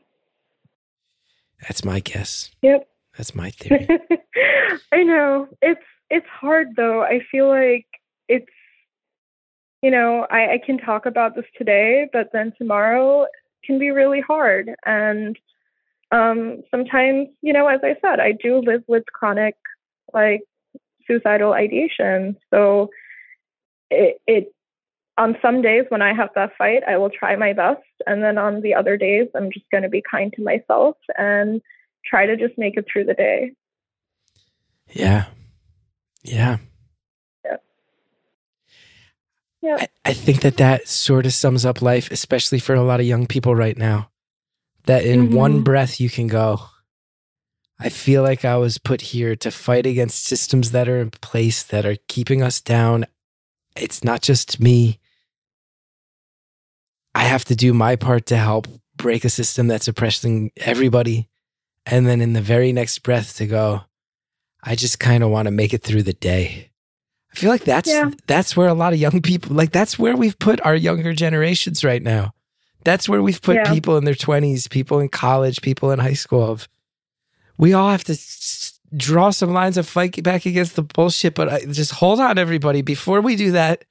That's 1.63 1.85
my 1.85 2.01
guess. 2.01 2.51
Yep. 2.63 2.89
That's 3.17 3.35
my 3.35 3.51
theory. 3.51 3.89
I 4.93 5.03
know. 5.03 5.49
It's 5.63 5.81
it's 6.11 6.27
hard 6.29 6.69
though. 6.77 7.03
I 7.03 7.21
feel 7.31 7.49
like 7.49 7.87
it's 8.29 8.47
you 9.83 9.91
know, 9.91 10.27
I, 10.31 10.55
I 10.55 10.61
can 10.65 10.79
talk 10.79 11.07
about 11.07 11.35
this 11.35 11.45
today, 11.57 12.09
but 12.13 12.31
then 12.33 12.53
tomorrow 12.59 13.27
can 13.65 13.79
be 13.79 13.91
really 13.91 14.21
hard. 14.21 14.71
And 14.85 15.39
um 16.13 16.63
sometimes, 16.71 17.29
you 17.43 17.53
know, 17.53 17.67
as 17.67 17.81
I 17.83 17.97
said, 18.01 18.21
I 18.21 18.33
do 18.33 18.59
live 18.59 18.83
with 18.87 19.05
chronic 19.13 19.57
like 20.13 20.43
suicidal 21.07 21.53
ideation. 21.53 22.37
So 22.51 22.91
it 23.91 24.21
it 24.27 24.53
on 25.19 25.37
some 25.41 25.63
days 25.63 25.85
when 25.89 26.03
I 26.03 26.13
have 26.13 26.31
that 26.35 26.53
fight, 26.59 26.83
I 26.87 26.97
will 26.99 27.11
try 27.11 27.37
my 27.37 27.53
best. 27.53 27.81
And 28.07 28.23
then 28.23 28.39
on 28.39 28.61
the 28.61 28.75
other 28.75 28.97
days, 28.97 29.29
I'm 29.35 29.51
just 29.51 29.67
going 29.71 29.83
to 29.83 29.89
be 29.89 30.03
kind 30.09 30.33
to 30.35 30.43
myself 30.43 30.97
and 31.17 31.63
try 32.05 32.27
to 32.27 32.37
just 32.37 32.59
make 32.59 32.77
it 32.77 32.87
through 32.91 33.05
the 33.05 33.15
day. 33.15 33.53
Yeah. 34.91 35.27
Yeah. 36.23 36.59
Yeah. 36.63 36.76
Yeah. 39.67 39.79
I, 39.81 39.89
I 40.05 40.13
think 40.13 40.43
that 40.43 40.59
that 40.59 40.87
sort 40.87 41.27
of 41.27 41.33
sums 41.33 41.65
up 41.67 41.83
life, 41.83 42.11
especially 42.13 42.61
for 42.61 42.75
a 42.77 42.83
lot 42.83 43.01
of 43.01 43.07
young 43.07 43.27
people 43.27 43.55
right 43.57 43.77
now. 43.77 44.11
That 44.85 45.05
in 45.05 45.33
one 45.33 45.61
Mhm. 45.61 45.65
breath 45.65 46.01
you 46.01 46.09
can 46.09 46.29
go, 46.29 46.61
I 47.81 47.89
feel 47.89 48.23
like 48.23 48.45
I 48.45 48.57
was 48.59 48.79
put 48.79 49.01
here 49.01 49.35
to 49.35 49.51
fight 49.51 49.85
against 49.85 50.25
systems 50.25 50.71
that 50.71 50.89
are 50.89 51.01
in 51.01 51.11
place 51.11 51.65
that 51.65 51.85
are 51.85 51.97
keeping 52.07 52.43
us 52.43 52.61
down. 52.61 53.07
It's 53.77 54.05
not 54.05 54.23
just 54.23 54.61
me. 54.61 55.01
I 57.15 57.25
have 57.25 57.45
to 57.47 57.57
do 57.57 57.75
my 57.75 57.97
part 57.97 58.27
to 58.27 58.37
help 58.37 58.69
break 58.97 59.25
a 59.25 59.29
system 59.31 59.67
that's 59.67 59.89
oppressing 59.89 60.53
everybody. 60.57 61.29
And 61.85 62.07
then 62.07 62.21
in 62.21 62.33
the 62.35 62.41
very 62.41 62.73
next 62.73 63.01
breath 63.01 63.37
to 63.39 63.47
go, 63.47 63.83
I 64.63 64.77
just 64.77 65.01
kind 65.01 65.25
of 65.25 65.31
want 65.31 65.47
to 65.47 65.51
make 65.53 65.75
it 65.75 65.83
through 65.83 66.05
the 66.05 66.13
day. 66.13 66.71
I 67.37 67.41
feel 67.41 67.51
like 67.51 67.65
that's 67.65 67.89
Yeah. 67.89 68.11
that's 68.27 68.57
where 68.57 68.69
a 68.69 68.75
lot 68.75 68.93
of 68.95 68.99
young 68.99 69.21
people 69.21 69.55
like 69.55 69.73
that's 69.73 69.99
where 69.99 70.17
we've 70.17 70.39
put 70.39 70.61
our 70.65 70.75
younger 70.75 71.13
generations 71.13 71.85
right 71.85 72.03
now. 72.03 72.33
That's 72.85 73.09
where 73.09 73.23
we've 73.23 73.43
put 73.43 73.57
Yeah. 73.57 73.73
people 73.73 73.97
in 73.99 74.05
their 74.05 74.15
20s, 74.15 74.69
people 74.71 75.01
in 75.01 75.09
college, 75.09 75.61
people 75.61 75.91
in 75.91 75.99
high 75.99 76.15
school 76.15 76.43
of 76.51 76.69
we 77.59 77.73
all 77.73 77.91
have 77.91 78.05
to 78.05 78.13
s- 78.13 78.79
draw 78.97 79.31
some 79.31 79.53
lines 79.53 79.77
of 79.77 79.87
fight 79.89 80.23
back 80.23 80.47
against 80.47 80.77
the 80.77 80.83
bullshit, 80.83 81.35
but 81.35 81.53
I, 81.53 81.61
just 81.67 81.93
hold 81.93 82.21
on 82.21 82.39
everybody 82.39 82.83
before 82.83 83.21
we 83.21 83.35
do 83.37 83.53
that. 83.53 83.85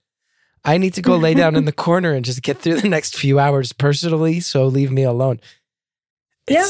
I 0.64 0.78
need 0.80 0.94
to 0.96 1.02
go 1.02 1.16
lay 1.16 1.34
down 1.36 1.56
in 1.56 1.66
the 1.66 1.72
corner 1.88 2.14
and 2.14 2.26
just 2.26 2.42
get 2.42 2.58
through 2.60 2.82
the 2.82 2.90
next 2.90 3.16
few 3.16 3.38
hours 3.40 3.74
personally, 3.74 4.40
so 4.40 4.66
leave 4.66 4.92
me 4.92 5.04
alone. 5.04 5.40
Yeah. 6.50 6.66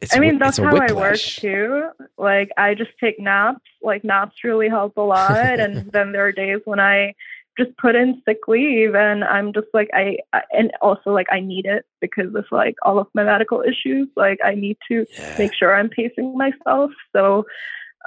It's, 0.00 0.14
I 0.14 0.18
mean, 0.18 0.38
that's 0.38 0.56
how 0.56 0.76
I 0.76 0.92
work 0.92 1.18
too. 1.18 1.90
Like, 2.16 2.50
I 2.56 2.74
just 2.74 2.92
take 2.98 3.20
naps. 3.20 3.60
Like, 3.82 4.02
naps 4.02 4.36
really 4.42 4.68
help 4.68 4.96
a 4.96 5.02
lot. 5.02 5.60
and 5.60 5.90
then 5.92 6.12
there 6.12 6.26
are 6.26 6.32
days 6.32 6.60
when 6.64 6.80
I 6.80 7.14
just 7.58 7.76
put 7.76 7.94
in 7.94 8.22
sick 8.26 8.38
leave 8.48 8.94
and 8.94 9.24
I'm 9.24 9.52
just 9.52 9.66
like, 9.74 9.90
I, 9.92 10.16
I, 10.32 10.42
and 10.52 10.72
also 10.80 11.10
like, 11.10 11.26
I 11.30 11.40
need 11.40 11.66
it 11.66 11.84
because 12.00 12.34
of 12.34 12.46
like 12.50 12.76
all 12.82 12.98
of 12.98 13.08
my 13.12 13.24
medical 13.24 13.62
issues. 13.62 14.08
Like, 14.16 14.38
I 14.42 14.54
need 14.54 14.78
to 14.88 15.04
Yeah. 15.18 15.34
make 15.36 15.52
sure 15.54 15.74
I'm 15.74 15.90
pacing 15.90 16.36
myself. 16.38 16.90
So, 17.14 17.44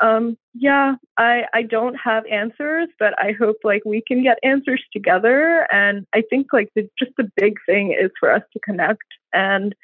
um, 0.02 0.36
yeah, 0.56 0.96
I, 1.18 1.44
I 1.54 1.62
don't 1.62 1.94
have 1.96 2.26
answers, 2.26 2.88
but 2.98 3.14
I 3.22 3.34
hope 3.34 3.58
like 3.64 3.84
we 3.86 4.02
can 4.08 4.24
get 4.24 4.40
answers 4.42 4.84
together. 4.92 5.68
And 5.72 6.08
I 6.16 6.24
think 6.28 6.48
like 6.52 6.70
the, 6.76 6.90
just 6.98 7.12
the 7.18 7.30
big 7.36 7.58
thing 7.68 7.92
is 7.92 8.10
for 8.20 8.32
us 8.32 8.42
to 8.54 8.60
connect 8.62 9.04
and, 9.34 9.76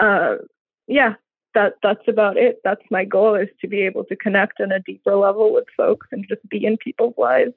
uh, 0.00 0.36
yeah, 0.86 1.14
that 1.54 1.74
that's 1.82 2.06
about 2.08 2.36
it. 2.36 2.60
That's 2.64 2.82
my 2.90 3.04
goal 3.04 3.34
is 3.34 3.48
to 3.60 3.68
be 3.68 3.82
able 3.82 4.04
to 4.04 4.16
connect 4.16 4.60
on 4.60 4.72
a 4.72 4.80
deeper 4.80 5.14
level 5.16 5.52
with 5.52 5.64
folks 5.76 6.06
and 6.12 6.24
just 6.28 6.46
be 6.48 6.64
in 6.64 6.76
people's 6.76 7.14
lives. 7.18 7.52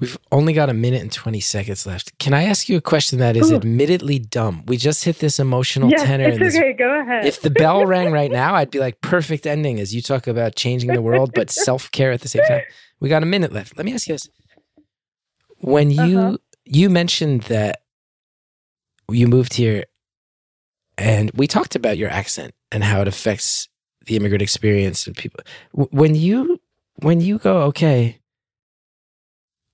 We've 0.00 0.16
only 0.30 0.52
got 0.52 0.70
a 0.70 0.74
minute 0.74 1.02
and 1.02 1.10
20 1.10 1.40
seconds 1.40 1.84
left. 1.84 2.16
Can 2.20 2.32
I 2.32 2.44
ask 2.44 2.68
you 2.68 2.76
a 2.76 2.80
question 2.80 3.18
that 3.18 3.36
is 3.36 3.50
Ooh. 3.50 3.56
admittedly 3.56 4.20
dumb? 4.20 4.62
We 4.66 4.76
just 4.76 5.04
hit 5.04 5.18
this 5.18 5.40
emotional 5.40 5.90
yes, 5.90 6.04
tenor. 6.04 6.28
it's 6.28 6.38
this, 6.38 6.56
okay. 6.56 6.72
Go 6.72 7.00
ahead. 7.00 7.26
If 7.26 7.40
the 7.40 7.50
bell 7.50 7.84
rang 7.84 8.12
right 8.12 8.30
now, 8.30 8.54
I'd 8.54 8.70
be 8.70 8.78
like, 8.78 9.00
perfect 9.00 9.44
ending 9.44 9.80
as 9.80 9.92
you 9.92 10.00
talk 10.00 10.28
about 10.28 10.54
changing 10.54 10.92
the 10.92 11.02
world, 11.02 11.32
but 11.34 11.50
self 11.66 11.90
care 11.90 12.12
at 12.12 12.20
the 12.20 12.28
same 12.28 12.44
time. 12.44 12.62
We 13.00 13.08
got 13.08 13.24
a 13.24 13.26
minute 13.26 13.52
left. 13.52 13.76
Let 13.76 13.86
me 13.86 13.92
ask 13.92 14.06
you 14.06 14.14
this. 14.14 14.28
When 15.60 15.90
you 15.90 16.18
Uh-huh. 16.20 16.36
you 16.64 16.90
mentioned 16.90 17.42
that 17.44 17.82
you 19.10 19.26
moved 19.26 19.54
here 19.54 19.84
and 20.98 21.30
we 21.34 21.46
talked 21.46 21.74
about 21.74 21.96
your 21.96 22.10
accent 22.10 22.52
and 22.72 22.84
how 22.84 23.00
it 23.00 23.08
affects 23.08 23.68
the 24.06 24.16
immigrant 24.16 24.42
experience 24.42 25.06
and 25.06 25.16
people 25.16 25.40
when 25.72 26.14
you 26.14 26.60
when 26.96 27.20
you 27.20 27.38
go 27.38 27.62
okay 27.62 28.18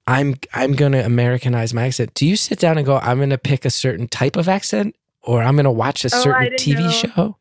i'm 0.07 0.35
i'm 0.53 0.73
gonna 0.75 1.01
americanize 1.03 1.73
my 1.73 1.87
accent 1.87 2.13
do 2.15 2.27
you 2.27 2.37
sit 2.37 2.59
down 2.59 2.77
and 2.77 2.87
go 2.87 2.99
i'm 2.99 3.19
gonna 3.21 3.39
pick 3.39 3.65
a 3.65 3.71
certain 3.71 4.07
type 4.09 4.37
of 4.37 4.49
accent 4.49 4.95
or 5.23 5.43
i'm 5.43 5.57
gonna 5.57 5.73
watch 5.73 6.05
a 6.05 6.11
Oh, 6.13 6.21
certain 6.21 6.51
didn't 6.51 6.61
tv 6.61 6.81
know. 6.85 6.91
show 6.91 7.37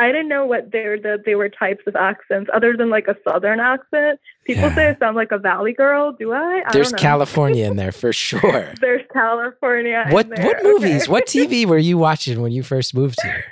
I 0.00 0.12
didn't 0.12 0.28
know 0.28 0.46
what 0.46 0.72
they 0.72 0.86
were 0.86 0.98
that 1.00 1.24
they 1.26 1.34
were 1.34 1.48
types 1.48 1.82
of 1.86 1.94
accents 1.96 2.50
other 2.54 2.76
than 2.76 2.90
like 2.90 3.06
a 3.08 3.16
southern 3.28 3.60
accent. 3.60 4.18
People 4.44 4.64
Yeah. 4.64 4.74
say 4.74 4.88
I 4.88 4.96
sound 4.96 5.16
like 5.16 5.30
a 5.32 5.38
valley 5.38 5.72
girl. 5.72 6.12
Do 6.12 6.32
I? 6.32 6.62
I 6.66 6.72
there's 6.72 6.90
don't 6.90 7.00
know. 7.00 7.08
california 7.08 7.66
in 7.66 7.76
there 7.76 7.92
for 7.92 8.12
sure 8.26 8.72
There's 8.80 9.02
California. 9.12 10.06
what 10.10 10.28
what 10.28 10.62
movies 10.62 11.02
Okay. 11.02 11.12
what 11.12 11.26
tv 11.26 11.66
were 11.66 11.78
you 11.78 11.98
watching 11.98 12.40
when 12.42 12.52
you 12.52 12.62
first 12.62 12.94
moved 12.94 13.20
here 13.22 13.44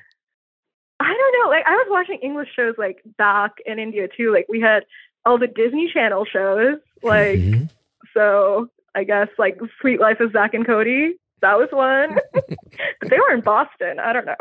I 1.00 1.12
don't 1.14 1.32
know. 1.42 1.48
Like 1.50 1.64
I 1.66 1.74
was 1.76 1.86
watching 1.90 2.18
English 2.22 2.48
shows 2.56 2.74
like 2.76 3.02
back 3.18 3.52
in 3.66 3.78
India 3.78 4.08
too. 4.16 4.32
Like 4.32 4.46
we 4.48 4.60
had 4.60 4.84
all 5.24 5.38
the 5.38 5.46
Disney 5.46 5.88
Channel 5.92 6.24
shows. 6.24 6.78
Like 7.02 7.38
Mhm. 7.38 7.70
So 8.14 8.68
I 8.96 9.04
guess 9.04 9.28
like 9.38 9.58
Suite 9.80 10.00
Life 10.00 10.18
of 10.20 10.32
Zack 10.32 10.54
and 10.54 10.66
Cody. 10.66 11.14
That 11.40 11.56
was 11.56 11.68
one. 11.70 12.18
but 12.32 13.10
they 13.10 13.16
were 13.18 13.32
in 13.32 13.42
Boston. 13.42 14.00
I 14.00 14.12
don't 14.12 14.26
know. 14.26 14.34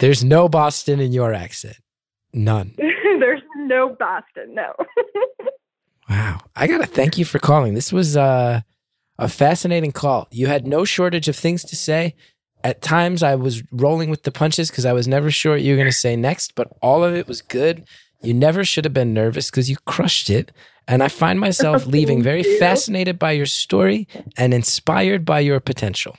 There's 0.00 0.24
no 0.24 0.48
boston 0.48 1.00
in 1.00 1.12
your 1.12 1.32
accent 1.32 1.76
none 2.32 2.74
There's 3.20 3.42
no 3.56 3.96
Boston. 3.98 4.54
No. 4.54 4.72
Wow. 6.08 6.40
I 6.56 6.66
got 6.66 6.78
to 6.78 6.88
thank 6.88 7.18
you 7.18 7.24
for 7.24 7.38
calling. 7.38 7.74
This 7.74 7.92
was 7.92 8.16
uh, 8.16 8.62
a 9.20 9.28
fascinating 9.28 9.92
call. 9.92 10.26
You 10.32 10.48
had 10.48 10.66
no 10.66 10.84
shortage 10.84 11.28
of 11.28 11.36
things 11.36 11.62
to 11.62 11.76
say. 11.76 12.16
At 12.64 12.82
times, 12.82 13.22
I 13.22 13.36
was 13.36 13.62
rolling 13.70 14.10
with 14.10 14.24
the 14.24 14.32
punches 14.32 14.70
because 14.70 14.84
I 14.84 14.92
was 14.92 15.06
never 15.06 15.30
sure 15.30 15.52
what 15.52 15.62
you 15.62 15.72
were 15.72 15.76
going 15.76 15.88
to 15.88 15.96
say 15.96 16.16
next, 16.16 16.56
but 16.56 16.66
all 16.82 17.04
of 17.04 17.14
it 17.14 17.28
was 17.28 17.42
good. 17.42 17.86
You 18.22 18.34
never 18.34 18.64
should 18.64 18.84
have 18.84 18.92
been 18.92 19.14
nervous 19.14 19.52
because 19.52 19.70
you 19.70 19.76
crushed 19.86 20.30
it. 20.30 20.50
And 20.88 21.00
I 21.00 21.06
find 21.06 21.38
myself 21.38 21.86
leaving 21.96 22.24
very 22.24 22.42
fascinated 22.58 23.16
by 23.16 23.30
your 23.30 23.46
story 23.46 24.08
and 24.36 24.52
inspired 24.52 25.24
by 25.24 25.38
your 25.38 25.60
potential. 25.60 26.16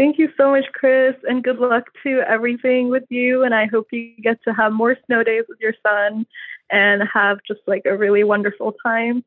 Thank 0.00 0.18
you 0.18 0.30
so 0.38 0.52
much, 0.52 0.64
Chris, 0.72 1.14
and 1.28 1.44
good 1.44 1.58
luck 1.58 1.84
to 2.04 2.22
everything 2.26 2.88
with 2.88 3.02
you. 3.10 3.42
And 3.42 3.54
I 3.54 3.66
hope 3.66 3.88
you 3.92 4.14
get 4.22 4.42
to 4.44 4.54
have 4.54 4.72
more 4.72 4.96
snow 5.04 5.22
days 5.22 5.44
with 5.46 5.58
your 5.60 5.74
son 5.86 6.24
and 6.70 7.02
have 7.12 7.36
just 7.46 7.60
like 7.66 7.82
a 7.84 7.94
really 7.94 8.24
wonderful 8.24 8.72
time. 8.82 9.22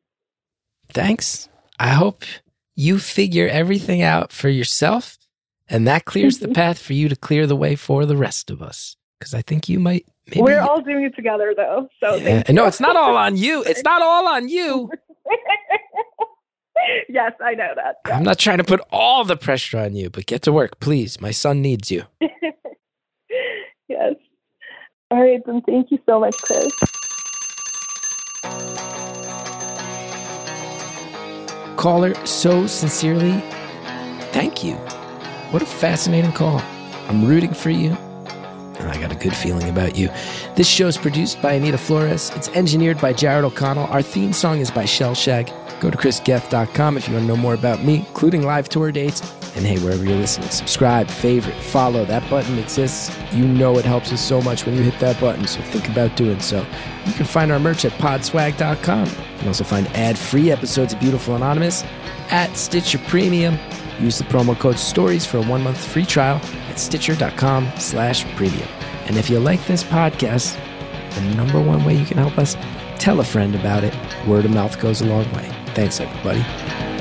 Thanks. 0.88 1.48
I 1.80 1.90
hope 1.90 2.24
you 2.76 2.98
figure 2.98 3.48
everything 3.48 4.02
out 4.02 4.32
for 4.32 4.50
yourself 4.50 5.20
and 5.70 5.88
that 5.88 6.06
clears 6.06 6.40
the 6.40 6.48
Mhm. 6.48 6.56
path 6.56 6.82
for 6.82 6.94
you 6.94 7.08
to 7.08 7.16
clear 7.16 7.46
the 7.46 7.56
way 7.56 7.76
for 7.76 8.08
the 8.08 8.18
rest 8.18 8.50
of 8.50 8.64
us. 8.64 8.98
Because 9.20 9.36
I 9.36 9.44
think 9.44 9.70
you 9.70 9.80
might. 9.80 10.08
Maybe 10.28 10.42
We're 10.42 10.60
all 10.60 10.82
doing 10.82 11.04
it 11.04 11.16
together, 11.16 11.54
though. 11.56 11.88
So 12.00 12.16
Yeah. 12.16 12.42
No, 12.50 12.66
it's 12.66 12.80
not 12.80 12.96
all 12.96 13.16
on 13.16 13.38
you. 13.38 13.64
It's 13.64 13.84
not 13.84 14.02
all 14.02 14.28
on 14.28 14.50
you. 14.50 14.90
yes, 17.10 17.34
I 17.44 17.54
know 17.54 17.74
that. 17.76 17.98
I'm 18.06 18.24
not 18.24 18.40
trying 18.40 18.58
to 18.58 18.64
put 18.64 18.82
all 18.92 19.24
the 19.24 19.38
pressure 19.38 19.78
on 19.78 19.96
you, 19.96 20.10
but 20.10 20.26
get 20.26 20.42
to 20.44 20.52
work, 20.52 20.80
please. 20.80 21.20
My 21.22 21.32
son 21.32 21.62
needs 21.62 21.92
you. 21.92 22.04
yes. 23.88 24.14
All 25.12 25.22
right, 25.22 25.42
then 25.46 25.62
thank 25.62 25.92
you 25.92 26.00
so 26.08 26.20
much, 26.20 26.36
Chris. 26.38 26.72
Caller, 31.78 32.16
so 32.26 32.66
sincerely, 32.66 33.34
thank 34.32 34.64
you. 34.64 34.76
What 35.52 35.62
a 35.62 35.66
fascinating 35.66 36.32
call. 36.32 36.60
I'm 37.10 37.26
rooting 37.26 37.54
for 37.54 37.70
you. 37.70 37.92
And 37.92 38.92
I 38.92 39.00
got 39.00 39.12
a 39.12 39.16
good 39.16 39.36
feeling 39.36 39.70
about 39.70 39.96
you. 39.96 40.10
This 40.56 40.68
show 40.68 40.88
is 40.88 40.98
produced 40.98 41.42
by 41.42 41.54
Anita 41.54 41.78
Flores. 41.78 42.32
It's 42.36 42.50
engineered 42.50 43.00
by 43.00 43.14
Jared 43.14 43.46
O'Connell. 43.46 43.86
Our 43.88 44.02
theme 44.02 44.34
song 44.34 44.60
is 44.60 44.72
by 44.72 44.84
Shellshag. 44.84 45.52
Go 45.84 45.92
to 45.92 45.98
ChrisGethard.com 45.98 46.96
if 46.96 47.10
you 47.10 47.14
want 47.14 47.26
to 47.26 47.28
know 47.28 47.36
more 47.36 47.56
about 47.56 47.84
me, 47.84 47.98
including 47.98 48.44
live 48.44 48.70
tour 48.70 48.90
dates 48.90 49.20
And 49.58 49.66
hey, 49.66 49.78
wherever 49.80 50.06
you're 50.06 50.16
listening, 50.16 50.48
subscribe, 50.50 51.10
favorite, 51.10 51.62
follow. 51.62 52.06
That 52.06 52.28
button 52.30 52.58
exists. 52.58 53.14
You 53.34 53.46
know 53.46 53.78
it 53.78 53.84
helps 53.84 54.14
us 54.14 54.26
so 54.26 54.42
much 54.42 54.66
when 54.66 54.76
you 54.76 54.82
hit 54.82 54.98
that 55.02 55.20
button, 55.20 55.46
so 55.46 55.62
think 55.62 55.90
about 55.90 56.16
doing 56.16 56.40
so. 56.40 56.66
You 57.06 57.12
can 57.12 57.26
find 57.26 57.52
our 57.52 57.60
merch 57.60 57.84
at 57.84 57.92
podswag.com. 57.94 59.08
You 59.08 59.40
can 59.40 59.48
also 59.50 59.66
find 59.66 59.86
ad-free 59.88 60.52
episodes 60.52 60.94
of 60.94 61.02
Beautiful 61.02 61.36
Anonymous 61.36 61.84
at 62.30 62.56
Stitcher 62.56 63.00
Premium. 63.00 63.60
Use 64.00 64.18
the 64.18 64.24
promo 64.24 64.58
code 64.58 64.80
STORIES 64.80 65.26
for 65.26 65.40
a 65.40 65.44
one-month 65.44 65.86
free 65.86 66.06
trial 66.06 66.40
at 66.70 66.80
stitcher.com 66.80 67.70
slash 67.78 68.24
premium. 68.38 68.70
And 69.08 69.18
if 69.18 69.30
you 69.30 69.38
like 69.38 69.64
this 69.68 69.84
podcast, 69.84 70.58
the 71.14 71.22
number 71.36 71.62
one 71.62 71.84
way 71.84 71.94
you 71.94 72.06
can 72.06 72.20
help 72.20 72.38
us, 72.38 72.56
tell 73.00 73.20
a 73.20 73.26
friend 73.26 73.54
about 73.54 73.84
it. 73.84 73.94
Word 74.26 74.46
of 74.46 74.52
mouth 74.52 74.80
goes 74.80 75.02
a 75.02 75.06
long 75.06 75.30
way. 75.34 75.63
Thanks, 75.76 76.00
everybody. 76.00 76.93